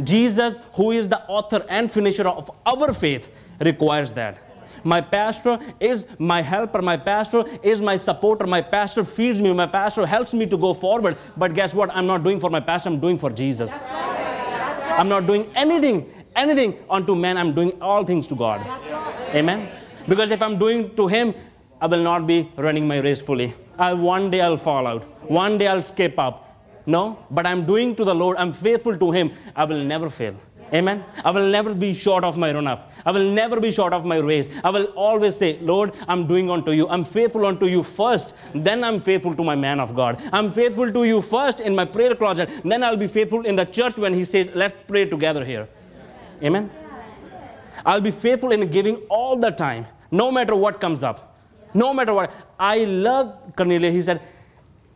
Jesus, 0.03 0.59
who 0.75 0.91
is 0.91 1.07
the 1.07 1.21
author 1.27 1.65
and 1.69 1.91
finisher 1.91 2.27
of 2.27 2.49
our 2.65 2.93
faith, 2.93 3.29
requires 3.59 4.13
that. 4.13 4.38
My 4.83 5.01
pastor 5.01 5.59
is 5.79 6.07
my 6.19 6.41
helper, 6.41 6.81
my 6.81 6.97
pastor 6.97 7.43
is 7.63 7.81
my 7.81 7.97
supporter, 7.97 8.47
my 8.47 8.62
pastor 8.62 9.03
feeds 9.03 9.41
me, 9.41 9.53
my 9.53 9.67
pastor 9.67 10.05
helps 10.05 10.33
me 10.33 10.45
to 10.45 10.57
go 10.57 10.73
forward. 10.73 11.17
But 11.35 11.53
guess 11.53 11.73
what? 11.73 11.93
I'm 11.93 12.07
not 12.07 12.23
doing 12.23 12.39
for 12.39 12.49
my 12.49 12.59
pastor, 12.59 12.89
I'm 12.89 12.99
doing 12.99 13.17
for 13.17 13.29
Jesus. 13.29 13.71
Right. 13.73 13.91
Right. 13.91 14.99
I'm 14.99 15.09
not 15.09 15.27
doing 15.27 15.45
anything, 15.55 16.09
anything 16.35 16.75
unto 16.89 17.15
man, 17.15 17.38
I'm 17.38 17.53
doing 17.53 17.81
all 17.81 18.03
things 18.03 18.27
to 18.27 18.35
God. 18.35 18.65
Right. 18.65 19.35
Amen. 19.35 19.69
Because 20.07 20.31
if 20.31 20.41
I'm 20.41 20.57
doing 20.57 20.95
to 20.95 21.07
him, 21.07 21.33
I 21.81 21.88
will 21.88 22.03
not 22.03 22.27
be 22.27 22.49
running 22.57 22.88
my 22.88 22.99
race 22.99 23.21
fully. 23.21 23.53
I, 23.77 23.93
one 23.93 24.29
day 24.29 24.41
I'll 24.41 24.57
fall 24.57 24.88
out. 24.88 25.03
One 25.29 25.57
day 25.57 25.67
I'll 25.67 25.81
skip 25.81 26.17
up. 26.19 26.48
No, 26.95 27.02
but 27.30 27.45
I'm 27.45 27.65
doing 27.65 27.95
to 27.97 28.04
the 28.04 28.15
Lord. 28.15 28.36
I'm 28.38 28.52
faithful 28.52 28.97
to 28.97 29.12
him. 29.12 29.32
I 29.56 29.65
will 29.65 29.84
never 29.84 30.10
fail. 30.10 30.36
Amen. 30.73 31.04
I 31.23 31.32
will 31.32 31.47
never 31.47 31.73
be 31.73 31.93
short 31.93 32.23
of 32.23 32.38
my 32.38 32.52
run 32.54 32.67
up. 32.67 32.91
I 33.06 33.12
will 33.12 33.28
never 33.32 33.60
be 33.60 33.71
short 33.71 33.93
of 33.93 34.06
my 34.06 34.17
race. 34.17 34.49
I 34.63 34.69
will 34.69 34.86
always 35.06 35.36
say, 35.36 35.58
Lord, 35.60 35.93
I'm 36.08 36.28
doing 36.28 36.49
unto 36.49 36.71
you. 36.71 36.88
I'm 36.89 37.04
faithful 37.04 37.45
unto 37.45 37.67
you 37.67 37.82
first. 37.84 38.36
Then 38.54 38.84
I'm 38.84 38.99
faithful 38.99 39.36
to 39.36 39.43
my 39.43 39.56
man 39.56 39.80
of 39.80 39.95
God. 39.95 40.21
I'm 40.32 40.52
faithful 40.52 40.91
to 40.91 41.04
you 41.04 41.21
first 41.21 41.60
in 41.60 41.75
my 41.75 41.86
prayer 41.86 42.15
closet. 42.15 42.49
Then 42.63 42.84
I'll 42.84 42.97
be 42.97 43.08
faithful 43.08 43.45
in 43.45 43.56
the 43.56 43.65
church 43.65 43.97
when 43.97 44.13
he 44.13 44.25
says, 44.25 44.52
let's 44.54 44.75
pray 44.88 45.06
together 45.06 45.43
here. 45.45 45.67
Amen. 46.43 46.69
I'll 47.86 48.02
be 48.02 48.12
faithful 48.12 48.52
in 48.52 48.67
giving 48.69 48.97
all 49.10 49.36
the 49.38 49.52
time, 49.52 49.88
no 50.12 50.32
matter 50.32 50.56
what 50.56 50.80
comes 50.80 51.04
up. 51.04 51.38
No 51.73 51.93
matter 51.93 52.13
what. 52.13 52.32
I 52.60 52.84
love 52.84 53.56
Cornelius. 53.56 53.93
He 53.93 54.02
said 54.02 54.21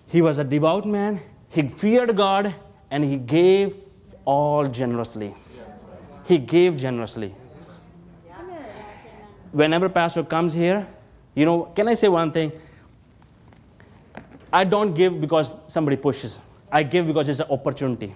he 0.07 0.21
was 0.21 0.37
a 0.37 0.43
devout 0.43 0.85
man, 0.85 1.19
he 1.53 1.69
feared 1.69 2.15
God, 2.17 2.53
and 2.89 3.03
he 3.05 3.15
gave 3.15 3.75
all 4.25 4.67
generously. 4.67 5.35
He 6.25 6.39
gave 6.39 6.77
generously. 6.77 7.35
Whenever 9.51 9.87
pastor 9.87 10.23
comes 10.23 10.55
here, 10.55 10.87
you 11.35 11.45
know, 11.45 11.65
can 11.75 11.87
I 11.87 11.93
say 11.93 12.07
one 12.07 12.31
thing? 12.31 12.51
I 14.51 14.63
don't 14.63 14.93
give 14.93 15.21
because 15.21 15.55
somebody 15.67 15.95
pushes. 15.95 16.39
I 16.71 16.81
give 16.81 17.05
because 17.05 17.29
it's 17.29 17.39
an 17.39 17.51
opportunity. 17.51 18.15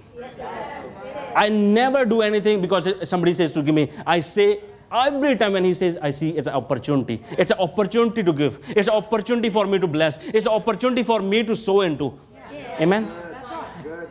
I 1.36 1.50
never 1.50 2.06
do 2.06 2.24
anything 2.24 2.60
because 2.60 3.08
somebody 3.08 3.34
says 3.34 3.52
to 3.52 3.62
give 3.62 3.76
me. 3.76 3.92
I 4.06 4.22
say 4.22 4.62
every 4.92 5.36
time 5.36 5.54
when 5.54 5.64
he 5.64 5.76
says, 5.76 5.96
I 6.02 6.10
see 6.10 6.32
it's 6.32 6.48
an 6.48 6.56
opportunity. 6.56 7.22
It's 7.38 7.52
an 7.52 7.60
opportunity 7.60 8.24
to 8.24 8.34
give. 8.34 8.74
It's 8.76 8.88
an 8.88 8.96
opportunity 8.96 9.52
for 9.52 9.68
me 9.68 9.78
to 9.78 9.86
bless. 9.86 10.18
It's 10.30 10.48
an 10.48 10.54
opportunity 10.54 11.04
for 11.04 11.22
me 11.22 11.44
to 11.44 11.56
sow 11.56 11.82
into. 11.82 12.20
Amen. 12.80 13.08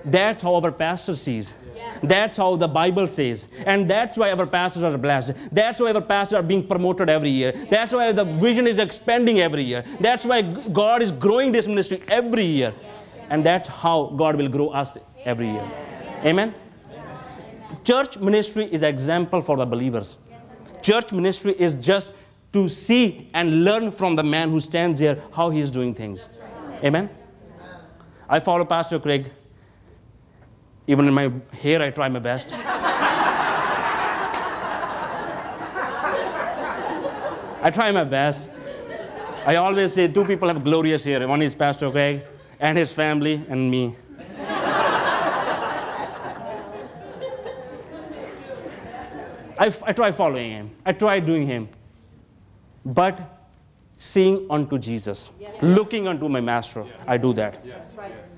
That's 0.07 0.43
how 0.43 0.55
our 0.55 0.71
pastor 0.71 1.17
sees. 1.17 1.55
That's 2.03 2.37
how 2.37 2.57
the 2.57 2.69
Bible 2.69 3.09
says. 3.09 3.49
And 3.67 3.91
that's 3.91 4.17
why 4.17 4.31
our 4.31 4.47
pastors 4.47 4.85
are 4.85 4.97
blessed. 4.97 5.35
That's 5.53 5.81
why 5.81 5.93
our 5.93 6.01
pastors 6.01 6.37
are 6.37 6.43
being 6.43 6.67
promoted 6.67 7.11
every 7.11 7.31
year. 7.31 7.53
That's 7.53 7.93
why 7.93 8.13
the 8.13 8.25
vision 8.25 8.67
is 8.67 8.79
expanding 8.79 9.41
every 9.41 9.65
year. 9.65 9.83
That's 10.01 10.25
why 10.25 10.43
God 10.43 11.03
is 11.03 11.11
growing 11.11 11.51
this 11.51 11.67
ministry 11.67 12.01
every 12.09 12.45
year. 12.45 12.73
And 13.31 13.45
that's 13.45 13.69
how 13.69 14.13
God 14.17 14.37
will 14.37 14.49
grow 14.49 14.69
us 14.69 14.97
every 15.25 15.51
year. 15.51 15.69
Amen. 16.25 16.55
Church 17.83 18.19
ministry 18.19 18.67
is 18.67 18.83
example 18.83 19.41
for 19.41 19.57
the 19.57 19.67
believers. 19.67 20.17
Church 20.83 21.13
ministry 21.13 21.55
is 21.59 21.75
just 21.75 22.15
to 22.53 22.69
see 22.69 23.29
and 23.35 23.65
learn 23.65 23.91
from 23.91 24.15
the 24.15 24.23
man 24.23 24.51
who 24.51 24.61
stands 24.61 25.01
there 25.01 25.21
how 25.33 25.51
he 25.51 25.61
is 25.61 25.71
doing 25.71 25.95
things. 25.95 26.29
Amen? 26.85 27.11
I 28.29 28.41
follow 28.41 28.65
Pastor 28.65 28.99
Craig. 28.99 29.31
Even 30.87 31.09
in 31.09 31.15
my 31.15 31.33
hair, 31.61 31.83
I 31.83 31.91
try 31.91 32.09
my 32.09 32.21
best. 32.21 32.55
I 37.63 37.71
try 37.73 37.91
my 37.91 38.05
best. 38.05 38.49
I 39.45 39.57
always 39.57 39.93
say 39.93 40.07
two 40.09 40.25
people 40.25 40.49
have 40.49 40.63
glorious 40.63 41.05
hair. 41.05 41.27
One 41.27 41.43
is 41.43 41.55
Pastor 41.55 41.91
Craig 41.91 42.23
and 42.61 42.79
his 42.79 42.93
family, 42.93 43.45
and 43.49 43.71
me. 43.71 43.95
I, 49.59 49.73
I 49.83 49.93
try 49.93 50.13
following 50.13 50.51
him. 50.51 50.71
I 50.85 50.93
try 50.93 51.19
doing 51.19 51.47
him. 51.47 51.69
But 52.85 53.36
seeing 53.97 54.47
unto 54.51 54.79
Jesus, 54.79 55.31
looking 55.63 56.07
unto 56.07 56.29
my 56.29 56.41
master, 56.41 56.85
I 57.07 57.17
do 57.17 57.33
that. 57.35 57.65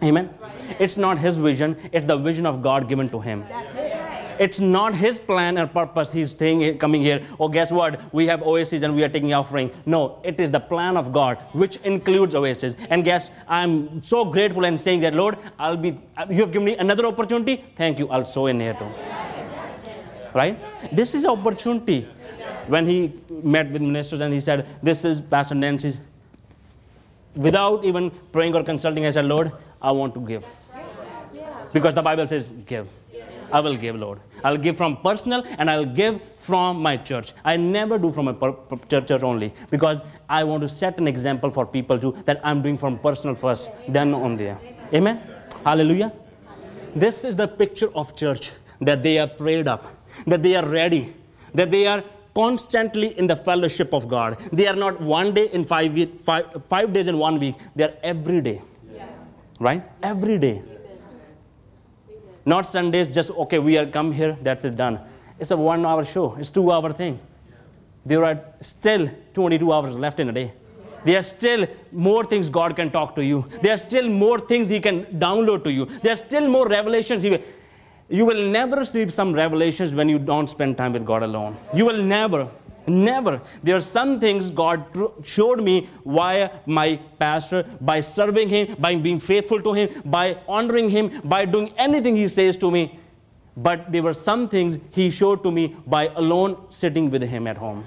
Amen. 0.03 0.31
It's 0.79 0.97
not 0.97 1.19
his 1.19 1.37
vision, 1.39 1.77
it's 1.93 2.07
the 2.07 2.17
vision 2.17 2.47
of 2.47 2.63
God 2.63 2.89
given 2.89 3.09
to 3.11 3.21
him. 3.21 3.45
It's 4.39 4.61
not 4.61 4.95
his 4.95 5.19
plan 5.19 5.59
or 5.59 5.67
purpose. 5.67 6.13
He's 6.13 6.31
staying 6.31 6.61
here, 6.61 6.75
coming 6.75 7.03
here. 7.03 7.23
Oh, 7.41 7.49
guess 7.49 7.73
what? 7.73 8.01
We 8.15 8.29
have 8.29 8.41
Oasis 8.43 8.83
and 8.83 8.95
we 8.95 9.03
are 9.03 9.09
taking 9.09 9.35
offering. 9.35 9.73
No, 9.85 10.21
it 10.23 10.39
is 10.39 10.53
the 10.53 10.61
plan 10.61 10.97
of 10.97 11.13
God, 11.13 11.39
which 11.53 11.79
includes 11.79 12.37
Oasis. 12.37 12.77
And 12.89 13.05
guess 13.05 13.33
I'm 13.49 14.01
so 14.01 14.25
grateful 14.25 14.65
and 14.65 14.81
saying 14.81 15.01
that, 15.01 15.15
Lord, 15.15 15.39
I'll 15.59 15.77
be. 15.77 15.99
You 16.31 16.37
have 16.37 16.53
given 16.53 16.67
me 16.67 16.77
another 16.77 17.07
opportunity. 17.07 17.65
Thank 17.75 17.99
you. 17.99 18.09
I'll 18.11 18.25
sow 18.25 18.47
in 18.47 18.61
here 18.61 18.75
too. 18.75 19.38
Right? 20.41 20.59
This 21.01 21.15
is 21.19 21.25
opportunity. 21.35 21.99
When 22.75 22.87
he 22.93 22.99
met 23.57 23.71
with 23.75 23.83
ministers 23.83 24.21
and 24.27 24.39
he 24.39 24.41
said, 24.49 24.67
"This 24.89 25.05
is 25.11 25.23
Pastor 25.35 25.59
Nancy's." 25.65 25.99
Without 27.49 27.85
even 27.91 28.11
praying 28.37 28.55
or 28.61 28.63
consulting, 28.71 29.07
I 29.11 29.13
said, 29.19 29.29
"Lord, 29.35 29.53
I 29.91 29.93
want 30.01 30.15
to 30.19 30.23
give." 30.33 30.49
Because 31.77 31.95
the 32.01 32.07
Bible 32.11 32.27
says, 32.35 32.53
"Give." 32.73 32.89
I 33.51 33.61
will 33.61 33.77
give, 33.77 33.97
Lord. 33.97 34.19
I'll 34.45 34.59
give 34.65 34.77
from 34.77 34.97
personal 35.05 35.43
and 35.59 35.71
I'll 35.71 35.87
give 35.99 36.21
from 36.37 36.83
my 36.87 36.97
church. 37.11 37.33
I 37.45 37.57
never 37.57 37.99
do 37.99 38.13
from 38.13 38.27
my 38.27 38.33
per- 38.33 38.53
per- 38.53 39.01
church 39.01 39.23
only 39.23 39.53
because 39.71 40.03
I 40.29 40.45
want 40.45 40.63
to 40.63 40.69
set 40.69 40.99
an 40.99 41.09
example 41.09 41.51
for 41.51 41.65
people 41.77 41.99
too 41.99 42.13
that 42.27 42.41
I'm 42.45 42.61
doing 42.63 42.77
from 42.77 42.99
personal 42.99 43.35
first, 43.35 43.71
then 43.89 44.15
on 44.15 44.37
there. 44.37 44.59
Amen? 44.95 45.21
Hallelujah. 45.65 46.13
This 46.95 47.25
is 47.25 47.37
the 47.37 47.49
picture 47.49 47.91
of 47.95 48.15
church 48.17 48.53
that 48.81 49.03
they 49.03 49.19
are 49.19 49.27
prayed 49.27 49.69
up, 49.69 49.87
that 50.27 50.43
they 50.43 50.57
are 50.57 50.67
ready, 50.67 51.13
that 51.55 51.71
they 51.71 51.87
are 51.87 52.03
constantly 52.35 53.19
in 53.19 53.27
the 53.27 53.37
fellowship 53.37 53.93
of 53.93 54.09
God. 54.09 54.39
They 54.53 54.67
are 54.67 54.77
not 54.77 55.01
one 55.01 55.35
day 55.35 55.49
in 55.53 55.65
five, 55.65 55.93
week, 55.93 56.21
five, 56.21 56.65
five 56.69 56.93
days 56.93 57.07
in 57.07 57.19
one 57.19 57.39
week, 57.41 57.57
they 57.75 57.85
are 57.85 57.95
every 58.03 58.41
day. 58.41 58.63
Right? 59.61 59.83
Every 60.03 60.39
day. 60.39 60.63
Not 62.45 62.65
Sundays, 62.65 63.09
just 63.09 63.31
okay, 63.31 63.59
we 63.59 63.77
are 63.77 63.87
come 63.87 64.13
here, 64.13 64.39
that's 64.41 64.65
it 64.65 64.77
done. 64.77 65.01
It's 65.39 65.51
a 65.51 65.57
one 65.57 65.85
hour 65.85 66.05
show, 66.05 66.37
it's 66.37 66.51
two 66.51 66.71
hour 66.73 66.93
thing. 66.93 67.21
There 68.07 68.25
are 68.25 68.41
still 68.61 69.11
22 69.35 69.73
hours 69.73 69.97
left 69.97 70.21
in 70.21 70.29
a 70.31 70.33
day. 70.33 70.53
There 71.05 71.19
are 71.19 71.23
still 71.23 71.67
more 71.93 72.25
things 72.25 72.49
God 72.51 72.75
can 72.75 72.91
talk 72.91 73.15
to 73.17 73.25
you. 73.25 73.45
There 73.63 73.73
are 73.73 73.79
still 73.79 74.09
more 74.09 74.39
things 74.41 74.69
He 74.69 74.81
can 74.81 75.05
download 75.27 75.65
to 75.65 75.73
you. 75.73 75.85
There 75.85 76.13
are 76.13 76.17
still 76.17 76.49
more 76.49 76.67
revelations. 76.69 77.23
He 77.23 77.31
will, 77.31 77.43
you 78.09 78.25
will 78.25 78.51
never 78.51 78.77
receive 78.77 79.13
some 79.13 79.33
revelations 79.33 79.95
when 79.95 80.09
you 80.09 80.19
don't 80.19 80.49
spend 80.49 80.77
time 80.77 80.93
with 80.93 81.05
God 81.05 81.23
alone. 81.23 81.57
You 81.75 81.85
will 81.85 82.03
never, 82.03 82.49
never. 82.87 83.41
There 83.63 83.77
are 83.77 83.83
some 83.83 84.19
things 84.19 84.51
God 84.51 84.85
showed 85.23 85.63
me 85.63 85.89
via 86.07 86.51
my 86.65 87.01
pastor, 87.19 87.65
by 87.81 88.01
serving 88.01 88.49
Him, 88.49 88.77
by 88.79 88.97
being 88.97 89.21
faithful 89.21 89.61
to 89.63 89.73
Him, 89.75 90.03
by 90.07 90.39
honoring 90.49 90.89
Him, 90.89 91.21
by 91.23 91.45
doing 91.45 91.73
anything 91.77 92.17
He 92.17 92.29
says 92.29 92.57
to 92.59 92.71
me. 92.71 92.99
But 93.57 93.93
there 93.93 94.03
were 94.03 94.15
some 94.15 94.49
things 94.49 94.79
He 94.91 95.11
showed 95.11 95.43
to 95.43 95.53
me 95.53 95.77
by 95.87 96.09
alone 96.15 96.57
sitting 96.71 97.11
with 97.11 97.23
Him 97.23 97.47
at 97.47 97.59
home. 97.59 97.85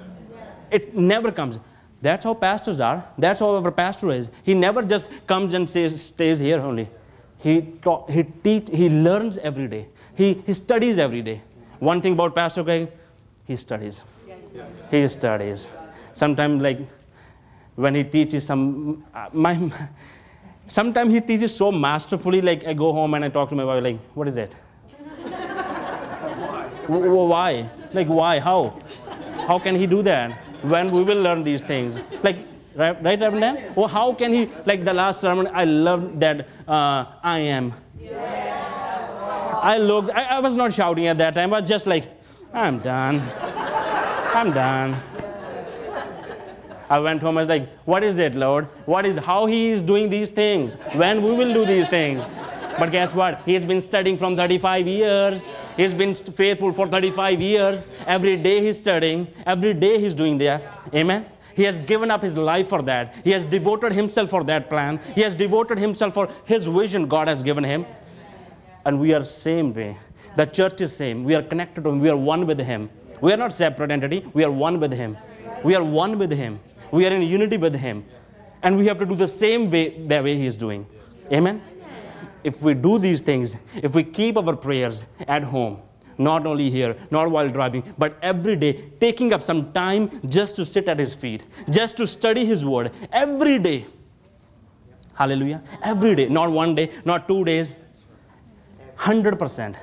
It 0.69 0.95
never 0.95 1.31
comes. 1.31 1.59
That's 2.01 2.25
how 2.25 2.33
pastors 2.33 2.79
are. 2.79 3.05
That's 3.17 3.39
how 3.39 3.55
our 3.55 3.71
pastor 3.71 4.11
is. 4.11 4.31
He 4.43 4.53
never 4.53 4.81
just 4.81 5.11
comes 5.27 5.53
and 5.53 5.69
says, 5.69 6.03
stays 6.03 6.39
here 6.39 6.59
only. 6.59 6.89
He, 7.37 7.61
ta- 7.81 8.05
he, 8.05 8.23
teach, 8.23 8.69
he 8.71 8.89
learns 8.89 9.37
every 9.39 9.67
day. 9.67 9.87
He, 10.15 10.33
he 10.45 10.53
studies 10.53 10.97
every 10.97 11.21
day. 11.21 11.41
One 11.79 12.01
thing 12.01 12.13
about 12.13 12.35
Pastor 12.35 12.63
Craig, 12.63 12.89
he 13.47 13.55
studies. 13.55 14.01
He 14.89 15.07
studies. 15.07 15.67
Sometimes, 16.13 16.61
like, 16.61 16.79
when 17.75 17.95
he 17.95 18.03
teaches 18.03 18.45
some, 18.45 19.03
uh, 19.13 19.27
my, 19.31 19.71
sometimes 20.67 21.13
he 21.13 21.21
teaches 21.21 21.55
so 21.55 21.71
masterfully, 21.71 22.41
like, 22.41 22.65
I 22.67 22.73
go 22.73 22.91
home 22.93 23.13
and 23.13 23.25
I 23.25 23.29
talk 23.29 23.49
to 23.49 23.55
my 23.55 23.63
wife, 23.63 23.83
like, 23.83 23.99
what 24.13 24.27
is 24.27 24.37
it? 24.37 24.53
Wh- 26.87 27.07
wh- 27.07 27.29
why? 27.29 27.69
Like, 27.93 28.07
why? 28.07 28.39
How? 28.39 28.79
How 29.47 29.57
can 29.59 29.75
he 29.75 29.87
do 29.87 30.01
that? 30.03 30.33
When 30.61 30.91
we 30.91 31.03
will 31.03 31.21
learn 31.21 31.43
these 31.43 31.61
things? 31.61 31.99
Like, 32.21 32.37
right, 32.75 33.01
right 33.01 33.19
Reverend 33.19 33.41
Dan? 33.41 33.73
Or 33.75 33.89
how 33.89 34.13
can 34.13 34.33
he, 34.33 34.49
like 34.65 34.83
the 34.83 34.93
last 34.93 35.21
sermon, 35.21 35.47
I 35.53 35.63
love 35.65 36.19
that 36.19 36.47
uh, 36.67 37.05
I 37.23 37.39
am. 37.39 37.73
I 39.61 39.77
looked, 39.77 40.09
I, 40.11 40.23
I 40.23 40.39
was 40.39 40.55
not 40.55 40.73
shouting 40.73 41.07
at 41.07 41.17
that 41.19 41.35
time, 41.35 41.53
I 41.53 41.59
was 41.59 41.69
just 41.69 41.85
like, 41.85 42.05
I'm 42.53 42.79
done. 42.79 43.21
I'm 44.33 44.51
done. 44.51 44.95
I 46.89 46.99
went 46.99 47.21
home, 47.21 47.37
I 47.37 47.41
was 47.41 47.49
like, 47.49 47.69
what 47.85 48.03
is 48.03 48.19
it, 48.19 48.35
Lord? 48.35 48.65
What 48.85 49.05
is, 49.05 49.17
how 49.17 49.45
he 49.45 49.69
is 49.69 49.81
doing 49.81 50.09
these 50.09 50.29
things? 50.29 50.73
When 50.95 51.21
we 51.21 51.31
will 51.31 51.53
do 51.53 51.65
these 51.65 51.87
things? 51.87 52.23
But 52.77 52.91
guess 52.91 53.13
what? 53.13 53.41
He's 53.45 53.63
been 53.63 53.79
studying 53.79 54.17
from 54.17 54.35
35 54.35 54.87
years. 54.87 55.47
He's 55.77 55.93
been 55.93 56.15
faithful 56.15 56.71
for 56.73 56.87
35 56.87 57.39
years. 57.39 57.87
Every 58.07 58.37
day 58.37 58.61
he's 58.61 58.77
studying. 58.77 59.27
Every 59.45 59.73
day 59.73 59.99
he's 59.99 60.13
doing 60.13 60.37
that. 60.39 60.63
Amen. 60.93 61.25
He 61.55 61.63
has 61.63 61.79
given 61.79 62.09
up 62.11 62.21
his 62.21 62.37
life 62.37 62.69
for 62.69 62.81
that. 62.83 63.15
He 63.23 63.31
has 63.31 63.45
devoted 63.45 63.91
himself 63.93 64.29
for 64.29 64.43
that 64.45 64.69
plan. 64.69 64.99
He 65.15 65.21
has 65.21 65.35
devoted 65.35 65.77
himself 65.77 66.13
for 66.13 66.29
his 66.45 66.65
vision 66.65 67.07
God 67.07 67.27
has 67.27 67.43
given 67.43 67.63
him. 67.63 67.85
And 68.85 68.99
we 68.99 69.13
are 69.13 69.23
same 69.23 69.73
way. 69.73 69.97
The 70.35 70.45
church 70.45 70.81
is 70.81 70.95
same. 70.95 71.23
We 71.23 71.35
are 71.35 71.43
connected 71.43 71.83
to 71.83 71.89
him. 71.89 71.99
We 71.99 72.09
are 72.09 72.17
one 72.17 72.45
with 72.45 72.59
him. 72.59 72.89
We 73.21 73.33
are 73.33 73.37
not 73.37 73.53
separate 73.53 73.91
entity. 73.91 74.25
We 74.33 74.43
are 74.43 74.51
one 74.51 74.79
with 74.79 74.93
him. 74.93 75.17
We 75.63 75.75
are 75.75 75.83
one 75.83 76.17
with 76.17 76.31
him. 76.31 76.59
We 76.91 77.05
are 77.05 77.11
in 77.11 77.21
unity 77.21 77.57
with 77.57 77.75
him. 77.75 78.05
And 78.63 78.77
we 78.77 78.87
have 78.87 78.99
to 78.99 79.05
do 79.05 79.15
the 79.15 79.27
same 79.27 79.69
way 79.69 80.05
the 80.07 80.21
way 80.21 80.37
he 80.37 80.45
is 80.45 80.55
doing. 80.55 80.87
Amen 81.31 81.61
if 82.43 82.61
we 82.61 82.73
do 82.73 82.97
these 82.99 83.21
things, 83.21 83.55
if 83.75 83.95
we 83.95 84.03
keep 84.03 84.37
our 84.37 84.55
prayers 84.55 85.05
at 85.27 85.43
home, 85.43 85.79
not 86.17 86.45
only 86.45 86.69
here, 86.69 86.95
not 87.09 87.29
while 87.29 87.49
driving, 87.49 87.83
but 87.97 88.17
every 88.21 88.55
day, 88.55 88.73
taking 88.99 89.33
up 89.33 89.41
some 89.41 89.71
time 89.71 90.09
just 90.27 90.55
to 90.55 90.65
sit 90.65 90.87
at 90.87 90.99
His 90.99 91.13
feet, 91.13 91.43
just 91.69 91.97
to 91.97 92.07
study 92.07 92.45
His 92.45 92.63
Word, 92.65 92.91
every 93.11 93.59
day. 93.59 93.85
Hallelujah. 95.13 95.61
Every 95.83 96.15
day, 96.15 96.29
not 96.29 96.51
one 96.51 96.75
day, 96.75 96.91
not 97.05 97.27
two 97.27 97.43
days, 97.45 97.75
100%. 99.01 99.75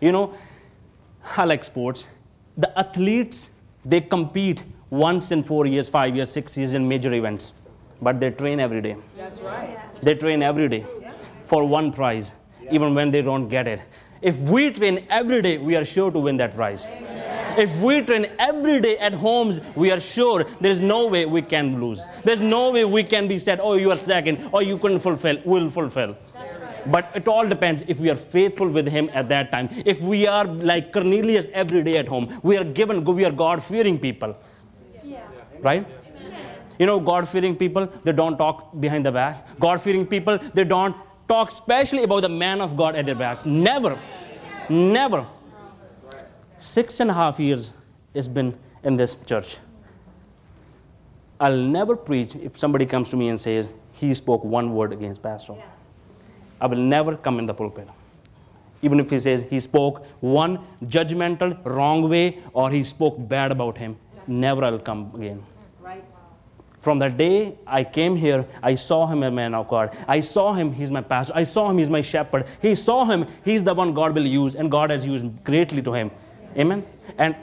You 0.00 0.12
know, 0.12 0.34
I 1.36 1.44
like 1.44 1.62
sports. 1.62 2.08
The 2.56 2.76
athletes, 2.78 3.50
they 3.84 4.00
compete 4.00 4.64
once 4.90 5.30
in 5.30 5.42
four 5.42 5.66
years, 5.66 5.88
five 5.88 6.16
years, 6.16 6.30
six 6.30 6.56
years 6.58 6.74
in 6.74 6.88
major 6.88 7.12
events, 7.12 7.52
but 8.02 8.18
they 8.18 8.30
train 8.30 8.58
every 8.58 8.80
day. 8.80 8.96
That's 9.16 9.40
right. 9.40 9.78
They 10.02 10.14
train 10.14 10.42
every 10.42 10.68
day 10.68 10.84
for 11.44 11.64
one 11.64 11.92
prize, 11.92 12.32
even 12.70 12.94
when 12.94 13.10
they 13.12 13.22
don't 13.22 13.48
get 13.48 13.68
it. 13.68 13.80
If 14.20 14.36
we 14.38 14.72
train 14.72 15.06
every 15.08 15.40
day, 15.42 15.58
we 15.58 15.76
are 15.76 15.84
sure 15.84 16.10
to 16.10 16.18
win 16.18 16.36
that 16.38 16.56
prize. 16.56 16.84
If 17.56 17.80
we 17.80 18.02
train 18.02 18.26
every 18.38 18.80
day 18.80 18.98
at 18.98 19.14
homes, 19.14 19.60
we 19.76 19.90
are 19.90 20.00
sure 20.00 20.44
there 20.60 20.70
is 20.70 20.80
no 20.80 21.06
way 21.06 21.26
we 21.26 21.42
can 21.42 21.80
lose. 21.80 22.04
There's 22.24 22.40
no 22.40 22.72
way 22.72 22.84
we 22.84 23.04
can 23.04 23.28
be 23.28 23.38
said, 23.38 23.60
oh, 23.62 23.74
you 23.74 23.90
are 23.92 23.96
second, 23.96 24.48
or 24.52 24.62
you 24.62 24.78
couldn't 24.78 24.98
fulfill, 24.98 25.38
will 25.44 25.70
fulfill. 25.70 26.16
But 26.90 27.10
it 27.14 27.28
all 27.28 27.46
depends 27.46 27.82
if 27.86 27.98
we 27.98 28.10
are 28.10 28.16
faithful 28.16 28.68
with 28.68 28.88
Him 28.88 29.10
at 29.12 29.28
that 29.28 29.50
time. 29.52 29.68
If 29.84 30.00
we 30.00 30.26
are 30.26 30.44
like 30.44 30.92
Cornelius 30.92 31.46
every 31.52 31.82
day 31.82 31.98
at 31.98 32.08
home, 32.08 32.40
we 32.42 32.56
are 32.56 32.64
given, 32.64 33.04
we 33.04 33.24
are 33.24 33.32
God 33.32 33.62
fearing 33.62 33.98
people. 33.98 34.36
Right? 35.60 35.86
You 36.78 36.86
know, 36.86 37.00
God 37.00 37.28
fearing 37.28 37.56
people, 37.56 37.86
they 37.86 38.12
don't 38.12 38.36
talk 38.36 38.78
behind 38.78 39.06
the 39.06 39.12
back. 39.12 39.58
God 39.58 39.80
fearing 39.80 40.06
people, 40.06 40.38
they 40.38 40.64
don't 40.64 40.94
talk 41.28 41.50
specially 41.50 42.04
about 42.04 42.20
the 42.20 42.28
man 42.28 42.60
of 42.60 42.76
God 42.76 42.94
at 42.94 43.06
their 43.06 43.14
backs. 43.14 43.46
Never. 43.46 43.98
Never. 44.68 45.26
Six 46.58 47.00
and 47.00 47.10
a 47.10 47.14
half 47.14 47.38
years 47.40 47.72
it's 48.14 48.28
been 48.28 48.58
in 48.82 48.96
this 48.96 49.14
church. 49.26 49.58
I'll 51.38 51.56
never 51.56 51.96
preach 51.96 52.34
if 52.36 52.58
somebody 52.58 52.86
comes 52.86 53.10
to 53.10 53.16
me 53.16 53.28
and 53.28 53.40
says 53.40 53.70
he 53.92 54.14
spoke 54.14 54.42
one 54.44 54.72
word 54.72 54.92
against 54.92 55.22
pastor. 55.22 55.56
I 56.60 56.66
will 56.66 56.78
never 56.78 57.16
come 57.16 57.38
in 57.38 57.46
the 57.46 57.54
pulpit. 57.54 57.88
Even 58.82 59.00
if 59.00 59.10
he 59.10 59.18
says 59.18 59.44
he 59.48 59.60
spoke 59.60 60.06
one 60.20 60.58
judgmental, 60.84 61.58
wrong 61.64 62.08
way, 62.08 62.38
or 62.52 62.70
he 62.70 62.84
spoke 62.84 63.16
bad 63.28 63.50
about 63.52 63.78
him, 63.78 63.96
never 64.26 64.64
I'll 64.64 64.78
come 64.78 65.12
again. 65.14 65.42
Right. 65.80 66.04
From 66.80 66.98
the 66.98 67.08
day 67.08 67.58
I 67.66 67.84
came 67.84 68.16
here, 68.16 68.46
I 68.62 68.74
saw 68.74 69.06
him 69.06 69.22
a 69.22 69.30
man 69.30 69.54
of 69.54 69.68
God. 69.68 69.96
I 70.06 70.20
saw 70.20 70.52
him, 70.52 70.72
he's 70.72 70.90
my 70.90 71.00
pastor. 71.00 71.32
I 71.34 71.42
saw 71.42 71.70
him, 71.70 71.78
he's 71.78 71.90
my 71.90 72.00
shepherd. 72.00 72.46
He 72.62 72.74
saw 72.74 73.04
him, 73.04 73.26
he's 73.44 73.64
the 73.64 73.74
one 73.74 73.92
God 73.92 74.14
will 74.14 74.26
use, 74.26 74.54
and 74.54 74.70
God 74.70 74.90
has 74.90 75.06
used 75.06 75.42
greatly 75.42 75.82
to 75.82 75.92
him. 75.92 76.10
Amen? 76.56 76.84
And 77.18 77.34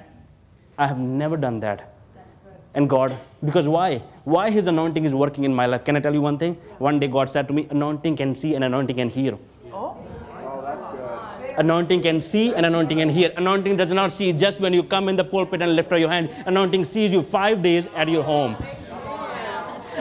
I 0.78 0.88
have 0.88 0.98
never 0.98 1.36
done 1.38 1.60
that. 1.60 1.94
And 2.74 2.90
God, 2.90 3.18
because 3.44 3.68
why? 3.68 4.02
Why 4.24 4.50
His 4.50 4.68
anointing 4.68 5.06
is 5.06 5.14
working 5.14 5.44
in 5.44 5.54
my 5.54 5.66
life? 5.66 5.84
Can 5.84 5.96
I 5.98 6.00
tell 6.00 6.14
you 6.14 6.22
one 6.22 6.38
thing? 6.38 6.56
One 6.78 7.00
day 7.00 7.08
God 7.08 7.30
said 7.30 7.48
to 7.50 7.54
me, 7.54 7.68
Anointing 7.70 8.16
can 8.16 8.36
see 8.36 8.56
and 8.56 8.64
anointing 8.64 8.96
can 8.96 9.10
hear. 9.10 9.38
Anointing 11.58 12.02
can 12.02 12.22
see 12.22 12.54
and 12.56 12.66
anointing 12.66 12.98
can 12.98 13.10
hear. 13.10 13.32
Anointing 13.38 13.76
does 13.78 13.92
not 13.92 14.12
see 14.12 14.32
just 14.34 14.60
when 14.60 14.74
you 14.74 14.82
come 14.82 15.10
in 15.10 15.16
the 15.16 15.24
pulpit 15.24 15.62
and 15.62 15.76
lift 15.76 15.92
up 15.92 16.00
your 16.00 16.10
hand. 16.10 16.30
Anointing 16.46 16.86
sees 16.86 17.12
you 17.12 17.22
five 17.22 17.62
days 17.62 17.88
at 17.96 18.08
your 18.08 18.24
home. 18.24 18.56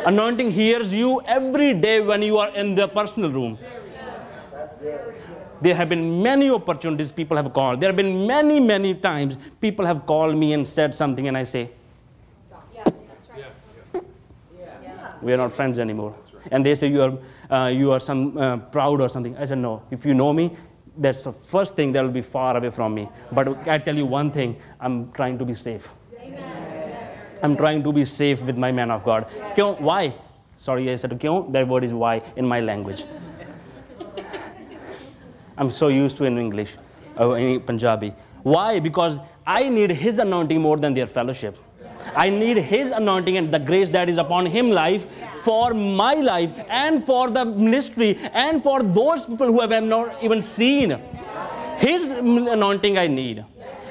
Anointing 0.06 0.50
hears 0.50 0.94
you 0.94 1.20
every 1.26 1.74
day 1.74 2.00
when 2.00 2.22
you 2.22 2.38
are 2.38 2.48
in 2.50 2.74
the 2.74 2.88
personal 2.88 3.30
room. 3.30 3.58
There 5.60 5.74
have 5.74 5.88
been 5.88 6.22
many 6.22 6.50
opportunities 6.50 7.12
people 7.12 7.36
have 7.36 7.52
called. 7.52 7.80
There 7.80 7.88
have 7.88 7.96
been 7.96 8.26
many, 8.26 8.58
many 8.58 8.94
times 8.94 9.36
people 9.60 9.86
have 9.86 10.06
called 10.06 10.36
me 10.36 10.54
and 10.54 10.66
said 10.66 10.94
something, 10.94 11.28
and 11.28 11.36
I 11.36 11.44
say, 11.44 11.70
Yeah, 12.74 12.84
that's 12.84 13.28
right. 13.30 13.52
We 15.22 15.32
are 15.32 15.36
not 15.36 15.52
friends 15.52 15.78
anymore. 15.78 16.14
And 16.50 16.66
they 16.66 16.74
say 16.74 16.88
you 16.88 17.02
are, 17.02 17.18
uh, 17.50 17.66
you 17.68 17.92
are 17.92 18.00
some 18.00 18.36
uh, 18.36 18.56
proud 18.56 19.00
or 19.00 19.08
something. 19.08 19.36
I 19.36 19.44
said 19.44 19.58
no. 19.58 19.82
If 19.90 20.04
you 20.04 20.14
know 20.14 20.32
me, 20.32 20.56
that's 20.96 21.22
the 21.22 21.32
first 21.32 21.74
thing 21.76 21.92
that 21.92 22.02
will 22.02 22.10
be 22.10 22.22
far 22.22 22.56
away 22.56 22.70
from 22.70 22.94
me. 22.94 23.08
But 23.30 23.68
I 23.68 23.78
tell 23.78 23.96
you 23.96 24.06
one 24.06 24.30
thing: 24.30 24.56
I'm 24.80 25.12
trying 25.12 25.38
to 25.38 25.44
be 25.44 25.54
safe. 25.54 25.88
I'm 27.42 27.56
trying 27.56 27.82
to 27.82 27.92
be 27.92 28.04
safe 28.04 28.42
with 28.42 28.56
my 28.56 28.70
man 28.70 28.90
of 28.90 29.04
God. 29.04 29.24
Kyun? 29.56 29.80
Why? 29.80 30.14
Sorry, 30.54 30.90
I 30.90 30.96
said. 30.96 31.18
That 31.18 31.66
word 31.66 31.84
is 31.84 31.94
why 31.94 32.22
in 32.36 32.46
my 32.46 32.60
language. 32.60 33.04
I'm 35.56 35.70
so 35.70 35.88
used 35.88 36.16
to 36.18 36.24
in 36.24 36.38
English, 36.38 36.76
uh, 37.18 37.32
in 37.32 37.60
Punjabi. 37.60 38.14
Why? 38.42 38.80
Because 38.80 39.18
I 39.46 39.68
need 39.68 39.90
His 39.90 40.18
anointing 40.18 40.60
more 40.60 40.76
than 40.76 40.94
their 40.94 41.06
fellowship. 41.06 41.58
I 42.14 42.30
need 42.30 42.58
His 42.58 42.90
anointing 42.90 43.36
and 43.36 43.52
the 43.52 43.58
grace 43.58 43.88
that 43.90 44.08
is 44.08 44.18
upon 44.18 44.46
Him 44.46 44.70
life 44.70 45.10
for 45.42 45.74
my 45.74 46.14
life 46.14 46.50
and 46.68 47.02
for 47.02 47.30
the 47.30 47.44
ministry 47.44 48.18
and 48.32 48.62
for 48.62 48.82
those 48.82 49.26
people 49.26 49.46
who 49.46 49.60
have 49.60 49.82
not 49.82 50.22
even 50.22 50.42
seen. 50.42 50.98
His 51.78 52.06
anointing 52.06 52.98
I 52.98 53.06
need. 53.06 53.44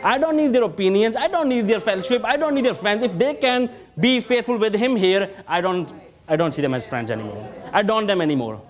I 0.04 0.18
don't 0.18 0.38
need 0.38 0.54
their 0.54 0.64
opinions. 0.64 1.16
I 1.16 1.28
don't 1.28 1.50
need 1.50 1.68
their 1.68 1.80
fellowship. 1.80 2.24
I 2.26 2.38
don't 2.38 2.56
need 2.56 2.66
their 2.66 2.74
friends. 2.74 3.04
If 3.04 3.18
they 3.18 3.36
can 3.36 3.70
be 4.00 4.20
faithful 4.20 4.58
with 4.58 4.76
Him 4.76 4.96
here, 4.96 5.30
I 5.48 5.62
don't. 5.62 5.94
I 6.28 6.36
don't 6.38 6.54
see 6.54 6.62
them 6.62 6.74
as 6.74 6.86
friends 6.86 7.12
anymore. 7.12 7.52
I 7.74 7.82
don't 7.82 8.06
them 8.06 8.22
anymore. 8.22 8.62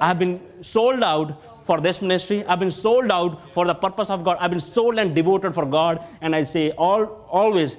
I 0.00 0.08
have 0.08 0.18
been 0.18 0.40
sold 0.62 1.02
out 1.02 1.36
for 1.64 1.80
this 1.80 2.00
ministry. 2.00 2.44
I've 2.46 2.60
been 2.60 2.70
sold 2.70 3.10
out 3.10 3.52
for 3.52 3.64
the 3.66 3.74
purpose 3.74 4.10
of 4.10 4.24
God. 4.24 4.36
I've 4.40 4.50
been 4.50 4.60
sold 4.60 4.98
and 4.98 5.14
devoted 5.14 5.54
for 5.54 5.66
God. 5.66 6.04
And 6.20 6.34
I 6.34 6.42
say 6.42 6.70
all 6.72 7.04
always, 7.28 7.76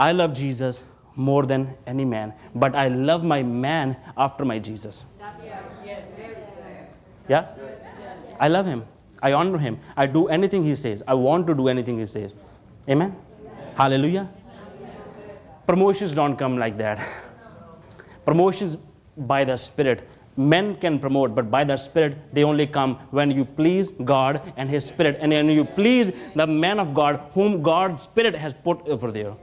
I 0.00 0.12
love 0.12 0.32
Jesus 0.32 0.84
more 1.14 1.44
than 1.44 1.76
any 1.86 2.06
man, 2.06 2.32
but 2.54 2.74
I 2.74 2.88
love 2.88 3.22
my 3.22 3.42
man 3.42 3.96
after 4.16 4.46
my 4.46 4.58
Jesus. 4.58 5.04
Yeah? 7.28 7.46
I 8.40 8.48
love 8.48 8.64
him. 8.64 8.84
I 9.22 9.34
honor 9.34 9.58
him. 9.58 9.78
I 9.98 10.06
do 10.06 10.28
anything 10.28 10.64
he 10.64 10.74
says. 10.74 11.02
I 11.06 11.12
want 11.12 11.46
to 11.48 11.54
do 11.54 11.68
anything 11.68 11.98
he 11.98 12.06
says. 12.06 12.32
Amen? 12.88 13.14
Hallelujah. 13.76 14.30
Promotions 15.66 16.14
don't 16.14 16.36
come 16.36 16.56
like 16.56 16.78
that. 16.78 17.06
Promotions 18.24 18.78
by 19.18 19.44
the 19.44 19.58
Spirit. 19.58 20.08
Men 20.36 20.76
can 20.76 20.98
promote, 20.98 21.34
but 21.34 21.50
by 21.50 21.64
the 21.64 21.76
Spirit, 21.76 22.16
they 22.34 22.44
only 22.44 22.66
come 22.66 22.96
when 23.10 23.30
you 23.30 23.44
please 23.44 23.90
God 23.90 24.40
and 24.56 24.70
His 24.70 24.86
Spirit, 24.86 25.18
and 25.20 25.30
when 25.30 25.50
you 25.50 25.64
please 25.64 26.12
the 26.34 26.46
man 26.46 26.80
of 26.80 26.94
God 26.94 27.20
whom 27.34 27.62
God's 27.62 28.02
Spirit 28.02 28.34
has 28.34 28.54
put 28.54 28.80
over 28.88 29.12
there. 29.12 29.34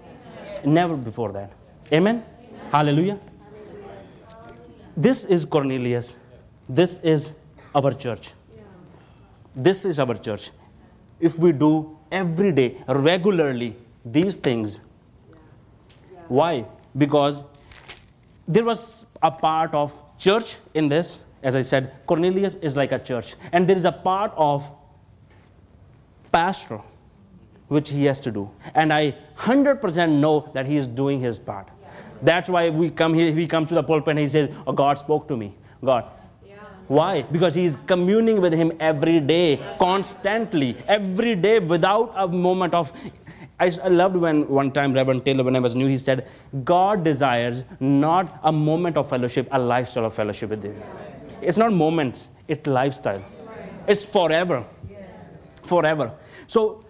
Never 0.68 0.97
before 0.97 1.32
that. 1.32 1.51
Amen? 1.93 2.26
Hallelujah. 2.72 3.18
This 4.97 5.24
is 5.24 5.45
Cornelius. 5.45 6.18
This 6.68 6.99
is 6.99 7.32
our 7.74 7.93
church. 7.93 8.34
This 9.55 9.86
is 9.86 9.97
our 9.97 10.15
church. 10.15 10.51
If 11.22 11.39
we 11.39 11.53
do 11.53 11.97
every 12.11 12.51
day, 12.51 12.76
regularly, 12.88 13.78
these 14.03 14.36
things, 14.36 14.82
why? 16.28 16.65
Because 16.97 17.45
there 18.45 18.65
was 18.65 19.05
a 19.24 19.32
part 19.32 19.74
of 19.74 20.01
church 20.18 20.57
in 20.74 20.89
this. 20.89 21.24
As 21.43 21.55
I 21.55 21.61
said, 21.61 21.93
Cornelius 22.05 22.55
is 22.55 22.76
like 22.76 22.91
a 22.91 22.99
church. 22.99 23.36
And 23.53 23.70
there 23.70 23.78
is 23.78 23.86
a 23.86 23.91
part 23.93 24.34
of 24.36 24.70
pastor 26.30 26.82
which 27.68 27.89
he 27.89 28.05
has 28.05 28.20
to 28.22 28.32
do. 28.32 28.49
And 28.74 28.93
I 28.93 29.15
100% 29.38 30.20
know 30.20 30.49
that 30.53 30.65
he 30.65 30.78
is 30.78 30.88
doing 30.88 31.20
his 31.20 31.39
part. 31.39 31.68
That's 32.22 32.49
why 32.49 32.70
we 32.70 32.89
come 32.89 33.13
here, 33.13 33.32
he 33.32 33.47
comes 33.47 33.70
to 33.70 33.76
the 33.76 33.84
pulpit 33.84 34.11
and 34.11 34.20
he 34.20 34.28
says, 34.28 34.55
Oh, 34.65 34.72
God 34.72 34.97
spoke 34.97 35.28
to 35.28 35.38
me. 35.38 35.55
God. 35.84 36.05
Why? 36.88 37.22
Because 37.24 37.53
he 37.53 37.65
is 37.65 37.78
communing 37.86 38.39
with 38.39 38.53
him 38.53 38.72
every 38.80 39.20
day, 39.20 39.59
constantly, 39.78 40.78
every 40.88 41.36
day, 41.36 41.59
without 41.59 42.13
a 42.15 42.28
moment 42.28 42.74
of. 42.74 42.93
I, 43.59 43.65
I 43.84 43.88
loved 43.88 44.15
when 44.15 44.47
one 44.47 44.72
time 44.72 44.93
Reverend 44.93 45.26
Taylor, 45.26 45.43
when 45.43 45.55
I 45.55 45.59
was 45.59 45.76
new, 45.76 45.88
he 45.88 45.97
said, 45.97 46.30
God 46.63 47.03
desires 47.03 47.65
not 47.80 48.39
a 48.43 48.51
moment 48.51 48.97
of 48.97 49.09
fellowship, 49.09 49.47
a 49.51 49.59
lifestyle 49.59 50.05
of 50.05 50.13
fellowship 50.13 50.51
with 50.51 50.63
him. 50.63 50.82
It's 51.41 51.57
not 51.57 51.74
moments, 51.74 52.30
it's 52.47 52.68
lifestyle. 52.68 53.24
It's 53.88 54.03
forever. 54.03 54.65
Forever. 55.63 56.13
So 56.45 56.86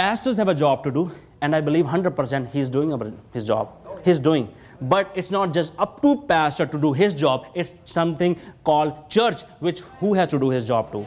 pastors 0.00 0.38
have 0.38 0.48
a 0.48 0.54
job 0.54 0.82
to 0.82 0.90
do, 0.90 1.10
and 1.42 1.54
I 1.54 1.60
believe 1.60 1.84
100% 1.84 2.50
he's 2.52 2.70
doing 2.70 2.90
his 3.34 3.46
job. 3.46 3.68
He's 4.02 4.18
doing. 4.18 4.48
But 4.80 5.12
it's 5.14 5.30
not 5.30 5.52
just 5.52 5.74
up 5.78 6.00
to 6.00 6.22
pastor 6.22 6.64
to 6.74 6.78
do 6.84 6.94
his 6.94 7.12
job. 7.22 7.46
It's 7.54 7.74
something 7.84 8.38
called 8.64 9.10
church, 9.10 9.42
which 9.66 9.80
who 10.00 10.14
has 10.14 10.28
to 10.28 10.38
do 10.38 10.48
his 10.48 10.66
job 10.66 10.90
too. 10.90 11.06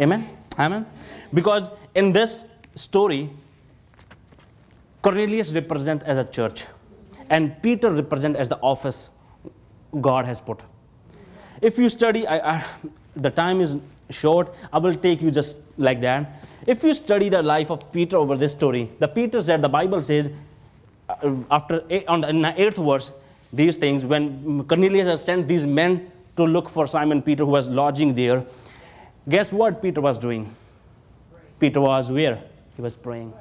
Amen. 0.00 0.26
Amen. 0.58 0.86
Because 1.34 1.70
in 1.94 2.12
this 2.14 2.40
story, 2.74 3.28
Cornelius 5.02 5.52
represents 5.52 6.02
as 6.04 6.16
a 6.16 6.24
church, 6.24 6.64
and 7.28 7.62
Peter 7.62 7.90
represents 7.90 8.40
as 8.40 8.48
the 8.48 8.58
office 8.72 9.10
God 10.00 10.24
has 10.24 10.40
put. 10.40 10.60
If 11.60 11.76
you 11.76 11.90
study, 11.90 12.26
I, 12.26 12.38
I, 12.54 12.64
the 13.14 13.30
time 13.30 13.60
is 13.60 13.76
short. 14.12 14.54
I 14.72 14.78
will 14.78 14.94
take 14.94 15.20
you 15.22 15.30
just 15.30 15.58
like 15.76 16.00
that. 16.02 16.44
If 16.66 16.82
you 16.84 16.94
study 16.94 17.28
the 17.28 17.42
life 17.42 17.70
of 17.70 17.92
Peter 17.92 18.16
over 18.16 18.36
this 18.36 18.52
story, 18.52 18.90
the 18.98 19.08
Peter 19.08 19.42
said 19.42 19.62
the 19.62 19.68
Bible 19.68 20.02
says 20.02 20.30
uh, 21.08 21.34
after 21.50 21.82
on 22.06 22.20
the 22.20 22.32
the 22.32 22.54
eighth 22.56 22.76
verse 22.76 23.10
these 23.52 23.76
things 23.76 24.04
when 24.04 24.64
Cornelius 24.64 25.06
has 25.06 25.24
sent 25.24 25.48
these 25.48 25.66
men 25.66 26.10
to 26.36 26.44
look 26.44 26.68
for 26.68 26.86
Simon 26.86 27.20
Peter 27.20 27.44
who 27.44 27.50
was 27.50 27.68
lodging 27.68 28.14
there. 28.14 28.44
Guess 29.28 29.52
what 29.52 29.82
Peter 29.82 30.00
was 30.00 30.18
doing? 30.18 30.54
Peter 31.58 31.80
was 31.80 32.10
where? 32.10 32.42
He 32.76 32.82
was 32.82 32.96
praying. 32.96 33.32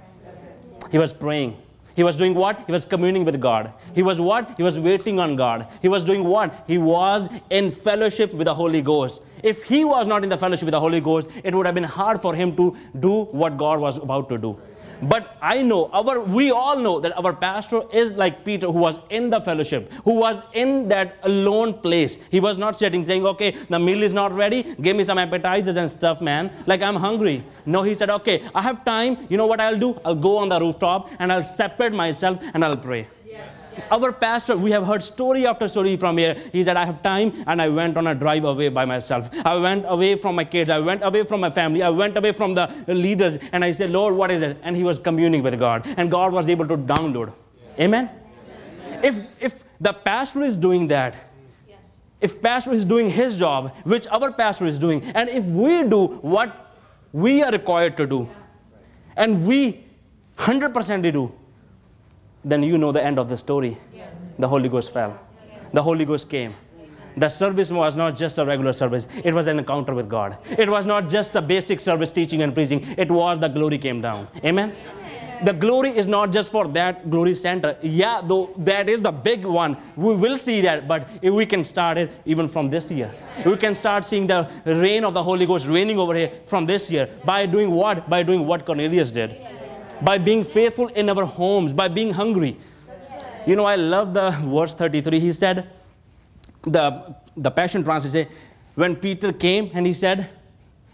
He 0.91 0.97
was 0.97 1.13
praying. 1.13 1.57
He 1.95 2.03
was 2.03 2.15
doing 2.15 2.33
what? 2.33 2.63
He 2.65 2.71
was 2.71 2.85
communing 2.85 3.25
with 3.25 3.39
God. 3.39 3.71
He 3.93 4.01
was 4.01 4.21
what? 4.21 4.53
He 4.57 4.63
was 4.63 4.79
waiting 4.79 5.19
on 5.19 5.35
God. 5.35 5.67
He 5.81 5.87
was 5.87 6.03
doing 6.03 6.23
what? 6.23 6.63
He 6.67 6.77
was 6.77 7.27
in 7.49 7.71
fellowship 7.71 8.33
with 8.33 8.45
the 8.45 8.53
Holy 8.53 8.81
Ghost. 8.81 9.21
If 9.43 9.63
he 9.63 9.83
was 9.83 10.07
not 10.07 10.23
in 10.23 10.29
the 10.29 10.37
fellowship 10.37 10.65
with 10.65 10.73
the 10.73 10.79
Holy 10.79 11.01
Ghost, 11.01 11.29
it 11.43 11.53
would 11.53 11.65
have 11.65 11.75
been 11.75 11.83
hard 11.83 12.21
for 12.21 12.35
him 12.35 12.55
to 12.55 12.75
do 12.99 13.23
what 13.25 13.57
God 13.57 13.79
was 13.79 13.97
about 13.97 14.29
to 14.29 14.37
do. 14.37 14.59
But 15.01 15.37
I 15.41 15.61
know, 15.61 15.89
our, 15.91 16.21
we 16.21 16.51
all 16.51 16.77
know 16.77 16.99
that 16.99 17.17
our 17.17 17.33
pastor 17.33 17.81
is 17.91 18.11
like 18.13 18.45
Peter, 18.45 18.67
who 18.67 18.79
was 18.79 18.99
in 19.09 19.29
the 19.29 19.41
fellowship, 19.41 19.91
who 20.03 20.19
was 20.19 20.43
in 20.53 20.87
that 20.89 21.17
alone 21.23 21.73
place. 21.73 22.19
He 22.29 22.39
was 22.39 22.57
not 22.57 22.77
sitting 22.77 23.03
saying, 23.03 23.25
Okay, 23.25 23.51
the 23.51 23.79
meal 23.79 24.03
is 24.03 24.13
not 24.13 24.31
ready. 24.31 24.63
Give 24.81 24.95
me 24.95 25.03
some 25.03 25.17
appetizers 25.17 25.75
and 25.75 25.89
stuff, 25.89 26.21
man. 26.21 26.51
Like 26.67 26.81
I'm 26.81 26.95
hungry. 26.95 27.43
No, 27.65 27.81
he 27.83 27.95
said, 27.95 28.09
Okay, 28.09 28.43
I 28.53 28.61
have 28.61 28.85
time. 28.85 29.25
You 29.29 29.37
know 29.37 29.47
what 29.47 29.59
I'll 29.59 29.77
do? 29.77 29.99
I'll 30.05 30.15
go 30.15 30.37
on 30.37 30.49
the 30.49 30.59
rooftop 30.59 31.09
and 31.19 31.31
I'll 31.31 31.43
separate 31.43 31.93
myself 31.93 32.37
and 32.53 32.63
I'll 32.63 32.77
pray. 32.77 33.07
Our 33.89 34.11
pastor, 34.11 34.57
we 34.57 34.72
have 34.72 34.86
heard 34.86 35.03
story 35.03 35.45
after 35.45 35.67
story 35.67 35.97
from 35.97 36.17
here. 36.17 36.36
He 36.51 36.63
said, 36.63 36.78
I 36.78 36.86
have 36.86 37.01
time, 37.03 37.34
and 37.47 37.61
I 37.61 37.69
went 37.69 37.97
on 37.97 38.07
a 38.07 38.15
drive 38.15 38.43
away 38.43 38.69
by 38.69 38.86
myself. 38.86 39.30
I 39.45 39.55
went 39.57 39.86
away 39.88 40.15
from 40.15 40.36
my 40.36 40.43
kids. 40.43 40.69
I 40.69 40.80
went 40.80 41.03
away 41.03 41.24
from 41.24 41.41
my 41.41 41.49
family. 41.49 41.84
I 41.84 41.89
went 41.89 42.17
away 42.17 42.32
from 42.32 42.53
the 42.53 42.67
leaders, 42.88 43.38
and 43.51 43.63
I 43.63 43.72
said, 43.72 43.89
Lord, 43.89 44.15
what 44.15 44.32
is 44.32 44.41
it? 44.41 44.57
And 44.63 44.76
he 44.76 44.84
was 44.84 44.99
communing 44.99 45.43
with 45.43 45.57
God, 45.59 45.86
and 45.97 46.09
God 46.11 46.34
was 46.34 46.49
able 46.49 46.67
to 46.67 46.78
download. 46.78 47.34
Amen? 47.80 48.09
If, 49.03 49.19
if 49.39 49.63
the 49.80 49.93
pastor 49.93 50.41
is 50.41 50.55
doing 50.55 50.88
that, 50.89 51.15
if 52.19 52.41
pastor 52.41 52.72
is 52.72 52.86
doing 52.86 53.09
his 53.09 53.38
job, 53.38 53.76
which 53.84 54.07
our 54.07 54.32
pastor 54.32 54.65
is 54.65 54.78
doing, 54.78 55.03
and 55.15 55.28
if 55.28 55.43
we 55.43 55.84
do 55.84 56.07
what 56.22 56.76
we 57.11 57.41
are 57.41 57.51
required 57.51 57.97
to 57.97 58.05
do, 58.05 58.30
and 59.17 59.45
we 59.45 59.84
100% 60.38 61.13
do, 61.13 61.34
then 62.43 62.63
you 62.63 62.77
know 62.77 62.91
the 62.91 63.03
end 63.03 63.19
of 63.19 63.29
the 63.29 63.37
story. 63.37 63.77
The 64.39 64.47
Holy 64.47 64.69
Ghost 64.69 64.91
fell. 64.93 65.19
The 65.73 65.81
Holy 65.81 66.05
Ghost 66.05 66.29
came. 66.29 66.53
The 67.17 67.27
service 67.27 67.71
was 67.71 67.95
not 67.95 68.15
just 68.15 68.37
a 68.37 68.45
regular 68.45 68.73
service, 68.73 69.07
it 69.23 69.33
was 69.33 69.47
an 69.47 69.59
encounter 69.59 69.93
with 69.93 70.07
God. 70.07 70.37
It 70.57 70.69
was 70.69 70.85
not 70.85 71.09
just 71.09 71.35
a 71.35 71.41
basic 71.41 71.79
service 71.79 72.11
teaching 72.11 72.41
and 72.41 72.53
preaching, 72.53 72.85
it 72.97 73.11
was 73.11 73.39
the 73.39 73.49
glory 73.49 73.77
came 73.77 74.01
down. 74.01 74.27
Amen? 74.45 74.73
The 75.43 75.53
glory 75.53 75.89
is 75.89 76.07
not 76.07 76.31
just 76.31 76.51
for 76.51 76.67
that 76.67 77.09
glory 77.09 77.33
center. 77.33 77.75
Yeah, 77.81 78.21
though 78.23 78.53
that 78.57 78.87
is 78.87 79.01
the 79.01 79.11
big 79.11 79.43
one. 79.43 79.75
We 79.95 80.13
will 80.13 80.37
see 80.37 80.61
that, 80.61 80.87
but 80.87 81.09
if 81.19 81.33
we 81.33 81.47
can 81.47 81.63
start 81.63 81.97
it 81.97 82.13
even 82.25 82.47
from 82.47 82.69
this 82.69 82.91
year. 82.91 83.11
We 83.43 83.57
can 83.57 83.73
start 83.73 84.05
seeing 84.05 84.27
the 84.27 84.47
rain 84.65 85.03
of 85.03 85.15
the 85.15 85.23
Holy 85.23 85.47
Ghost 85.47 85.67
raining 85.67 85.97
over 85.97 86.13
here 86.13 86.29
from 86.45 86.67
this 86.67 86.91
year 86.91 87.09
by 87.25 87.47
doing 87.47 87.71
what? 87.71 88.07
By 88.07 88.21
doing 88.21 88.45
what 88.45 88.65
Cornelius 88.67 89.09
did. 89.09 89.35
By 90.01 90.17
being 90.17 90.43
faithful 90.43 90.87
in 90.87 91.09
our 91.09 91.25
homes, 91.25 91.73
by 91.73 91.87
being 91.87 92.11
hungry. 92.11 92.57
You 93.45 93.55
know, 93.55 93.65
I 93.65 93.75
love 93.75 94.13
the 94.13 94.31
verse 94.41 94.73
33. 94.73 95.19
He 95.19 95.33
said, 95.33 95.69
the, 96.63 97.15
the 97.35 97.51
Passion 97.51 97.83
Translation 97.83 98.27
say, 98.27 98.35
when 98.75 98.95
Peter 98.95 99.33
came 99.33 99.71
and 99.73 99.85
he 99.85 99.93
said, 99.93 100.29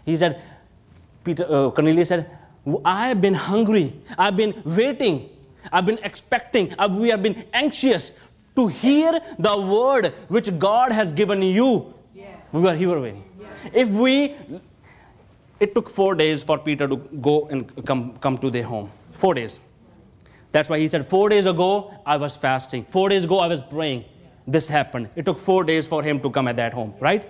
he 0.04 0.16
said, 0.16 0.42
Peter, 1.24 1.44
uh, 1.44 1.70
Cornelius 1.70 2.08
said, 2.08 2.30
I 2.84 3.08
have 3.08 3.20
been 3.20 3.34
hungry. 3.34 3.94
I've 4.18 4.36
been 4.36 4.62
waiting. 4.64 5.30
I've 5.72 5.86
been 5.86 5.98
expecting. 6.02 6.74
I've, 6.78 6.94
we 6.94 7.08
have 7.08 7.22
been 7.22 7.44
anxious 7.52 8.12
to 8.56 8.66
hear 8.68 9.20
the 9.38 9.56
word 9.56 10.14
which 10.28 10.58
God 10.58 10.92
has 10.92 11.12
given 11.12 11.42
you. 11.42 11.94
Yeah. 12.14 12.34
We 12.52 12.62
were 12.62 12.74
here 12.74 12.98
waiting. 12.98 13.24
Yeah. 13.40 13.46
If 13.72 13.88
we, 13.88 14.34
it 15.60 15.74
took 15.74 15.88
four 15.88 16.14
days 16.14 16.42
for 16.42 16.58
Peter 16.58 16.88
to 16.88 16.96
go 16.96 17.46
and 17.48 17.84
come, 17.84 18.16
come 18.18 18.38
to 18.38 18.50
their 18.50 18.64
home. 18.64 18.90
Four 19.18 19.34
days. 19.34 19.58
That's 20.52 20.70
why 20.70 20.78
he 20.78 20.86
said, 20.86 21.04
Four 21.04 21.28
days 21.28 21.46
ago, 21.46 21.92
I 22.06 22.16
was 22.16 22.36
fasting. 22.36 22.84
Four 22.84 23.08
days 23.08 23.24
ago, 23.24 23.40
I 23.40 23.48
was 23.48 23.64
praying. 23.64 24.04
This 24.46 24.68
happened. 24.68 25.10
It 25.16 25.26
took 25.26 25.38
four 25.38 25.64
days 25.64 25.88
for 25.88 26.04
him 26.04 26.20
to 26.20 26.30
come 26.30 26.46
at 26.46 26.56
that 26.56 26.72
home, 26.72 26.94
right? 27.00 27.28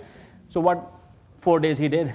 So, 0.50 0.60
what 0.60 0.86
four 1.38 1.58
days 1.60 1.78
he 1.78 1.88
did? 1.88 2.12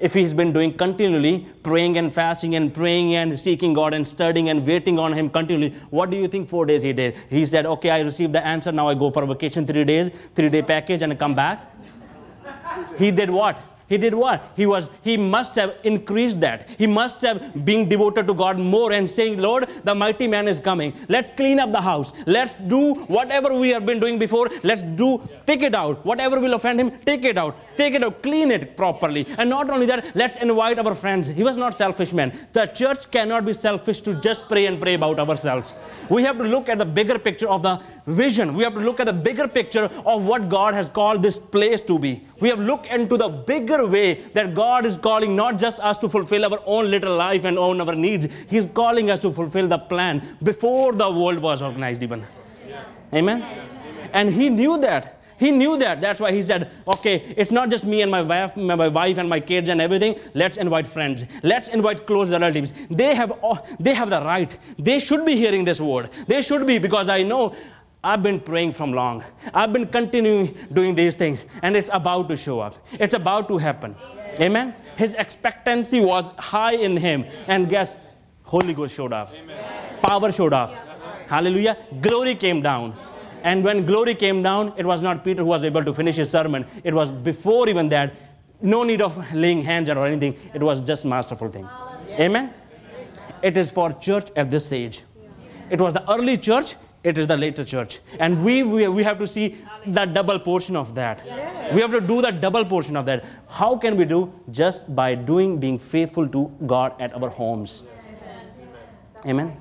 If 0.00 0.14
he's 0.14 0.34
been 0.34 0.52
doing 0.52 0.76
continually, 0.76 1.46
praying 1.62 1.96
and 1.96 2.12
fasting 2.12 2.56
and 2.56 2.74
praying 2.74 3.14
and 3.14 3.38
seeking 3.38 3.72
God 3.72 3.94
and 3.94 4.06
studying 4.06 4.48
and 4.48 4.66
waiting 4.66 4.98
on 4.98 5.12
Him 5.12 5.30
continually, 5.30 5.70
what 5.90 6.10
do 6.10 6.16
you 6.16 6.28
think 6.28 6.48
four 6.48 6.66
days 6.66 6.82
he 6.82 6.92
did? 6.92 7.16
He 7.30 7.44
said, 7.44 7.66
Okay, 7.66 7.90
I 7.90 8.00
received 8.00 8.32
the 8.32 8.44
answer. 8.44 8.70
Now 8.70 8.88
I 8.88 8.94
go 8.94 9.10
for 9.10 9.24
a 9.24 9.26
vacation, 9.26 9.66
three 9.66 9.84
days, 9.84 10.10
three 10.34 10.48
day 10.48 10.62
package, 10.62 11.02
and 11.02 11.12
I 11.12 11.16
come 11.16 11.34
back. 11.34 11.66
he 12.96 13.10
did 13.10 13.30
what? 13.30 13.60
He 13.88 13.96
did 13.96 14.14
what? 14.14 14.52
He 14.54 14.66
was 14.66 14.90
he 15.02 15.16
must 15.16 15.54
have 15.54 15.74
increased 15.82 16.40
that. 16.40 16.68
He 16.78 16.86
must 16.86 17.22
have 17.22 17.64
been 17.64 17.88
devoted 17.88 18.26
to 18.26 18.34
god 18.34 18.58
more 18.58 18.92
and 18.92 19.10
saying 19.10 19.38
lord 19.40 19.68
the 19.84 19.94
mighty 19.94 20.26
man 20.26 20.46
is 20.46 20.60
coming. 20.60 20.92
Let's 21.08 21.30
clean 21.30 21.58
up 21.58 21.72
the 21.72 21.80
house. 21.80 22.12
Let's 22.26 22.56
do 22.56 22.94
whatever 23.16 23.58
we 23.58 23.70
have 23.70 23.86
been 23.86 23.98
doing 23.98 24.18
before. 24.18 24.48
Let's 24.62 24.82
do 24.82 25.26
take 25.46 25.62
it 25.62 25.74
out. 25.74 26.04
Whatever 26.04 26.38
will 26.40 26.54
offend 26.54 26.80
him 26.80 26.90
take 27.06 27.24
it 27.24 27.38
out. 27.38 27.56
Take 27.76 27.94
it 27.94 28.04
out. 28.04 28.22
Clean 28.22 28.50
it 28.50 28.76
properly. 28.76 29.26
And 29.38 29.48
not 29.48 29.70
only 29.70 29.86
that 29.86 30.14
let's 30.14 30.36
invite 30.36 30.78
our 30.78 30.94
friends. 30.94 31.28
He 31.28 31.42
was 31.42 31.56
not 31.56 31.74
selfish 31.74 32.12
man. 32.12 32.32
The 32.52 32.66
church 32.66 33.10
cannot 33.10 33.46
be 33.46 33.54
selfish 33.54 34.00
to 34.00 34.14
just 34.20 34.48
pray 34.48 34.66
and 34.66 34.80
pray 34.80 34.94
about 34.94 35.18
ourselves. 35.18 35.74
We 36.10 36.22
have 36.24 36.36
to 36.38 36.44
look 36.44 36.68
at 36.68 36.78
the 36.78 36.84
bigger 36.84 37.18
picture 37.18 37.48
of 37.48 37.62
the 37.62 37.80
vision. 38.06 38.54
We 38.54 38.64
have 38.64 38.74
to 38.74 38.80
look 38.80 39.00
at 39.00 39.06
the 39.06 39.12
bigger 39.12 39.48
picture 39.48 39.88
of 40.04 40.26
what 40.26 40.48
god 40.48 40.74
has 40.74 40.88
called 40.88 41.22
this 41.22 41.38
place 41.38 41.82
to 41.82 41.98
be 41.98 42.22
we 42.40 42.48
have 42.48 42.60
looked 42.60 42.86
into 42.86 43.16
the 43.16 43.28
bigger 43.28 43.86
way 43.86 44.14
that 44.14 44.54
God 44.54 44.86
is 44.86 44.96
calling 44.96 45.34
not 45.34 45.58
just 45.58 45.80
us 45.80 45.98
to 45.98 46.08
fulfill 46.08 46.44
our 46.52 46.60
own 46.66 46.90
little 46.90 47.16
life 47.16 47.44
and 47.44 47.58
own 47.58 47.80
our 47.80 47.94
needs, 47.94 48.28
He's 48.48 48.66
calling 48.66 49.10
us 49.10 49.20
to 49.20 49.32
fulfill 49.32 49.68
the 49.68 49.78
plan 49.78 50.36
before 50.42 50.92
the 50.92 51.10
world 51.10 51.38
was 51.38 51.62
organized, 51.62 52.02
even. 52.02 52.24
Yeah. 52.68 52.82
Amen? 53.12 53.44
And 54.12 54.30
He 54.30 54.50
knew 54.50 54.78
that. 54.78 55.18
He 55.38 55.52
knew 55.52 55.78
that. 55.78 56.00
That's 56.00 56.20
why 56.20 56.32
he 56.32 56.42
said, 56.42 56.70
okay, 56.86 57.32
it's 57.36 57.52
not 57.52 57.70
just 57.70 57.84
me 57.84 58.02
and 58.02 58.10
my 58.10 58.22
wife, 58.22 58.56
my 58.56 58.88
wife 58.88 59.18
and 59.18 59.28
my 59.28 59.38
kids 59.38 59.68
and 59.68 59.80
everything. 59.80 60.18
Let's 60.34 60.56
invite 60.56 60.86
friends. 60.86 61.26
Let's 61.44 61.68
invite 61.68 62.06
close 62.06 62.28
relatives. 62.28 62.72
They 62.90 63.14
have, 63.14 63.32
they 63.78 63.94
have 63.94 64.10
the 64.10 64.20
right. 64.20 64.58
They 64.78 64.98
should 64.98 65.24
be 65.24 65.36
hearing 65.36 65.64
this 65.64 65.80
word. 65.80 66.10
They 66.26 66.42
should 66.42 66.66
be 66.66 66.78
because 66.78 67.08
I 67.08 67.22
know 67.22 67.54
I've 68.08 68.22
been 68.22 68.40
praying 68.40 68.72
from 68.72 68.92
long. 68.92 69.22
I've 69.52 69.70
been 69.70 69.86
continuing 69.86 70.56
doing 70.72 70.94
these 70.94 71.14
things, 71.14 71.44
and 71.62 71.76
it's 71.76 71.90
about 71.92 72.30
to 72.30 72.36
show 72.38 72.60
up. 72.60 72.74
It's 72.92 73.12
about 73.12 73.48
to 73.48 73.58
happen. 73.58 73.94
Amen. 74.00 74.46
Amen? 74.46 74.74
His 74.96 75.12
expectancy 75.12 76.00
was 76.00 76.30
high 76.38 76.72
in 76.72 76.96
him, 76.96 77.26
and 77.46 77.68
guess, 77.68 77.98
Holy 78.44 78.72
Ghost 78.72 78.96
showed 78.96 79.12
up. 79.12 79.34
Amen. 79.34 79.56
Power 80.00 80.32
showed 80.32 80.54
up. 80.54 80.72
Hallelujah. 81.28 81.76
Glory 82.00 82.34
came 82.34 82.62
down. 82.62 82.96
And 83.42 83.62
when 83.62 83.84
glory 83.84 84.14
came 84.14 84.42
down, 84.42 84.72
it 84.78 84.86
was 84.86 85.02
not 85.02 85.22
Peter 85.22 85.42
who 85.42 85.48
was 85.48 85.62
able 85.62 85.84
to 85.84 85.92
finish 85.92 86.16
his 86.16 86.30
sermon. 86.30 86.64
It 86.82 86.94
was 86.94 87.12
before 87.12 87.68
even 87.68 87.90
that. 87.90 88.14
No 88.62 88.84
need 88.84 89.02
of 89.02 89.14
laying 89.34 89.62
hands 89.62 89.90
or 89.90 90.06
anything. 90.06 90.34
It 90.54 90.62
was 90.62 90.80
just 90.80 91.04
masterful 91.04 91.50
thing. 91.50 91.68
Amen. 92.18 92.54
It 93.42 93.58
is 93.58 93.70
for 93.70 93.92
church 93.92 94.30
at 94.34 94.50
this 94.50 94.72
age. 94.72 95.02
It 95.70 95.78
was 95.78 95.92
the 95.92 96.10
early 96.10 96.38
church 96.38 96.74
it 97.04 97.16
is 97.16 97.26
the 97.26 97.36
later 97.36 97.64
church. 97.64 98.00
And 98.18 98.44
we, 98.44 98.62
we, 98.62 98.88
we 98.88 99.02
have 99.04 99.18
to 99.18 99.26
see 99.26 99.56
that 99.86 100.14
double 100.14 100.38
portion 100.38 100.76
of 100.76 100.94
that. 100.94 101.22
Yes. 101.24 101.72
We 101.72 101.80
have 101.80 101.92
to 101.92 102.00
do 102.00 102.20
that 102.22 102.40
double 102.40 102.64
portion 102.64 102.96
of 102.96 103.06
that. 103.06 103.24
How 103.48 103.76
can 103.76 103.96
we 103.96 104.04
do? 104.04 104.32
Just 104.50 104.94
by 104.94 105.14
doing, 105.14 105.58
being 105.58 105.78
faithful 105.78 106.28
to 106.28 106.52
God 106.66 107.00
at 107.00 107.14
our 107.14 107.28
homes. 107.28 107.84
Amen. 109.24 109.56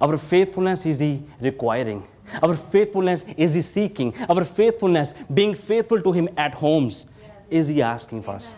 Our 0.00 0.18
faithfulness 0.18 0.84
is 0.84 0.98
He 0.98 1.22
requiring. 1.40 2.06
Our 2.42 2.56
faithfulness 2.56 3.24
is 3.36 3.54
He 3.54 3.62
seeking. 3.62 4.14
Our 4.28 4.44
faithfulness, 4.44 5.14
being 5.32 5.54
faithful 5.54 6.00
to 6.02 6.12
Him 6.12 6.28
at 6.36 6.54
homes, 6.54 7.06
is 7.50 7.68
He 7.68 7.82
asking 7.82 8.22
for 8.22 8.32
us. 8.32 8.52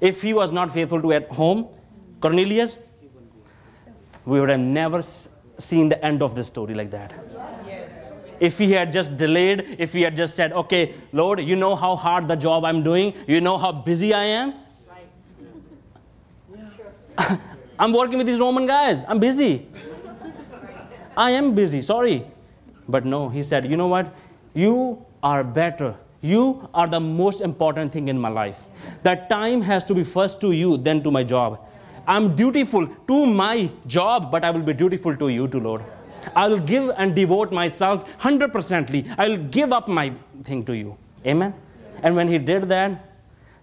If 0.00 0.22
He 0.22 0.34
was 0.34 0.52
not 0.52 0.70
faithful 0.70 1.00
to 1.00 1.12
at 1.12 1.30
home, 1.30 1.68
Cornelius, 2.20 2.76
we 4.24 4.40
would 4.40 4.50
have 4.50 4.60
never 4.60 5.02
seen 5.58 5.88
the 5.88 6.04
end 6.04 6.22
of 6.22 6.34
the 6.34 6.44
story 6.44 6.74
like 6.74 6.90
that. 6.90 7.12
If 8.38 8.58
he 8.58 8.72
had 8.72 8.92
just 8.92 9.16
delayed, 9.16 9.76
if 9.78 9.92
he 9.94 10.02
had 10.02 10.14
just 10.14 10.36
said, 10.36 10.52
okay, 10.52 10.92
Lord, 11.12 11.40
you 11.40 11.56
know 11.56 11.74
how 11.74 11.96
hard 11.96 12.28
the 12.28 12.36
job 12.36 12.64
I'm 12.64 12.82
doing, 12.82 13.14
you 13.26 13.40
know 13.40 13.56
how 13.56 13.72
busy 13.72 14.12
I 14.12 14.24
am. 14.24 14.54
I'm 17.78 17.92
working 17.92 18.18
with 18.18 18.26
these 18.26 18.40
Roman 18.40 18.66
guys, 18.66 19.04
I'm 19.08 19.18
busy. 19.18 19.66
I 21.16 21.30
am 21.30 21.54
busy, 21.54 21.80
sorry. 21.80 22.26
But 22.88 23.04
no, 23.06 23.28
he 23.30 23.42
said, 23.42 23.70
you 23.70 23.76
know 23.76 23.86
what? 23.86 24.14
You 24.54 25.04
are 25.22 25.42
better. 25.42 25.96
You 26.20 26.68
are 26.74 26.86
the 26.86 27.00
most 27.00 27.40
important 27.40 27.92
thing 27.92 28.08
in 28.08 28.18
my 28.18 28.28
life. 28.28 28.66
That 29.02 29.28
time 29.30 29.62
has 29.62 29.84
to 29.84 29.94
be 29.94 30.04
first 30.04 30.40
to 30.42 30.52
you, 30.52 30.76
then 30.76 31.02
to 31.04 31.10
my 31.10 31.22
job. 31.22 31.60
I'm 32.06 32.36
dutiful 32.36 32.86
to 32.86 33.26
my 33.26 33.70
job, 33.86 34.30
but 34.30 34.44
I 34.44 34.50
will 34.50 34.62
be 34.62 34.72
dutiful 34.72 35.16
to 35.16 35.28
you, 35.28 35.48
to 35.48 35.58
Lord. 35.58 35.82
I 36.34 36.48
will 36.48 36.58
give 36.58 36.90
and 36.96 37.14
devote 37.14 37.52
myself 37.52 38.18
100%. 38.18 39.14
I 39.18 39.28
will 39.28 39.38
give 39.38 39.72
up 39.72 39.88
my 39.88 40.12
thing 40.42 40.64
to 40.64 40.76
you. 40.76 40.96
Amen. 41.24 41.54
And 42.02 42.14
when 42.14 42.28
he 42.28 42.38
did 42.38 42.64
that, 42.68 43.04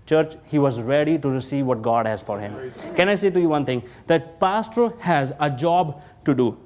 church, 0.06 0.36
he 0.46 0.60
was 0.60 0.82
ready 0.82 1.18
to 1.18 1.30
receive 1.30 1.66
what 1.66 1.82
God 1.82 2.06
has 2.06 2.22
for 2.22 2.40
him. 2.40 2.72
Can 2.96 3.10
I 3.10 3.16
say 3.16 3.30
to 3.30 3.40
you 3.40 3.50
one 3.50 3.66
thing? 3.66 3.84
That 4.08 4.40
pastor 4.40 4.94
has 5.00 5.34
a 5.40 5.50
job 5.50 6.02
to 6.26 6.34
do. 6.34 6.58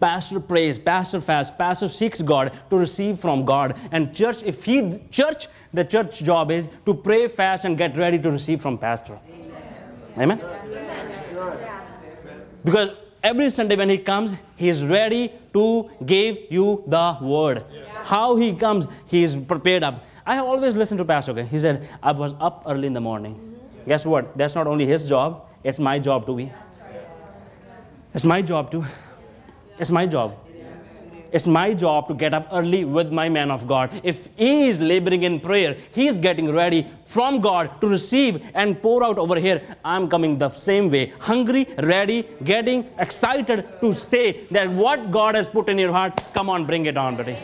Pastor 0.00 0.40
prays, 0.40 0.78
pastor 0.78 1.20
fasts, 1.20 1.54
pastor 1.56 1.88
seeks 1.88 2.20
God 2.20 2.52
to 2.70 2.76
receive 2.76 3.18
from 3.18 3.44
God. 3.44 3.78
And 3.90 4.14
church, 4.14 4.42
if 4.42 4.64
he 4.64 5.00
church, 5.10 5.48
the 5.72 5.84
church 5.84 6.22
job 6.22 6.50
is 6.50 6.68
to 6.84 6.94
pray, 6.94 7.28
fast, 7.28 7.64
and 7.64 7.78
get 7.78 7.96
ready 7.96 8.18
to 8.18 8.30
receive 8.30 8.60
from 8.60 8.78
pastor. 8.78 9.18
Amen. 10.18 10.40
Because 12.64 12.90
every 13.22 13.50
Sunday 13.50 13.76
when 13.76 13.88
he 13.88 13.98
comes, 13.98 14.36
he 14.56 14.68
is 14.68 14.84
ready 14.84 15.32
to 15.52 15.90
give 16.04 16.38
you 16.50 16.82
the 16.86 17.18
word. 17.20 17.64
How 18.04 18.36
he 18.36 18.54
comes, 18.54 18.88
he 19.06 19.22
is 19.22 19.36
prepared 19.36 19.84
up. 19.84 20.04
I 20.24 20.34
have 20.34 20.44
always 20.44 20.74
listened 20.74 20.98
to 20.98 21.04
Pastor. 21.04 21.32
Okay? 21.32 21.44
He 21.44 21.58
said, 21.58 21.88
I 22.02 22.12
was 22.12 22.34
up 22.40 22.64
early 22.66 22.86
in 22.86 22.92
the 22.92 23.00
morning. 23.00 23.56
Guess 23.86 24.06
what? 24.06 24.36
That's 24.36 24.54
not 24.54 24.66
only 24.66 24.86
his 24.86 25.08
job, 25.08 25.48
it's 25.62 25.78
my 25.78 25.98
job 25.98 26.26
to 26.26 26.36
be. 26.36 26.52
It's 28.14 28.24
my 28.24 28.42
job 28.42 28.70
to. 28.70 28.84
It's 29.78 29.90
my 29.90 30.06
job. 30.06 30.34
It's 31.36 31.46
my 31.46 31.74
job 31.74 32.08
to 32.08 32.14
get 32.14 32.32
up 32.32 32.48
early 32.50 32.86
with 32.86 33.12
my 33.12 33.28
man 33.28 33.50
of 33.50 33.68
God. 33.68 34.00
If 34.02 34.28
he 34.36 34.68
is 34.68 34.80
laboring 34.80 35.24
in 35.24 35.38
prayer, 35.38 35.76
he 35.92 36.06
is 36.08 36.16
getting 36.16 36.50
ready 36.50 36.86
from 37.04 37.40
God 37.42 37.78
to 37.82 37.88
receive 37.88 38.50
and 38.54 38.80
pour 38.80 39.04
out 39.04 39.18
over 39.18 39.38
here. 39.38 39.60
I'm 39.84 40.08
coming 40.08 40.38
the 40.38 40.48
same 40.48 40.90
way, 40.90 41.12
hungry, 41.20 41.66
ready, 41.76 42.24
getting 42.42 42.88
excited 42.98 43.66
to 43.82 43.92
say 43.94 44.46
that 44.50 44.70
what 44.70 45.10
God 45.10 45.34
has 45.34 45.46
put 45.46 45.68
in 45.68 45.78
your 45.78 45.92
heart, 45.92 46.18
come 46.32 46.48
on, 46.48 46.64
bring 46.64 46.86
it 46.86 46.96
on, 46.96 47.16
buddy. 47.18 47.36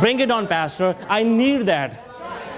Bring 0.00 0.18
it 0.18 0.32
on, 0.32 0.48
Pastor. 0.48 0.96
I 1.08 1.22
need 1.22 1.66
that. 1.66 1.96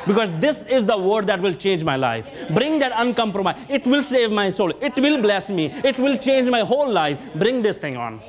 Because 0.06 0.30
this 0.40 0.64
is 0.64 0.86
the 0.86 0.96
word 0.96 1.26
that 1.26 1.40
will 1.42 1.54
change 1.54 1.84
my 1.84 1.96
life. 1.96 2.48
Bring 2.54 2.78
that 2.78 2.92
uncompromised. 2.96 3.58
It 3.68 3.86
will 3.86 4.02
save 4.02 4.32
my 4.32 4.48
soul. 4.48 4.72
It 4.80 4.96
will 4.96 5.20
bless 5.20 5.50
me. 5.50 5.66
It 5.84 5.98
will 5.98 6.16
change 6.16 6.48
my 6.48 6.60
whole 6.60 6.90
life. 6.90 7.20
Bring 7.34 7.60
this 7.60 7.76
thing 7.76 7.98
on. 7.98 8.22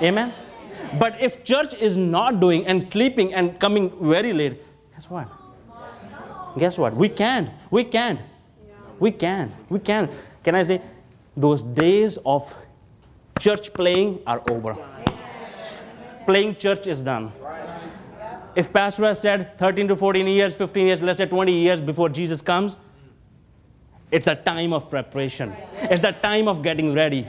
Amen. 0.00 0.32
But 0.98 1.20
if 1.20 1.44
church 1.44 1.74
is 1.74 1.96
not 1.96 2.40
doing 2.40 2.66
and 2.66 2.82
sleeping 2.82 3.34
and 3.34 3.58
coming 3.58 3.90
very 4.00 4.32
late, 4.32 4.62
guess 4.92 5.10
what? 5.10 5.28
Guess 6.58 6.78
what? 6.78 6.94
We 6.94 7.08
can't. 7.08 7.50
We 7.70 7.84
can't. 7.84 8.20
We 8.98 9.10
can. 9.10 9.52
We 9.68 9.78
can. 9.78 10.08
Can 10.42 10.54
I 10.54 10.62
say, 10.62 10.80
those 11.36 11.62
days 11.62 12.18
of 12.24 12.56
church 13.38 13.72
playing 13.72 14.20
are 14.26 14.42
over. 14.50 14.74
Playing 16.24 16.56
church 16.56 16.86
is 16.86 17.00
done. 17.00 17.32
If 18.54 18.72
Pastor 18.72 19.04
has 19.04 19.20
said 19.20 19.56
13 19.58 19.88
to 19.88 19.96
14 19.96 20.26
years, 20.26 20.54
15 20.54 20.86
years, 20.86 21.00
let's 21.00 21.18
say 21.18 21.26
20 21.26 21.52
years 21.52 21.80
before 21.80 22.08
Jesus 22.08 22.42
comes, 22.42 22.76
it's 24.10 24.24
the 24.24 24.34
time 24.34 24.72
of 24.72 24.90
preparation. 24.90 25.54
It's 25.82 26.00
the 26.00 26.12
time 26.12 26.48
of 26.48 26.62
getting 26.62 26.94
ready. 26.94 27.26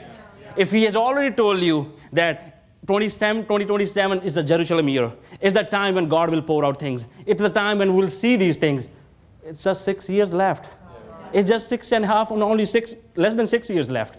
If 0.55 0.71
he 0.71 0.83
has 0.85 0.95
already 0.95 1.35
told 1.35 1.61
you 1.61 1.93
that 2.13 2.58
27, 2.85 3.43
2027 3.43 4.21
is 4.21 4.33
the 4.33 4.43
Jerusalem 4.43 4.89
year, 4.89 5.11
it's 5.39 5.53
the 5.53 5.63
time 5.63 5.95
when 5.95 6.07
God 6.07 6.29
will 6.31 6.41
pour 6.41 6.65
out 6.65 6.79
things. 6.79 7.07
It's 7.25 7.41
the 7.41 7.49
time 7.49 7.77
when 7.77 7.93
we'll 7.93 8.09
see 8.09 8.35
these 8.35 8.57
things. 8.57 8.89
It's 9.43 9.63
just 9.63 9.83
six 9.83 10.09
years 10.09 10.33
left. 10.33 10.73
It's 11.31 11.47
just 11.47 11.67
six 11.67 11.91
and 11.91 12.03
a 12.03 12.07
half, 12.07 12.31
and 12.31 12.41
only 12.41 12.65
six, 12.65 12.95
less 13.15 13.35
than 13.35 13.45
six 13.47 13.69
years 13.69 13.89
left. 13.89 14.17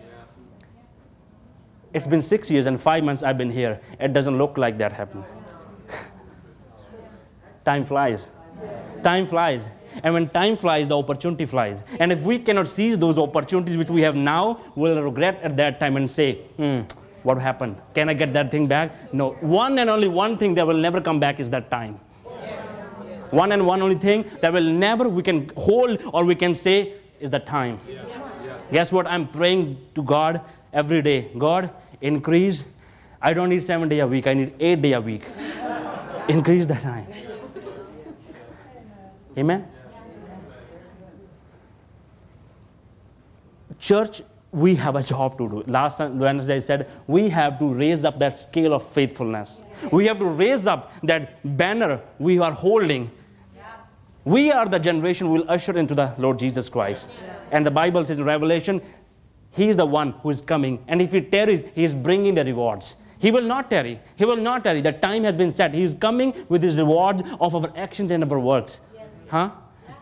It's 1.93 2.07
been 2.07 2.23
six 2.23 2.51
years 2.51 2.67
and 2.67 2.81
five 2.81 3.03
months 3.03 3.23
I've 3.23 3.39
been 3.39 3.51
here. 3.51 3.81
It 3.99 4.13
doesn't 4.13 4.39
look 4.39 4.57
like 4.57 4.79
that 4.79 4.93
happened. 4.93 5.25
time 7.65 7.85
flies. 7.85 8.29
Time 9.03 9.27
flies. 9.27 9.69
And 10.05 10.15
when 10.15 10.29
time 10.29 10.57
flies, 10.57 10.87
the 10.87 10.97
opportunity 10.97 11.47
flies. 11.47 11.83
And 11.99 12.13
if 12.13 12.21
we 12.21 12.39
cannot 12.39 12.69
seize 12.69 12.97
those 12.97 13.19
opportunities 13.19 13.77
which 13.77 13.91
we 13.91 14.03
have 14.03 14.15
now, 14.15 14.61
we'll 14.77 15.03
regret 15.03 15.41
at 15.43 15.57
that 15.57 15.81
time 15.81 15.97
and 15.97 16.09
say, 16.09 16.35
hmm, 16.35 16.83
what 17.23 17.39
happened? 17.39 17.77
Can 17.95 18.09
I 18.09 18.15
get 18.15 18.33
that 18.33 18.51
thing 18.51 18.67
back? 18.67 19.13
No. 19.13 19.33
One 19.41 19.79
and 19.79 19.91
only 19.91 20.09
one 20.09 20.37
thing 20.37 20.55
that 20.55 20.67
will 20.67 20.77
never 20.77 21.01
come 21.01 21.21
back 21.21 21.41
is 21.41 21.51
that 21.51 21.71
time. 21.71 21.95
One 23.31 23.53
and 23.53 23.67
one 23.67 23.81
only 23.83 23.97
thing 23.97 24.25
that 24.41 24.53
will 24.53 24.65
never 24.65 25.09
we 25.09 25.23
can 25.23 25.51
hold 25.57 26.01
or 26.13 26.25
we 26.25 26.35
can 26.35 26.55
say 26.55 26.95
is 27.21 27.31
the 27.31 27.39
time. 27.39 27.79
Guess 28.73 28.93
what? 28.93 29.07
I'm 29.07 29.29
praying 29.29 29.79
to 29.95 30.03
God 30.03 30.41
every 30.73 31.03
day. 31.03 31.31
God, 31.37 31.71
increase. 32.01 32.65
I 33.23 33.35
don't 33.35 33.51
need 33.51 33.63
seven 33.63 33.89
day 33.89 34.01
a 34.01 34.07
week. 34.07 34.27
I 34.27 34.35
need 34.35 34.55
eight 34.59 34.83
day 34.83 34.93
a 34.95 35.01
week. 35.01 35.27
increase 36.29 36.67
the 36.67 36.75
time. 36.75 37.07
Amen. 39.37 39.69
Church, 43.79 44.23
we 44.53 44.75
have 44.75 44.97
a 44.97 45.03
job 45.03 45.39
to 45.39 45.49
do. 45.49 45.65
Last 45.67 46.01
Wednesday 46.01 46.57
I 46.57 46.59
said 46.59 46.91
we 47.07 47.29
have 47.29 47.59
to 47.59 47.73
raise 47.73 48.05
up 48.05 48.19
that 48.19 48.39
scale 48.39 48.75
of 48.75 48.87
faithfulness. 48.87 49.61
We 49.93 50.07
have 50.07 50.19
to 50.19 50.27
raise 50.27 50.67
up 50.67 50.93
that 51.03 51.39
banner 51.57 52.01
we 52.19 52.39
are 52.39 52.53
holding. 52.53 53.11
We 54.25 54.53
are 54.53 54.69
the 54.69 54.79
generation 54.79 55.31
we 55.31 55.39
will 55.39 55.51
usher 55.51 55.79
into 55.79 55.95
the 55.95 56.15
Lord 56.19 56.39
Jesus 56.39 56.69
Christ. 56.69 57.09
And 57.53 57.65
the 57.65 57.71
Bible 57.71 58.05
says 58.05 58.19
in 58.19 58.25
Revelation, 58.25 58.83
He 59.53 59.69
is 59.69 59.77
the 59.77 59.87
one 59.87 60.13
who 60.23 60.31
is 60.31 60.41
coming. 60.41 60.85
And 60.89 61.01
if 61.01 61.13
He 61.13 61.21
tarries, 61.21 61.65
He 61.75 61.85
is 61.85 61.95
bringing 61.95 62.35
the 62.35 62.45
rewards. 62.45 62.97
He 63.19 63.31
will 63.31 63.43
not 63.43 63.71
tarry. 63.71 64.01
He 64.17 64.25
will 64.25 64.37
not 64.37 64.65
tarry. 64.65 64.81
The 64.81 64.93
time 64.93 65.25
has 65.25 65.35
been 65.35 65.51
set. 65.51 65.75
He 65.75 65.83
is 65.83 65.95
coming 65.95 66.35
with 66.49 66.63
His 66.63 66.77
rewards 66.77 67.23
of 67.41 67.55
our 67.55 67.73
actions 67.77 68.11
and 68.11 68.25
our 68.25 68.39
works. 68.39 68.81
Huh? 69.29 69.51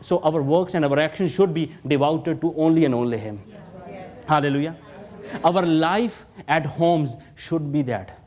So 0.00 0.20
our 0.20 0.42
works 0.42 0.74
and 0.74 0.84
our 0.84 0.98
actions 0.98 1.32
should 1.32 1.54
be 1.54 1.72
devoted 1.86 2.40
to 2.40 2.54
only 2.56 2.84
and 2.84 2.94
only 2.94 3.18
Him. 3.18 3.40
Hallelujah. 4.28 4.76
Our 5.42 5.64
life 5.64 6.26
at 6.46 6.66
homes 6.66 7.16
should 7.34 7.72
be 7.72 7.80
that. 7.82 8.18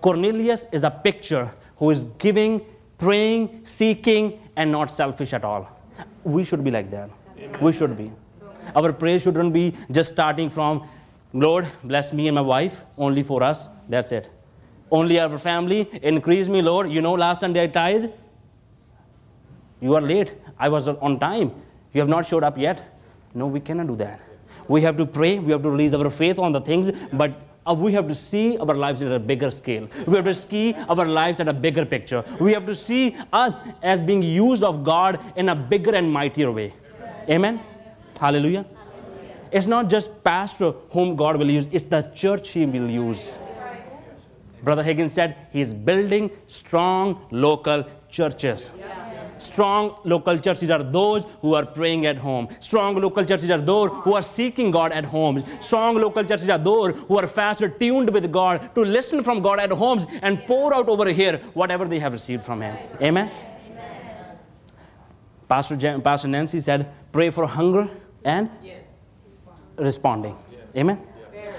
Cornelius 0.00 0.68
is 0.70 0.84
a 0.84 0.90
picture 0.90 1.52
who 1.76 1.90
is 1.90 2.04
giving, 2.18 2.64
praying, 2.96 3.62
seeking, 3.64 4.40
and 4.54 4.70
not 4.70 4.88
selfish 4.88 5.32
at 5.32 5.44
all. 5.44 5.68
We 6.22 6.44
should 6.44 6.62
be 6.62 6.70
like 6.70 6.92
that. 6.92 7.10
We 7.60 7.72
should 7.72 7.98
be. 7.98 8.12
Our 8.74 8.92
prayer 8.92 9.18
shouldn't 9.18 9.52
be 9.52 9.74
just 9.90 10.12
starting 10.12 10.48
from, 10.48 10.88
Lord, 11.32 11.66
bless 11.82 12.12
me 12.12 12.28
and 12.28 12.36
my 12.36 12.40
wife, 12.40 12.84
only 12.96 13.24
for 13.24 13.42
us. 13.42 13.68
That's 13.88 14.12
it. 14.12 14.30
Only 14.92 15.18
our 15.18 15.38
family, 15.38 15.88
increase 16.02 16.48
me, 16.48 16.62
Lord. 16.62 16.88
You 16.88 17.02
know, 17.02 17.14
last 17.14 17.40
Sunday 17.40 17.64
I 17.64 17.66
tithed. 17.66 18.12
You 19.80 19.96
are 19.96 20.00
late. 20.00 20.34
I 20.56 20.68
was 20.68 20.86
on 20.86 21.18
time. 21.18 21.52
You 21.92 22.00
have 22.00 22.08
not 22.08 22.26
showed 22.26 22.44
up 22.44 22.56
yet. 22.56 22.80
No, 23.34 23.48
we 23.48 23.58
cannot 23.58 23.88
do 23.88 23.96
that. 23.96 24.20
We 24.68 24.82
have 24.82 24.96
to 24.96 25.06
pray. 25.06 25.38
We 25.38 25.52
have 25.52 25.62
to 25.62 25.70
release 25.70 25.94
our 25.94 26.10
faith 26.10 26.38
on 26.38 26.52
the 26.52 26.60
things, 26.60 26.90
but 27.12 27.32
uh, 27.66 27.74
we 27.74 27.92
have 27.92 28.06
to 28.08 28.14
see 28.14 28.58
our 28.58 28.74
lives 28.74 29.02
at 29.02 29.10
a 29.10 29.18
bigger 29.18 29.50
scale. 29.50 29.88
We 30.06 30.16
have 30.16 30.24
to 30.24 30.34
see 30.34 30.74
our 30.88 31.04
lives 31.04 31.40
at 31.40 31.48
a 31.48 31.52
bigger 31.52 31.84
picture. 31.84 32.24
We 32.40 32.52
have 32.52 32.66
to 32.66 32.74
see 32.74 33.16
us 33.32 33.58
as 33.82 34.00
being 34.00 34.22
used 34.22 34.62
of 34.62 34.84
God 34.84 35.20
in 35.36 35.48
a 35.48 35.54
bigger 35.54 35.94
and 35.94 36.10
mightier 36.10 36.52
way. 36.52 36.72
Amen. 37.28 37.60
Hallelujah. 38.20 38.66
It's 39.50 39.66
not 39.66 39.88
just 39.88 40.22
pastor 40.22 40.72
whom 40.90 41.16
God 41.16 41.36
will 41.36 41.50
use, 41.50 41.68
it's 41.72 41.84
the 41.84 42.02
church 42.14 42.50
he 42.50 42.66
will 42.66 42.88
use. 42.88 43.38
Brother 44.62 44.82
Higgins 44.82 45.12
said 45.12 45.36
he's 45.52 45.72
building 45.72 46.30
strong 46.46 47.26
local 47.30 47.84
churches. 48.08 48.70
Strong 49.38 49.96
local 50.04 50.38
churches 50.38 50.70
are 50.70 50.82
those 50.82 51.24
who 51.40 51.54
are 51.54 51.64
praying 51.64 52.06
at 52.06 52.16
home. 52.16 52.48
Strong 52.60 52.96
local 52.96 53.24
churches 53.24 53.50
are 53.50 53.60
those 53.60 53.90
who 54.04 54.14
are 54.14 54.22
seeking 54.22 54.70
God 54.70 54.92
at 54.92 55.04
homes. 55.04 55.44
Strong 55.60 55.96
local 55.96 56.24
churches 56.24 56.48
are 56.48 56.58
those 56.58 56.96
who 57.08 57.18
are 57.18 57.26
faster 57.26 57.68
tuned 57.68 58.10
with 58.10 58.30
God 58.32 58.74
to 58.74 58.82
listen 58.82 59.22
from 59.22 59.40
God 59.40 59.60
at 59.60 59.70
homes 59.70 60.06
and 60.22 60.44
pour 60.46 60.74
out 60.74 60.88
over 60.88 61.08
here 61.08 61.38
whatever 61.54 61.86
they 61.86 61.98
have 61.98 62.12
received 62.12 62.44
from 62.44 62.60
Him. 62.60 62.76
Amen. 63.02 63.30
Pastor, 65.48 65.76
Jan, 65.76 66.02
Pastor 66.02 66.28
Nancy 66.28 66.60
said, 66.60 66.90
pray 67.12 67.30
for 67.30 67.46
hunger 67.46 67.88
and 68.24 68.50
yes. 68.62 69.04
responding. 69.76 70.36
Amen. 70.76 71.00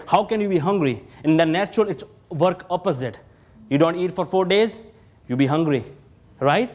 How 0.06 0.24
can 0.24 0.42
you 0.42 0.50
be 0.50 0.58
hungry? 0.58 1.04
In 1.24 1.38
the 1.38 1.46
natural, 1.46 1.90
it's 1.90 2.04
work 2.30 2.66
opposite. 2.70 3.20
You 3.70 3.78
don't 3.78 3.96
eat 3.96 4.12
for 4.12 4.26
four 4.26 4.46
days, 4.46 4.80
you 5.28 5.36
be 5.36 5.46
hungry, 5.46 5.84
right? 6.40 6.74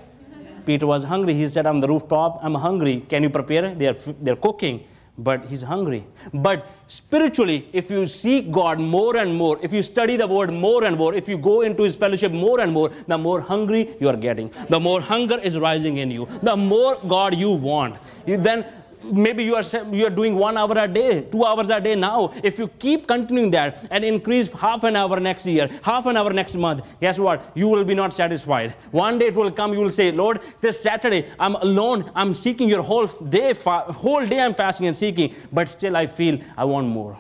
Peter 0.65 0.87
was 0.87 1.05
hungry. 1.05 1.35
He 1.35 1.49
said, 1.49 1.67
I'm 1.67 1.81
the 1.81 1.89
rooftop, 1.89 2.39
I'm 2.43 2.55
hungry. 2.55 3.05
Can 3.09 3.23
you 3.23 3.31
prepare? 3.31 3.75
They're, 3.75 3.97
they're 4.21 4.37
cooking, 4.37 4.85
but 5.19 5.45
he's 5.47 5.63
hungry. 5.63 6.05
But 6.33 6.67
spiritually, 6.87 7.69
if 7.73 7.91
you 7.91 8.07
seek 8.07 8.51
God 8.51 8.81
more 8.81 9.17
and 9.17 9.35
more, 9.35 9.59
if 9.63 9.73
you 9.73 9.83
study 9.83 10.17
the 10.17 10.27
word 10.27 10.53
more 10.53 10.85
and 10.85 10.97
more, 10.97 11.15
if 11.15 11.29
you 11.29 11.39
go 11.39 11.61
into 11.63 11.83
his 11.83 11.97
fellowship 11.97 12.33
more 12.33 12.61
and 12.61 12.73
more, 12.73 12.91
the 13.07 13.19
more 13.19 13.41
hungry 13.41 13.95
you 14.01 14.09
are 14.09 14.17
getting. 14.17 14.51
The 14.69 14.81
more 14.81 15.01
hunger 15.01 15.39
is 15.39 15.59
rising 15.59 15.99
in 15.99 16.11
you. 16.11 16.27
The 16.43 16.57
more 16.57 16.99
God 17.07 17.35
you 17.37 17.51
want. 17.51 17.97
You 18.27 18.37
then 18.37 18.65
maybe 19.05 19.45
you 19.45 19.55
are 19.55 19.63
you 19.93 20.07
are 20.07 20.11
doing 20.11 20.35
one 20.35 20.57
hour 20.57 20.77
a 20.79 20.89
day 20.89 21.23
two 21.23 21.45
hours 21.45 21.71
a 21.71 21.81
day 21.81 21.95
now. 21.95 22.33
If 22.43 22.59
you 22.59 22.69
keep 22.69 23.07
continuing 23.07 23.51
that 23.53 23.87
and 23.91 24.05
increase 24.05 24.51
half 24.53 24.85
an 24.85 24.97
hour 24.97 25.19
next 25.21 25.47
year 25.47 25.69
half 25.83 26.07
an 26.07 26.17
hour 26.17 26.33
next 26.33 26.57
month 26.57 26.97
guess 27.01 27.19
what? 27.19 27.43
You 27.55 27.69
will 27.69 27.85
be 27.85 27.95
not 27.95 28.13
satisfied. 28.13 28.73
One 28.91 29.19
day 29.19 29.27
it 29.27 29.35
will 29.35 29.51
come 29.51 29.73
you 29.73 29.81
will 29.81 29.91
say 29.91 30.13
lord 30.13 30.41
this 30.61 30.81
saturday 30.81 31.27
i'm 31.39 31.55
alone. 31.57 32.11
I'm 32.15 32.35
seeking 32.35 32.69
your 32.69 32.83
whole 32.83 33.07
day 33.07 33.55
whole 33.55 34.27
day 34.27 34.41
i'm 34.41 34.55
fasting 34.55 34.87
and 34.87 34.97
seeking 34.97 35.35
but 35.53 35.69
still 35.69 35.97
i 35.97 36.07
feel 36.07 36.39
i 36.57 36.65
want 36.65 36.87
more. 36.87 37.17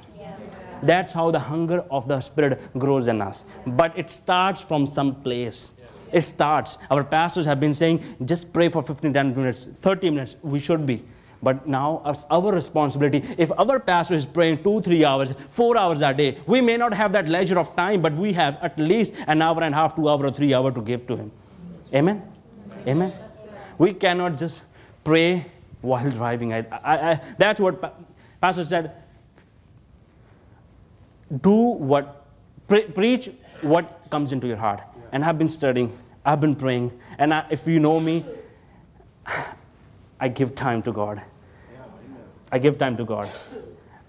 That's 0.82 1.12
how 1.12 1.30
the 1.30 1.38
hunger 1.38 1.84
of 1.90 2.08
the 2.08 2.20
spirit 2.20 2.60
grows 2.76 3.06
in 3.06 3.22
us. 3.22 3.44
But 3.64 3.96
it 3.96 4.10
starts 4.10 4.60
from 4.60 4.86
some 4.88 5.14
place. 5.22 5.72
It 6.12 6.22
starts. 6.22 6.76
Our 6.90 7.04
pastors 7.04 7.46
have 7.46 7.60
been 7.60 7.74
saying 7.74 8.02
just 8.24 8.52
pray 8.52 8.68
for 8.68 8.82
15 8.82 9.12
10 9.12 9.34
minutes 9.34 9.66
30 9.66 10.10
minutes 10.10 10.36
we 10.42 10.58
should 10.58 10.84
be 10.84 11.02
but 11.42 11.66
now 11.66 12.02
it's 12.06 12.24
our 12.30 12.52
responsibility. 12.52 13.22
If 13.36 13.50
our 13.58 13.80
pastor 13.80 14.14
is 14.14 14.24
praying 14.24 14.62
two, 14.62 14.80
three 14.80 15.04
hours, 15.04 15.32
four 15.50 15.76
hours 15.76 16.00
a 16.00 16.14
day, 16.14 16.38
we 16.46 16.60
may 16.60 16.76
not 16.76 16.94
have 16.94 17.12
that 17.12 17.28
leisure 17.28 17.58
of 17.58 17.74
time, 17.74 18.00
but 18.00 18.12
we 18.12 18.32
have 18.34 18.58
at 18.62 18.78
least 18.78 19.14
an 19.26 19.42
hour 19.42 19.62
and 19.62 19.74
a 19.74 19.78
half, 19.78 19.96
two 19.96 20.08
hour, 20.08 20.24
or 20.24 20.30
three 20.30 20.54
hour 20.54 20.70
to 20.70 20.80
give 20.80 21.06
to 21.08 21.16
him. 21.16 21.32
Amen. 21.92 22.22
Amen. 22.86 23.12
We 23.76 23.92
cannot 23.92 24.38
just 24.38 24.62
pray 25.02 25.46
while 25.80 26.08
driving. 26.20 26.52
I, 26.52 26.58
I, 26.70 27.10
I, 27.10 27.20
that's 27.38 27.58
what 27.58 27.80
pastor 28.40 28.64
said. 28.64 28.92
Do 31.40 31.52
what 31.52 32.24
pre- 32.68 32.84
preach 32.84 33.30
what 33.62 34.00
comes 34.10 34.32
into 34.32 34.46
your 34.46 34.58
heart. 34.58 34.80
And 35.10 35.24
I've 35.24 35.38
been 35.38 35.48
studying. 35.48 35.96
I've 36.24 36.40
been 36.40 36.54
praying. 36.54 36.92
And 37.18 37.34
I, 37.34 37.46
if 37.50 37.66
you 37.66 37.80
know 37.80 37.98
me, 37.98 38.24
I 40.20 40.28
give 40.28 40.54
time 40.54 40.82
to 40.82 40.92
God. 40.92 41.22
I 42.52 42.58
give 42.58 42.76
time 42.78 42.96
to 42.98 43.04
God. 43.04 43.30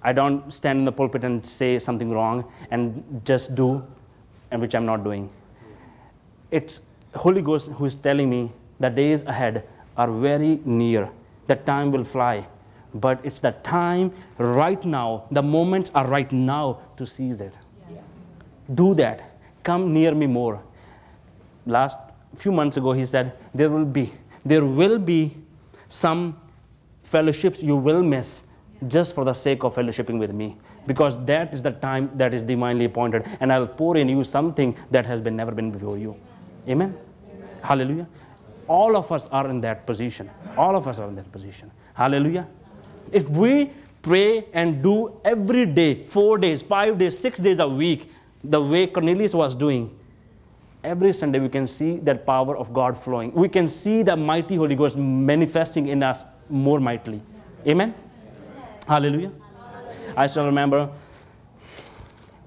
I 0.01 0.11
don't 0.11 0.53
stand 0.53 0.79
in 0.79 0.85
the 0.85 0.91
pulpit 0.91 1.23
and 1.23 1.45
say 1.45 1.79
something 1.79 2.11
wrong 2.11 2.51
and 2.69 3.21
just 3.23 3.55
do 3.55 3.81
and 4.51 4.61
which 4.61 4.75
I'm 4.75 4.85
not 4.85 5.03
doing. 5.03 5.29
It's 6.51 6.81
Holy 7.15 7.41
Ghost 7.41 7.69
who 7.69 7.85
is 7.85 7.95
telling 7.95 8.29
me 8.29 8.51
the 8.81 8.89
days 8.89 9.21
ahead 9.21 9.65
are 9.95 10.11
very 10.11 10.59
near. 10.65 11.09
The 11.47 11.55
time 11.55 11.91
will 11.91 12.03
fly. 12.03 12.45
But 12.93 13.21
it's 13.23 13.39
the 13.39 13.51
time 13.51 14.11
right 14.37 14.83
now. 14.83 15.23
The 15.31 15.41
moments 15.41 15.89
are 15.95 16.05
right 16.05 16.31
now 16.31 16.79
to 16.97 17.05
seize 17.07 17.39
it. 17.39 17.53
Do 18.73 18.93
that. 18.95 19.39
Come 19.63 19.93
near 19.93 20.13
me 20.13 20.27
more. 20.27 20.61
Last 21.65 21.97
few 22.35 22.51
months 22.51 22.75
ago, 22.77 22.91
he 22.91 23.05
said, 23.05 23.33
There 23.55 23.69
will 23.69 23.85
be, 23.85 24.11
there 24.45 24.65
will 24.65 24.99
be 24.99 25.37
some 25.87 26.37
fellowships 27.15 27.63
you 27.69 27.75
will 27.75 28.03
miss 28.03 28.43
just 28.87 29.15
for 29.15 29.23
the 29.29 29.33
sake 29.33 29.63
of 29.63 29.75
fellowshipping 29.75 30.19
with 30.19 30.33
me. 30.33 30.57
Because 30.87 31.17
that 31.25 31.53
is 31.53 31.61
the 31.61 31.71
time 31.71 32.09
that 32.15 32.33
is 32.33 32.41
divinely 32.41 32.85
appointed, 32.85 33.25
and 33.39 33.53
I'll 33.53 33.67
pour 33.67 33.95
in 33.97 34.09
you 34.09 34.23
something 34.23 34.75
that 34.91 35.05
has 35.05 35.21
been 35.21 35.35
never 35.35 35.51
been 35.51 35.71
before 35.71 35.97
you. 35.97 36.15
Amen. 36.67 36.97
Hallelujah. 37.61 38.07
All 38.67 38.97
of 38.97 39.11
us 39.11 39.27
are 39.27 39.47
in 39.49 39.61
that 39.61 39.85
position. 39.85 40.29
All 40.57 40.75
of 40.75 40.87
us 40.87 40.99
are 40.99 41.07
in 41.07 41.15
that 41.15 41.31
position. 41.31 41.71
Hallelujah. 41.93 42.47
If 43.11 43.29
we 43.29 43.69
pray 44.01 44.45
and 44.53 44.83
do 44.83 45.19
every 45.23 45.65
day, 45.65 46.03
four 46.03 46.37
days, 46.37 46.61
five 46.61 46.97
days, 46.97 47.17
six 47.17 47.39
days 47.39 47.59
a 47.59 47.67
week, 47.67 48.11
the 48.43 48.61
way 48.61 48.87
Cornelius 48.87 49.33
was 49.33 49.55
doing, 49.55 49.97
every 50.83 51.13
Sunday 51.13 51.39
we 51.39 51.49
can 51.49 51.67
see 51.67 51.97
that 51.99 52.25
power 52.25 52.57
of 52.57 52.73
God 52.73 52.97
flowing. 52.97 53.31
We 53.33 53.47
can 53.47 53.67
see 53.67 54.03
the 54.03 54.17
mighty 54.17 54.55
Holy 54.55 54.75
Ghost 54.75 54.97
manifesting 54.97 55.87
in 55.87 56.03
us 56.03 56.25
more 56.49 56.79
mightily. 56.79 57.21
Amen? 57.67 57.93
Hallelujah. 58.87 59.31
I 60.15 60.27
still 60.27 60.45
remember 60.45 60.89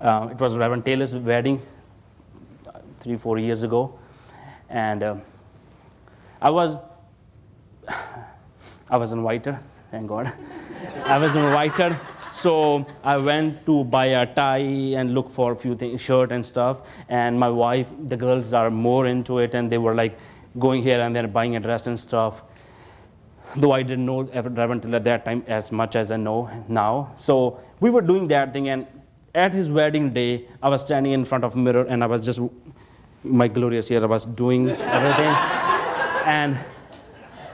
uh, 0.01 0.29
it 0.31 0.39
was 0.39 0.57
Reverend 0.57 0.85
Taylor's 0.85 1.15
wedding 1.15 1.61
uh, 2.67 2.79
three, 3.01 3.17
four 3.17 3.39
years 3.39 3.63
ago. 3.63 3.99
And 4.69 5.03
uh, 5.03 5.17
I 6.41 6.51
was 6.51 6.77
I 8.91 8.97
was 8.97 9.13
invited, 9.13 9.59
thank 9.91 10.07
God. 10.07 10.33
I 11.05 11.19
was 11.19 11.35
invited. 11.35 11.97
So 12.33 12.87
I 13.03 13.17
went 13.17 13.65
to 13.65 13.85
buy 13.85 14.07
a 14.07 14.27
tie 14.27 14.59
and 14.59 15.15
look 15.15 15.31
for 15.31 15.53
a 15.53 15.57
few 15.57 15.75
things, 15.75 16.03
shirt 16.03 16.33
and 16.33 16.45
stuff. 16.45 16.87
And 17.09 17.41
my 17.41 17.49
wife, 17.49 17.95
the 18.07 18.17
girls 18.17 18.53
are 18.53 18.71
more 18.71 19.07
into 19.07 19.39
it, 19.39 19.55
and 19.55 19.73
they 19.73 19.79
were 19.79 19.95
like 19.95 20.19
going 20.59 20.83
here 20.83 21.01
and 21.01 21.17
there 21.17 21.27
buying 21.27 21.57
a 21.57 21.61
dress 21.61 21.87
and 21.87 21.99
stuff. 21.99 22.43
Though 23.55 23.73
I 23.73 23.83
didn't 23.83 24.05
know 24.05 24.25
Taylor 24.25 24.97
at 24.97 25.05
that 25.05 25.25
time 25.25 25.45
as 25.47 25.71
much 25.71 25.97
as 25.97 26.11
I 26.11 26.17
know 26.17 26.51
now. 26.69 27.15
So 27.19 27.61
we 27.81 27.91
were 27.91 28.03
doing 28.03 28.27
that 28.29 28.53
thing, 28.53 28.69
and 28.69 28.87
at 29.35 29.53
his 29.53 29.71
wedding 29.71 30.13
day, 30.13 30.47
I 30.63 30.71
was 30.71 30.81
standing 30.81 31.13
in 31.13 31.25
front 31.25 31.45
of 31.45 31.55
mirror 31.55 31.85
and 31.87 32.03
I 32.03 32.07
was 32.07 32.25
just 32.25 32.41
my 33.23 33.49
glorious 33.49 33.91
year, 33.91 34.03
I 34.03 34.07
was 34.07 34.25
doing 34.25 34.71
everything. 34.71 35.27
and 36.27 36.59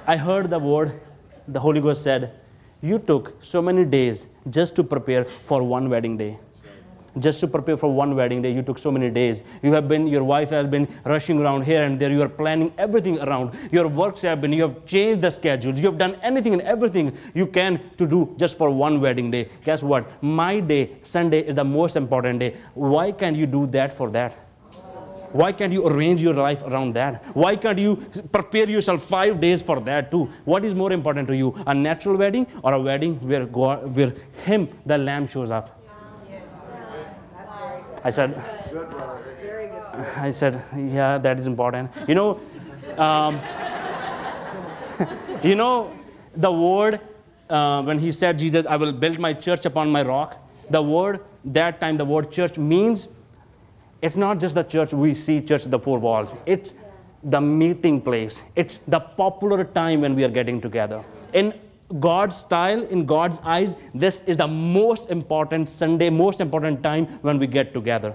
I 0.07 0.17
heard 0.17 0.49
the 0.49 0.59
word, 0.59 1.01
the 1.49 1.59
Holy 1.59 1.81
Ghost 1.81 2.03
said, 2.03 2.33
You 2.81 2.99
took 2.99 3.43
so 3.43 3.61
many 3.61 3.85
days 3.85 4.29
just 4.49 4.77
to 4.77 4.85
prepare 4.85 5.25
for 5.25 5.63
one 5.63 5.91
wedding 5.91 6.17
day. 6.17 6.39
Just 7.19 7.41
to 7.41 7.47
prepare 7.47 7.77
for 7.77 7.93
one 7.93 8.17
wedding 8.17 8.41
day, 8.41 8.53
you 8.53 8.63
took 8.63 8.79
so 8.79 8.91
many 8.91 9.11
days. 9.11 9.43
You 9.63 9.73
have 9.75 9.87
been, 9.87 10.07
your 10.07 10.25
wife 10.25 10.51
has 10.51 10.67
been 10.67 10.89
rushing 11.05 11.41
around 11.41 11.63
here 11.63 11.83
and 11.83 11.99
there. 11.99 12.11
You 12.11 12.23
are 12.23 12.29
planning 12.29 12.73
everything 12.79 13.21
around. 13.21 13.55
Your 13.71 13.87
works 13.87 14.23
have 14.23 14.41
been, 14.41 14.53
you 14.53 14.63
have 14.63 14.87
changed 14.87 15.21
the 15.21 15.31
schedules. 15.31 15.79
You 15.79 15.87
have 15.87 15.99
done 15.99 16.17
anything 16.23 16.55
and 16.55 16.63
everything 16.63 17.17
you 17.35 17.47
can 17.47 17.81
to 17.99 18.07
do 18.07 18.35
just 18.39 18.57
for 18.57 18.71
one 18.71 19.01
wedding 19.01 19.31
day. 19.31 19.51
Guess 19.65 19.83
what? 19.83 20.23
My 20.23 20.61
day, 20.61 20.93
Sunday, 21.03 21.41
is 21.41 21.55
the 21.55 21.65
most 21.65 21.97
important 21.97 22.41
day. 22.41 22.57
Why 22.75 23.13
can't 23.13 23.37
you 23.37 23.47
do 23.47 23.67
that 23.67 23.93
for 23.93 24.11
that? 24.11 24.39
Why 25.33 25.51
can't 25.53 25.73
you 25.73 25.87
arrange 25.87 26.21
your 26.21 26.35
life 26.35 26.63
around 26.63 26.95
that? 26.95 27.25
Why 27.35 27.57
can't 27.57 27.79
you 27.79 27.97
prepare 28.31 28.69
yourself 28.69 29.03
five 29.03 29.41
days 29.41 29.63
for 29.63 29.81
that 29.81 30.11
too? 30.11 30.31
What 30.45 30.65
is 30.65 30.75
more 30.75 30.93
important 30.93 31.27
to 31.29 31.37
you, 31.37 31.55
a 31.67 31.75
natural 31.75 32.17
wedding 32.17 32.47
or 32.63 32.75
a 32.75 32.81
wedding 32.81 33.17
where 33.27 33.47
God, 33.47 33.97
where 33.97 34.13
Him, 34.45 34.69
the 34.85 34.99
Lamb, 34.99 35.27
shows 35.27 35.51
up? 35.51 35.82
I 38.05 38.11
said, 38.11 38.35
I 40.17 40.33
said, 40.33 40.63
yeah, 40.77 41.19
that 41.19 41.39
is 41.39 41.47
important. 41.47 41.91
You 42.09 42.15
know, 42.15 42.41
um, 42.99 43.41
you 45.43 45.55
know, 45.55 45.93
the 46.35 46.51
word 46.51 47.01
uh, 47.49 47.83
when 47.83 47.99
He 47.99 48.11
said, 48.13 48.39
Jesus, 48.39 48.67
I 48.67 48.77
will 48.77 48.93
build 48.93 49.19
my 49.19 49.33
church 49.33 49.67
upon 49.67 49.91
my 49.91 50.03
rock. 50.03 50.39
The 50.71 50.83
word 50.83 51.21
that 51.45 51.81
time, 51.81 51.97
the 51.97 52.05
word 52.05 52.31
church 52.33 52.57
means 52.59 53.09
it's 54.01 54.17
not 54.17 54.41
just 54.41 54.55
the 54.55 54.65
church 54.65 54.93
we 54.93 55.15
see 55.15 55.41
church 55.41 55.65
the 55.65 55.79
four 55.79 55.99
walls. 55.99 56.35
It's 56.47 56.75
the 57.23 57.41
meeting 57.41 58.01
place. 58.01 58.43
It's 58.57 58.79
the 58.89 58.99
popular 58.99 59.65
time 59.65 60.01
when 60.01 60.17
we 60.17 60.25
are 60.25 60.29
getting 60.29 60.61
together. 60.61 61.05
In 61.33 61.55
God's 62.01 62.37
style, 62.37 62.83
in 62.85 63.05
God's 63.07 63.41
eyes, 63.45 63.75
this 63.95 64.23
is 64.27 64.37
the 64.37 64.49
most 64.49 65.11
important 65.11 65.69
Sunday, 65.69 66.11
most 66.11 66.41
important 66.41 66.83
time 66.83 67.07
when 67.23 67.39
we 67.39 67.47
get 67.47 67.75
together. 67.75 68.15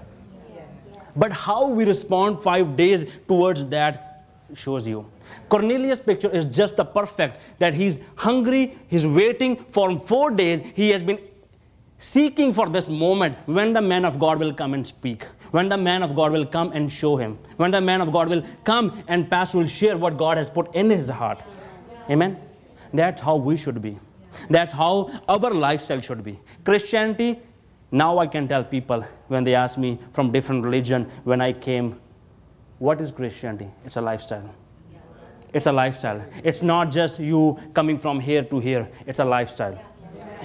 But 1.16 1.32
how 1.32 1.68
we 1.68 1.84
respond 1.84 2.40
five 2.42 2.76
days 2.76 3.06
towards 3.26 3.66
that 3.66 4.24
shows 4.54 4.86
you. 4.86 5.10
Cornelius' 5.48 6.00
picture 6.00 6.30
is 6.30 6.44
just 6.44 6.76
the 6.76 6.84
perfect 6.84 7.40
that 7.58 7.74
he's 7.74 7.98
hungry, 8.16 8.78
he's 8.88 9.06
waiting 9.06 9.56
for 9.56 9.98
four 9.98 10.30
days, 10.30 10.62
he 10.74 10.90
has 10.90 11.02
been 11.02 11.18
seeking 11.98 12.54
for 12.54 12.68
this 12.68 12.88
moment 12.88 13.36
when 13.46 13.72
the 13.72 13.82
man 13.82 14.04
of 14.04 14.18
God 14.18 14.38
will 14.38 14.54
come 14.54 14.74
and 14.74 14.86
speak, 14.86 15.24
when 15.50 15.68
the 15.68 15.76
man 15.76 16.02
of 16.02 16.14
God 16.14 16.32
will 16.32 16.46
come 16.46 16.72
and 16.72 16.90
show 16.90 17.16
him, 17.16 17.38
when 17.56 17.70
the 17.72 17.80
man 17.80 18.00
of 18.00 18.12
God 18.12 18.28
will 18.28 18.42
come 18.64 19.02
and 19.08 19.28
Pastor 19.28 19.58
will 19.58 19.66
share 19.66 19.96
what 19.96 20.16
God 20.16 20.36
has 20.36 20.48
put 20.48 20.74
in 20.74 20.90
his 20.90 21.08
heart. 21.08 21.40
Amen? 22.08 22.38
That's 22.92 23.20
how 23.20 23.36
we 23.36 23.56
should 23.56 23.80
be. 23.80 23.98
That's 24.50 24.72
how 24.72 25.10
our 25.28 25.50
lifestyle 25.50 26.00
should 26.00 26.22
be. 26.22 26.38
Christianity, 26.64 27.40
now 27.90 28.18
I 28.18 28.26
can 28.26 28.46
tell 28.46 28.64
people 28.64 29.02
when 29.28 29.44
they 29.44 29.54
ask 29.54 29.78
me 29.78 29.98
from 30.12 30.30
different 30.30 30.64
religion 30.64 31.04
when 31.24 31.40
I 31.40 31.52
came, 31.52 31.98
what 32.78 33.00
is 33.00 33.10
Christianity? 33.10 33.68
It's 33.84 33.96
a 33.96 34.00
lifestyle. 34.00 34.54
It's 35.52 35.66
a 35.66 35.72
lifestyle. 35.72 36.24
It's 36.44 36.62
not 36.62 36.90
just 36.90 37.18
you 37.18 37.58
coming 37.72 37.98
from 37.98 38.20
here 38.20 38.42
to 38.42 38.60
here. 38.60 38.90
It's 39.06 39.18
a 39.18 39.24
lifestyle 39.24 39.80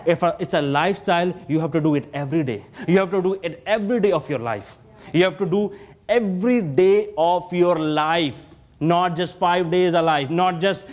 if 0.05 0.23
it's 0.39 0.53
a 0.53 0.61
lifestyle, 0.61 1.33
you 1.47 1.59
have 1.59 1.71
to 1.71 1.81
do 1.81 1.95
it 1.95 2.09
every 2.13 2.43
day. 2.43 2.65
You 2.87 2.99
have 2.99 3.11
to 3.11 3.21
do 3.21 3.39
it 3.41 3.61
every 3.65 3.99
day 3.99 4.11
of 4.11 4.29
your 4.29 4.39
life. 4.39 4.77
You 5.13 5.23
have 5.23 5.37
to 5.37 5.45
do 5.45 5.73
every 6.07 6.61
day 6.61 7.13
of 7.17 7.51
your 7.53 7.77
life, 7.77 8.45
not 8.79 9.15
just 9.15 9.37
five 9.37 9.71
days 9.71 9.93
alive, 9.93 10.29
not 10.29 10.59
just 10.59 10.89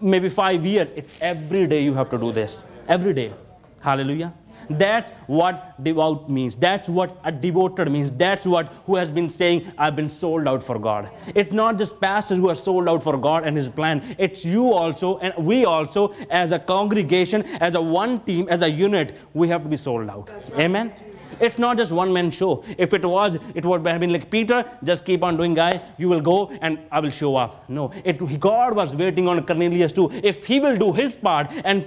maybe 0.00 0.28
five 0.28 0.64
years. 0.64 0.92
It's 0.96 1.16
every 1.20 1.66
day 1.66 1.82
you 1.82 1.94
have 1.94 2.10
to 2.10 2.18
do 2.18 2.32
this. 2.32 2.62
Every 2.88 3.14
day. 3.14 3.32
Hallelujah. 3.80 4.32
That's 4.68 5.12
what 5.26 5.82
devout 5.82 6.28
means. 6.28 6.56
That's 6.56 6.88
what 6.88 7.20
a 7.24 7.30
devoted 7.30 7.90
means. 7.90 8.10
That's 8.10 8.46
what 8.46 8.72
who 8.84 8.96
has 8.96 9.10
been 9.10 9.30
saying, 9.30 9.72
I've 9.78 9.94
been 9.94 10.08
sold 10.08 10.48
out 10.48 10.62
for 10.62 10.78
God. 10.78 11.10
It's 11.34 11.52
not 11.52 11.78
just 11.78 12.00
pastors 12.00 12.38
who 12.38 12.48
are 12.48 12.56
sold 12.56 12.88
out 12.88 13.02
for 13.02 13.16
God 13.16 13.44
and 13.44 13.56
His 13.56 13.68
plan. 13.68 14.16
It's 14.18 14.44
you 14.44 14.72
also, 14.72 15.18
and 15.18 15.34
we 15.46 15.64
also, 15.64 16.14
as 16.30 16.52
a 16.52 16.58
congregation, 16.58 17.44
as 17.60 17.74
a 17.74 17.80
one 17.80 18.20
team, 18.20 18.48
as 18.48 18.62
a 18.62 18.70
unit, 18.70 19.16
we 19.34 19.48
have 19.48 19.62
to 19.62 19.68
be 19.68 19.76
sold 19.76 20.10
out. 20.10 20.28
Right. 20.28 20.60
Amen. 20.60 20.92
It's 21.40 21.58
not 21.58 21.76
just 21.76 21.92
one 21.92 22.12
man 22.12 22.30
show. 22.30 22.64
If 22.78 22.94
it 22.94 23.04
was, 23.04 23.38
it 23.54 23.64
would 23.64 23.86
have 23.86 24.00
been 24.00 24.12
like 24.12 24.30
Peter, 24.30 24.64
just 24.82 25.04
keep 25.04 25.22
on 25.22 25.36
doing, 25.36 25.54
guy. 25.54 25.80
You 25.98 26.08
will 26.08 26.20
go 26.20 26.50
and 26.60 26.78
I 26.90 27.00
will 27.00 27.10
show 27.10 27.36
up. 27.36 27.68
No, 27.68 27.92
it, 28.04 28.18
God 28.40 28.74
was 28.74 28.94
waiting 28.94 29.28
on 29.28 29.44
Cornelius 29.44 29.92
too. 29.92 30.10
If 30.12 30.46
he 30.46 30.60
will 30.60 30.76
do 30.76 30.92
his 30.92 31.14
part 31.14 31.50
and 31.64 31.86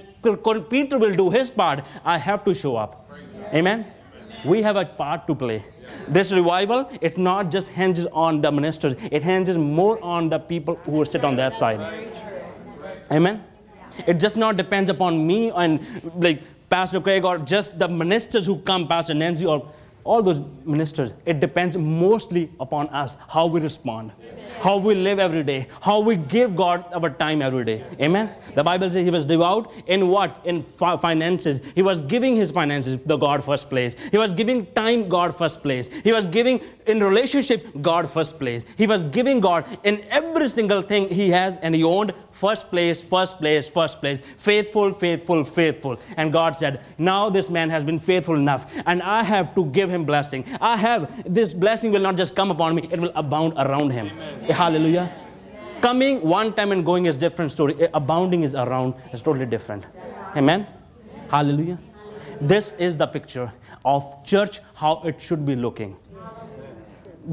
Peter 0.68 0.98
will 0.98 1.14
do 1.14 1.30
his 1.30 1.50
part, 1.50 1.84
I 2.04 2.18
have 2.18 2.44
to 2.44 2.54
show 2.54 2.76
up. 2.76 3.10
Amen. 3.52 3.86
We 4.44 4.62
have 4.62 4.76
a 4.76 4.84
part 4.84 5.26
to 5.26 5.34
play. 5.34 5.62
This 6.08 6.32
revival, 6.32 6.90
it 7.00 7.18
not 7.18 7.50
just 7.50 7.70
hinges 7.70 8.06
on 8.06 8.40
the 8.40 8.50
ministers, 8.50 8.96
it 9.10 9.22
hinges 9.22 9.58
more 9.58 10.02
on 10.02 10.28
the 10.28 10.38
people 10.38 10.76
who 10.84 11.04
sit 11.04 11.24
on 11.24 11.36
that 11.36 11.52
side. 11.52 11.80
Amen. 13.12 13.44
It 14.06 14.14
just 14.14 14.36
not 14.36 14.56
depends 14.56 14.88
upon 14.88 15.26
me 15.26 15.50
and 15.50 15.80
like 16.16 16.42
Pastor 16.70 17.00
Craig 17.00 17.24
or 17.24 17.38
just 17.38 17.78
the 17.78 17.88
ministers 17.88 18.46
who 18.46 18.58
come, 18.60 18.86
Pastor 18.86 19.14
Nancy 19.14 19.44
or 19.44 19.70
all 20.04 20.22
those 20.22 20.40
ministers. 20.64 21.12
It 21.26 21.40
depends 21.40 21.76
mostly 21.76 22.50
upon 22.58 22.88
us, 22.88 23.16
how 23.28 23.46
we 23.46 23.60
respond, 23.60 24.12
how 24.60 24.78
we 24.78 24.94
live 24.94 25.18
every 25.18 25.42
day, 25.42 25.68
how 25.82 26.00
we 26.00 26.16
give 26.16 26.56
God 26.56 26.84
our 26.94 27.10
time 27.10 27.42
every 27.42 27.64
day. 27.64 27.84
Amen. 28.00 28.30
The 28.54 28.64
Bible 28.64 28.90
says 28.90 29.04
he 29.04 29.10
was 29.10 29.24
devout 29.24 29.70
in 29.86 30.08
what? 30.08 30.40
In 30.44 30.62
finances. 30.62 31.60
He 31.74 31.82
was 31.82 32.00
giving 32.00 32.36
his 32.36 32.50
finances 32.50 33.00
the 33.02 33.16
God 33.16 33.44
first 33.44 33.68
place. 33.68 33.94
He 34.10 34.16
was 34.16 34.32
giving 34.32 34.66
time 34.66 35.08
God 35.08 35.36
first 35.36 35.62
place. 35.62 35.88
He 35.88 36.12
was 36.12 36.26
giving 36.26 36.60
in 36.86 37.00
relationship 37.00 37.68
God 37.82 38.10
first 38.10 38.38
place. 38.38 38.64
He 38.76 38.86
was 38.86 39.02
giving 39.02 39.40
God 39.40 39.66
in 39.84 40.02
every 40.10 40.48
single 40.48 40.82
thing 40.82 41.08
he 41.08 41.30
has 41.30 41.58
and 41.58 41.74
he 41.74 41.84
owned 41.84 42.12
first 42.40 42.70
place, 42.70 43.02
first 43.02 43.38
place, 43.38 43.68
first 43.68 44.00
place. 44.00 44.20
Faithful, 44.20 44.92
faithful, 44.92 45.44
faithful. 45.44 45.98
And 46.16 46.32
God 46.32 46.56
said, 46.56 46.80
Now 46.96 47.28
this 47.28 47.50
man 47.50 47.70
has 47.70 47.84
been 47.84 47.98
faithful 47.98 48.36
enough, 48.36 48.72
and 48.86 49.02
I 49.02 49.22
have 49.22 49.54
to 49.54 49.66
give 49.66 49.90
him 49.90 50.04
blessing. 50.04 50.44
I 50.60 50.76
have, 50.76 51.00
this 51.32 51.52
blessing 51.52 51.92
will 51.92 52.00
not 52.00 52.16
just 52.16 52.34
come 52.34 52.50
upon 52.50 52.74
me, 52.74 52.88
it 52.90 52.98
will 52.98 53.12
abound 53.14 53.54
around 53.56 53.90
him. 53.90 54.08
Hallelujah. 54.62 55.10
Coming 55.80 56.20
one 56.22 56.52
time 56.52 56.72
and 56.72 56.84
going 56.84 57.06
is 57.06 57.16
different 57.16 57.52
story. 57.52 57.74
Abounding 57.94 58.42
is 58.42 58.54
around 58.54 58.94
is 59.12 59.22
totally 59.22 59.46
different. 59.46 59.86
Amen. 60.36 60.66
Hallelujah. 61.30 61.78
This 62.40 62.72
is 62.72 62.96
the 62.96 63.06
picture 63.06 63.52
of 63.84 64.24
church, 64.24 64.60
how 64.74 65.02
it 65.04 65.20
should 65.20 65.44
be 65.44 65.56
looking. 65.56 65.96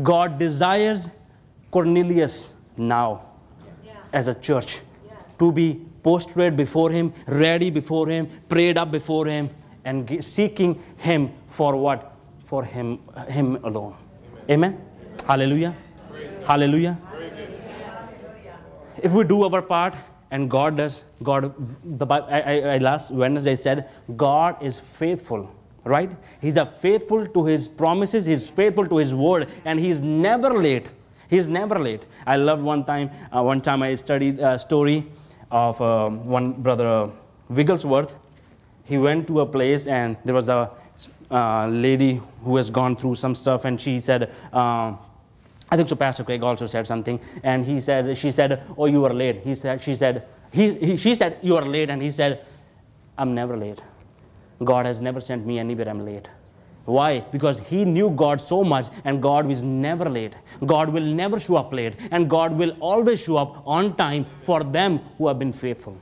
God 0.03 0.38
desires 0.38 1.10
Cornelius 1.72 2.53
now 2.78 3.22
as 4.14 4.28
a 4.28 4.34
church 4.34 4.80
to 5.40 5.52
be 5.52 5.82
prostrate 6.04 6.56
before 6.56 6.92
Him, 6.92 7.14
ready 7.28 7.70
before 7.70 8.08
Him, 8.08 8.28
prayed 8.48 8.78
up 8.78 8.92
before 8.92 9.26
Him, 9.26 9.50
and 9.86 10.24
seeking 10.24 10.82
Him 10.98 11.32
for 11.48 11.76
what? 11.76 12.14
For 12.46 12.64
Him, 12.64 13.00
Him 13.28 13.58
alone. 13.64 13.96
Amen. 14.50 14.82
Hallelujah. 15.26 15.76
Hallelujah. 16.46 16.98
If 19.04 19.12
we 19.12 19.24
do 19.24 19.44
our 19.44 19.62
part 19.62 19.96
and 20.32 20.50
God 20.50 20.78
does, 20.78 21.04
God, 21.22 21.54
the 21.84 22.06
I, 22.06 22.40
I, 22.40 22.54
I 22.74 22.78
last 22.78 23.12
Wednesday 23.12 23.56
said, 23.56 23.90
God 24.16 24.62
is 24.62 24.80
faithful, 24.80 25.54
right? 25.84 26.12
He's 26.42 26.58
a 26.58 26.66
faithful 26.66 27.26
to 27.26 27.46
His 27.46 27.68
promises, 27.68 28.26
He's 28.26 28.50
faithful 28.50 28.86
to 28.88 28.98
His 28.98 29.14
word, 29.14 29.50
and 29.66 29.80
He's 29.80 30.02
never 30.02 30.50
late. 30.50 30.90
He's 31.30 31.48
never 31.48 31.78
late. 31.78 32.06
I 32.26 32.38
loved 32.38 32.64
one 32.64 32.86
time, 32.86 33.12
uh, 33.32 33.44
one 33.44 33.62
time 33.62 33.84
I 33.84 33.94
studied 33.96 34.40
a 34.40 34.58
story 34.58 35.06
of 35.52 35.82
uh, 35.82 36.10
one 36.10 36.54
brother 36.54 37.10
Wigglesworth. 37.50 38.18
He 38.84 38.98
went 38.98 39.28
to 39.28 39.41
a 39.41 39.45
place 39.45 39.88
and 39.88 40.18
there 40.24 40.36
was 40.36 40.50
a 40.50 40.70
uh, 41.30 41.68
lady 41.68 42.22
who 42.43 42.56
has 42.56 42.70
gone 42.70 42.95
through 42.95 43.16
some 43.16 43.36
stuff, 43.36 43.66
and 43.66 43.80
she 43.80 44.00
said, 44.00 44.32
uh, 44.54 44.93
I 45.70 45.76
think 45.76 45.89
so. 45.89 45.95
Pastor 45.95 46.24
Craig 46.24 46.41
also 46.43 46.66
said 46.66 46.88
something, 46.88 47.20
and 47.43 47.66
he 47.66 47.82
said, 47.82 48.18
she 48.18 48.32
said, 48.32 48.64
"Oh, 48.78 48.86
you 48.86 49.02
were 49.02 49.14
late." 49.14 49.41
He 49.43 49.54
said, 49.56 49.82
she 49.82 49.95
said, 49.95 50.26
he, 50.52 50.74
he, 50.74 50.98
she 50.98 51.14
said, 51.14 51.39
"You 51.41 51.58
are 51.58 51.66
late," 51.66 51.89
and 51.89 52.02
he 52.02 52.10
said, 52.10 52.45
"I'm 53.18 53.36
never 53.36 53.58
late. 53.58 53.82
God 54.64 54.86
has 54.86 55.02
never 55.02 55.20
sent 55.20 55.45
me 55.45 55.60
anywhere 55.60 55.89
I'm 55.89 56.06
late." 56.06 56.30
Why? 56.88 57.20
Because 57.20 57.60
he 57.60 57.84
knew 57.84 58.10
God 58.10 58.40
so 58.40 58.64
much, 58.64 58.88
and 59.04 59.22
God 59.22 59.46
was 59.46 59.62
never 59.62 60.06
late. 60.10 60.38
God 60.66 60.88
will 60.88 61.04
never 61.04 61.38
show 61.38 61.58
up 61.58 61.74
late, 61.74 61.96
and 62.12 62.30
God 62.30 62.54
will 62.54 62.72
always 62.80 63.22
show 63.22 63.36
up 63.36 63.62
on 63.68 63.98
time 63.98 64.26
for 64.42 64.64
them 64.64 65.02
who 65.18 65.28
have 65.28 65.38
been 65.38 65.52
faithful. 65.52 65.98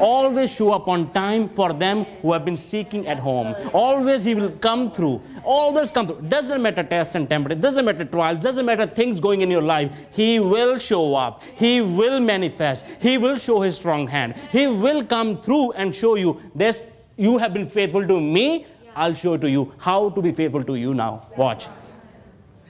Always 0.00 0.50
show 0.50 0.72
up 0.72 0.88
on 0.88 1.12
time 1.12 1.50
for 1.50 1.74
them 1.74 2.04
who 2.22 2.32
have 2.32 2.42
been 2.46 2.56
seeking 2.56 3.06
at 3.06 3.18
home. 3.18 3.54
Always 3.74 4.24
He 4.24 4.34
will 4.34 4.50
come 4.50 4.90
through. 4.90 5.20
Always 5.44 5.90
come 5.90 6.06
through. 6.06 6.26
Doesn't 6.26 6.62
matter 6.62 6.82
test 6.82 7.16
and 7.16 7.28
temperature, 7.28 7.60
doesn't 7.60 7.84
matter 7.84 8.06
trials, 8.06 8.42
doesn't 8.42 8.64
matter 8.64 8.86
things 8.86 9.20
going 9.20 9.42
in 9.42 9.50
your 9.50 9.60
life. 9.60 10.14
He 10.14 10.40
will 10.40 10.78
show 10.78 11.14
up. 11.14 11.42
He 11.42 11.82
will 11.82 12.18
manifest. 12.18 12.86
He 12.98 13.18
will 13.18 13.36
show 13.36 13.60
His 13.60 13.76
strong 13.76 14.06
hand. 14.06 14.36
He 14.50 14.68
will 14.68 15.04
come 15.04 15.42
through 15.42 15.72
and 15.72 15.94
show 15.94 16.14
you 16.14 16.40
this. 16.54 16.86
You 17.16 17.38
have 17.38 17.54
been 17.54 17.68
faithful 17.68 18.04
to 18.04 18.20
me. 18.20 18.66
I'll 18.94 19.14
show 19.14 19.36
to 19.36 19.50
you 19.50 19.72
how 19.78 20.10
to 20.10 20.22
be 20.22 20.32
faithful 20.32 20.62
to 20.62 20.74
you 20.74 20.94
now. 20.94 21.26
Watch. 21.36 21.68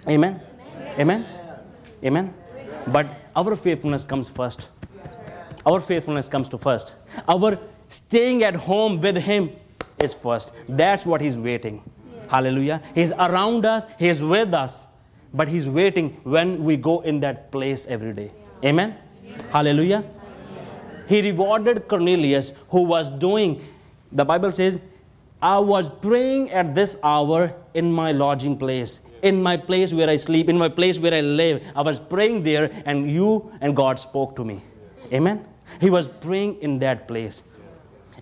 Amen. 0.09 0.41
Amen. 0.99 1.27
Amen. 2.05 2.35
But 2.89 3.07
our 3.35 3.57
faithfulness 3.57 4.05
comes 4.05 4.29
first. 4.29 4.69
Our 5.67 5.81
faithfulness 5.81 6.29
comes 6.29 6.49
to 6.49 6.59
first. 6.59 6.95
Our 7.29 7.59
staying 7.89 8.43
at 8.43 8.55
home 8.55 9.01
with 9.01 9.17
Him 9.17 9.51
is 10.03 10.13
first. 10.13 10.53
That's 10.69 11.07
what 11.07 11.21
He's 11.21 11.39
waiting. 11.39 11.83
Hallelujah. 12.29 12.83
He's 12.95 13.13
around 13.13 13.65
us, 13.65 13.85
He's 13.99 14.23
with 14.23 14.53
us, 14.55 14.87
but 15.33 15.49
He's 15.49 15.69
waiting 15.69 16.11
when 16.25 16.65
we 16.65 16.77
go 16.77 17.01
in 17.01 17.21
that 17.21 17.51
place 17.51 17.87
every 17.87 18.13
day. 18.13 18.31
Amen. 18.65 18.97
Hallelujah. 19.51 20.05
He 21.07 21.21
rewarded 21.23 21.87
Cornelius 21.89 22.53
who 22.71 22.83
was 22.85 23.11
doing, 23.11 23.63
the 24.11 24.25
Bible 24.25 24.53
says, 24.53 24.79
I 25.45 25.59
was 25.59 25.91
praying 25.91 26.53
at 26.53 26.75
this 26.75 26.97
hour 27.05 27.55
in 27.75 27.93
my 27.93 28.13
lodging 28.13 28.57
place, 28.57 29.01
in 29.21 29.43
my 29.43 29.59
place 29.59 29.93
where 29.93 30.09
I 30.09 30.17
sleep, 30.17 30.49
in 30.49 30.57
my 30.57 30.71
place 30.71 30.99
where 30.99 31.13
I 31.13 31.21
live. 31.21 31.63
I 31.77 31.83
was 31.83 32.01
praying 32.01 32.45
there, 32.45 32.71
and 32.87 33.11
you 33.11 33.53
and 33.61 33.77
God 33.77 33.99
spoke 33.99 34.35
to 34.37 34.45
me. 34.45 34.63
Amen. 35.13 35.45
He 35.83 35.91
was 35.91 36.09
praying 36.09 36.63
in 36.63 36.79
that 36.79 37.07
place. 37.07 37.43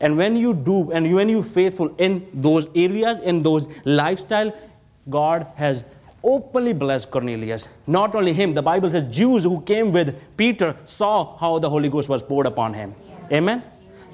And 0.01 0.17
when 0.17 0.35
you 0.35 0.53
do, 0.53 0.91
and 0.91 1.15
when 1.15 1.29
you 1.29 1.45
faithful 1.45 1.95
in 1.97 2.27
those 2.35 2.67
areas, 2.75 3.21
in 3.21 3.41
those 3.41 3.69
lifestyle, 3.85 4.53
God 5.09 5.47
has 5.55 5.85
openly 6.25 6.73
blessed 6.73 7.13
Cornelius. 7.13 7.69
Not 7.87 8.17
only 8.17 8.33
him, 8.33 8.53
the 8.53 8.63
Bible 8.63 8.91
says 8.91 9.05
Jews 9.05 9.45
who 9.45 9.61
came 9.61 9.93
with 9.93 10.21
Peter 10.37 10.77
saw 10.85 11.37
how 11.37 11.61
the 11.61 11.71
Holy 11.71 11.89
Ghost 11.89 12.09
was 12.09 12.21
poured 12.21 12.47
upon 12.47 12.75
him. 12.75 12.95
Amen. 13.31 13.63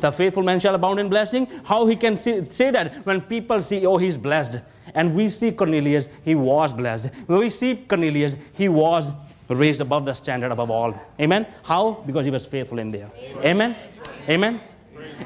The 0.00 0.12
faithful 0.12 0.42
man 0.42 0.60
shall 0.60 0.74
abound 0.74 1.00
in 1.00 1.08
blessing. 1.08 1.46
How 1.64 1.86
he 1.86 1.96
can 1.96 2.18
say, 2.18 2.44
say 2.44 2.70
that 2.70 3.06
when 3.06 3.20
people 3.20 3.62
see, 3.62 3.84
oh, 3.86 3.96
he's 3.96 4.16
blessed. 4.16 4.60
And 4.94 5.14
we 5.14 5.28
see 5.28 5.52
Cornelius, 5.52 6.08
he 6.24 6.34
was 6.34 6.72
blessed. 6.72 7.14
When 7.26 7.38
we 7.40 7.50
see 7.50 7.76
Cornelius, 7.76 8.36
he 8.54 8.68
was 8.68 9.12
raised 9.48 9.80
above 9.80 10.04
the 10.04 10.14
standard 10.14 10.52
above 10.52 10.70
all. 10.70 10.94
Amen. 11.20 11.46
How? 11.64 12.02
Because 12.06 12.24
he 12.24 12.30
was 12.30 12.44
faithful 12.44 12.78
in 12.78 12.90
there. 12.90 13.10
Amen. 13.44 13.74
Amen. 14.28 14.60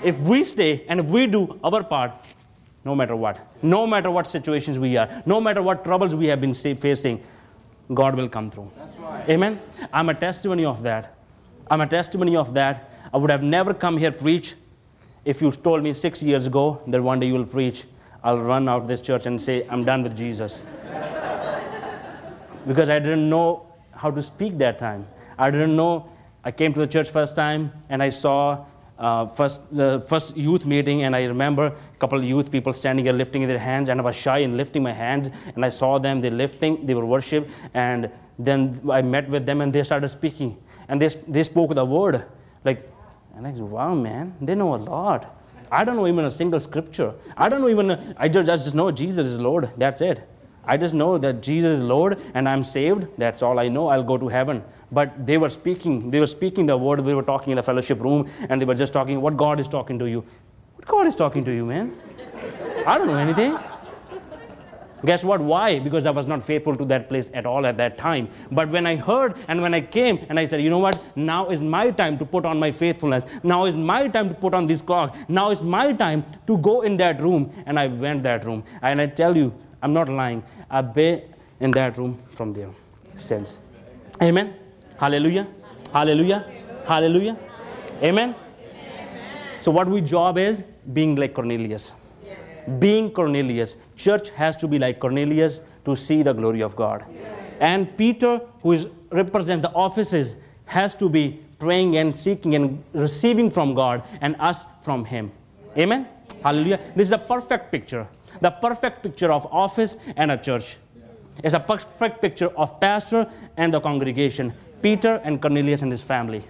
If 0.03 0.19
we 0.21 0.43
stay 0.45 0.85
and 0.89 1.01
if 1.01 1.07
we 1.07 1.27
do 1.27 1.59
our 1.63 1.83
part, 1.83 2.13
no 2.85 2.95
matter 2.95 3.15
what, 3.15 3.39
no 3.63 3.87
matter 3.87 4.11
what 4.11 4.27
situations 4.27 4.79
we 4.79 4.97
are, 4.97 5.23
no 5.27 5.41
matter 5.41 5.63
what 5.63 5.85
troubles 5.85 6.15
we 6.15 6.27
have 6.27 6.41
been 6.41 6.55
facing, 6.55 7.23
God 7.93 8.17
will 8.17 8.29
come 8.29 8.51
through. 8.51 8.71
Amen. 9.29 9.61
I'm 9.93 10.09
a 10.09 10.15
testimony 10.15 10.65
of 10.65 10.83
that. 10.83 11.15
I'm 11.71 11.81
a 11.81 11.87
testimony 11.87 12.37
of 12.37 12.55
that. 12.55 12.91
I 13.13 13.19
would 13.19 13.31
have 13.31 13.43
never 13.43 13.75
come 13.75 13.99
here 13.99 14.13
preach 14.13 14.55
if 15.25 15.41
you 15.41 15.51
told 15.53 15.83
me 15.83 15.93
six 15.93 16.23
years 16.23 16.47
ago 16.47 16.83
that 16.87 17.03
one 17.03 17.21
day 17.21 17.27
you 17.27 17.35
will 17.35 17.47
preach. 17.47 17.85
I'll 18.25 18.39
run 18.39 18.69
out 18.69 18.83
of 18.83 18.89
this 18.89 19.01
church 19.01 19.27
and 19.27 19.41
say, 19.41 19.67
I'm 19.69 19.85
done 19.85 20.03
with 20.03 20.17
Jesus. 20.17 20.63
because 22.67 22.89
I 22.89 22.99
didn't 22.99 23.29
know 23.29 23.67
how 23.95 24.11
to 24.11 24.23
speak 24.23 24.59
that 24.59 24.79
time. 24.79 25.07
I 25.39 25.51
didn't 25.51 25.77
know. 25.77 26.09
I 26.45 26.51
came 26.51 26.73
to 26.75 26.81
the 26.81 26.87
church 26.87 27.11
first 27.11 27.37
time 27.37 27.73
and 27.89 28.03
I 28.03 28.11
saw 28.11 28.65
uh, 28.99 29.27
first 29.27 29.75
the 29.75 30.01
first 30.09 30.37
youth 30.37 30.65
meeting 30.67 31.03
and 31.03 31.17
I 31.17 31.25
remember 31.25 31.67
a 31.67 31.99
couple 31.99 32.19
of 32.19 32.25
youth 32.25 32.51
people 32.51 32.73
standing 32.73 33.05
here 33.05 33.13
lifting 33.13 33.47
their 33.49 33.59
hands 33.59 33.89
and 33.89 34.01
I 34.01 34.05
was 34.05 34.15
shy 34.17 34.39
in 34.39 34.57
lifting 34.57 34.83
my 34.83 34.93
hands 34.93 35.31
and 35.55 35.65
I 35.65 35.71
saw 35.71 35.99
them 35.99 36.21
they 36.21 36.31
lifting 36.31 36.87
they 36.87 36.95
were 36.95 37.07
worship 37.07 37.49
and 37.75 38.11
then 38.39 38.81
I 38.91 39.03
met 39.03 39.29
with 39.29 39.45
them 39.47 39.61
and 39.61 39.73
they 39.73 39.83
started 39.83 40.09
speaking 40.09 40.57
and 40.89 41.03
they 41.03 41.09
they 41.27 41.43
spoke 41.43 41.75
the 41.75 41.85
word 41.85 42.25
like 42.65 42.89
and 43.37 43.47
I 43.47 43.53
said 43.53 43.63
wow 43.63 43.95
man 43.95 44.35
they 44.41 44.55
know 44.55 44.75
a 44.75 44.77
lot 44.77 45.39
I 45.71 45.85
don't 45.85 45.97
know 45.97 46.07
even 46.07 46.25
a 46.25 46.31
single 46.31 46.61
scripture 46.61 47.15
I 47.37 47.49
don't 47.49 47.61
know 47.61 47.69
even 47.69 48.15
I 48.17 48.29
just 48.29 48.49
I 48.49 48.57
just 48.57 48.75
know 48.75 48.91
Jesus 48.91 49.27
is 49.27 49.39
Lord 49.39 49.71
that's 49.77 50.01
it 50.01 50.29
I 50.65 50.77
just 50.77 50.95
know 50.95 51.19
that 51.19 51.43
Jesus 51.43 51.81
is 51.81 51.81
Lord 51.81 52.21
and 52.35 52.49
I'm 52.49 52.63
saved. 52.63 53.09
That's 53.19 53.43
all 53.43 53.59
I 53.59 53.69
know. 53.69 53.89
I'll 53.89 54.05
go 54.05 54.17
to 54.17 54.29
heaven. 54.29 54.63
But 54.93 55.27
they 55.27 55.37
were 55.37 55.49
speaking, 55.49 56.11
they 56.11 56.21
were 56.21 56.27
speaking 56.27 56.67
the 56.67 56.77
word. 56.77 57.01
We 57.01 57.15
were 57.15 57.23
talking 57.23 57.51
in 57.51 57.57
the 57.57 57.63
fellowship 57.63 58.01
room 58.01 58.31
and 58.49 58.61
they 58.61 58.65
were 58.65 58.75
just 58.75 58.93
talking 58.93 59.21
what 59.21 59.37
God 59.37 59.59
is 59.59 59.67
talking 59.67 59.99
to 59.99 60.09
you. 60.09 60.25
What 60.77 60.87
God 60.87 61.07
is 61.07 61.17
talking 61.17 61.45
to 61.47 61.53
you, 61.53 61.67
man? 61.67 61.97
I 62.87 62.97
don't 62.97 63.09
know 63.09 63.17
anything. 63.17 63.59
Guess 65.05 65.25
what? 65.25 65.41
Why? 65.41 65.79
Because 65.79 66.07
I 66.07 66.11
was 66.11 66.27
not 66.27 66.45
faithful 66.45 66.77
to 66.77 66.85
that 66.87 67.09
place 67.09 67.31
at 67.35 67.45
all 67.45 67.67
at 67.67 67.77
that 67.79 67.99
time. 67.99 68.29
But 68.51 68.69
when 68.69 68.87
I 68.87 68.97
heard 68.97 69.37
and 69.49 69.61
when 69.61 69.75
I 69.75 69.81
came 69.81 70.25
and 70.29 70.39
I 70.39 70.45
said, 70.45 70.63
you 70.63 70.71
know 70.71 70.79
what? 70.79 71.01
Now 71.17 71.51
is 71.51 71.61
my 71.61 71.91
time 71.91 72.19
to 72.19 72.25
put 72.25 72.45
on 72.45 72.59
my 72.59 72.71
faithfulness. 72.71 73.25
Now 73.43 73.65
is 73.67 73.77
my 73.77 74.09
time 74.09 74.29
to 74.29 74.35
put 74.35 74.55
on 74.55 74.67
this 74.67 74.81
clock. 74.81 75.17
Now 75.29 75.51
is 75.51 75.63
my 75.63 75.93
time 75.93 76.25
to 76.47 76.59
go 76.59 76.83
in 76.83 76.97
that 76.99 77.21
room. 77.21 77.53
And 77.67 77.79
I 77.79 77.89
went 77.89 78.23
that 78.23 78.45
room. 78.45 78.63
And 78.81 79.01
I 79.01 79.07
tell 79.07 79.37
you, 79.37 79.53
I'm 79.83 79.93
not 79.93 80.09
lying. 80.09 80.45
I've 80.71 80.95
been 80.95 81.23
in 81.59 81.73
that 81.73 81.99
room 81.99 82.19
from 82.31 82.53
there 82.53 82.71
since. 83.17 83.57
Amen. 84.23 84.55
Hallelujah. 84.99 85.49
Hallelujah. 85.93 86.47
Hallelujah. 86.87 87.37
Amen. 88.03 88.35
So 89.61 89.71
what 89.71 89.89
we 89.89 90.01
job 90.01 90.39
is 90.39 90.63
being 90.93 91.17
like 91.17 91.35
Cornelius. 91.35 91.95
Being 92.79 93.11
Cornelius. 93.11 93.77
Church 93.97 94.31
has 94.31 94.57
to 94.57 94.69
be 94.69 94.79
like 94.79 95.01
Cornelius 95.01 95.61
to 95.85 95.97
see 95.97 96.23
the 96.23 96.33
glory 96.33 96.63
of 96.63 96.77
God. 96.77 97.05
And 97.61 97.97
Peter, 97.97 98.41
who 98.63 98.73
is 98.73 98.87
represents 99.11 99.63
the 99.63 99.73
offices, 99.73 100.37
has 100.65 100.95
to 100.97 101.09
be 101.09 101.41
praying 101.59 101.97
and 101.97 102.19
seeking 102.19 102.55
and 102.55 102.83
receiving 102.93 103.51
from 103.51 103.75
God 103.75 104.03
and 104.21 104.37
us 104.41 104.67
from 104.83 105.05
Him. 105.05 105.31
Amen. 105.79 106.09
Hallelujah. 106.43 106.81
This 106.97 107.09
is 107.09 107.13
a 107.13 107.19
perfect 107.19 107.71
picture. 107.71 108.09
The 108.41 108.51
perfect 108.51 109.03
picture 109.03 109.31
of 109.31 109.47
office 109.53 109.97
and 110.17 110.33
a 110.33 110.37
church. 110.37 110.79
It's 111.43 111.55
a 111.55 111.61
perfect 111.61 112.21
picture 112.21 112.49
of 112.57 112.81
pastor 112.81 113.31
and 113.57 113.73
the 113.73 113.81
congregation. 113.81 114.53
Peter 114.83 115.21
and 115.25 115.41
Cornelius 115.41 115.83
and 115.83 115.93
his 115.93 116.03
family. 116.03 116.43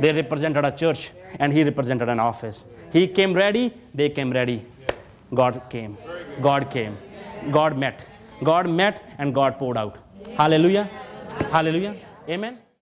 They 0.00 0.12
represented 0.12 0.64
a 0.64 0.72
church 0.72 1.10
and 1.38 1.52
he 1.52 1.62
represented 1.62 2.08
an 2.08 2.18
office. 2.18 2.64
He 2.92 3.06
came 3.06 3.32
ready, 3.32 3.72
they 3.92 4.08
came 4.08 4.30
ready. 4.30 4.64
God 5.34 5.60
came. 5.70 5.96
God 6.40 6.70
came. 6.70 6.96
God 7.50 7.76
met. 7.76 8.06
God 8.42 8.68
met 8.68 9.02
and 9.18 9.34
God 9.34 9.58
poured 9.58 9.76
out. 9.76 9.96
Hallelujah. 10.36 10.84
Hallelujah. 11.50 11.94
Amen. 12.28 12.58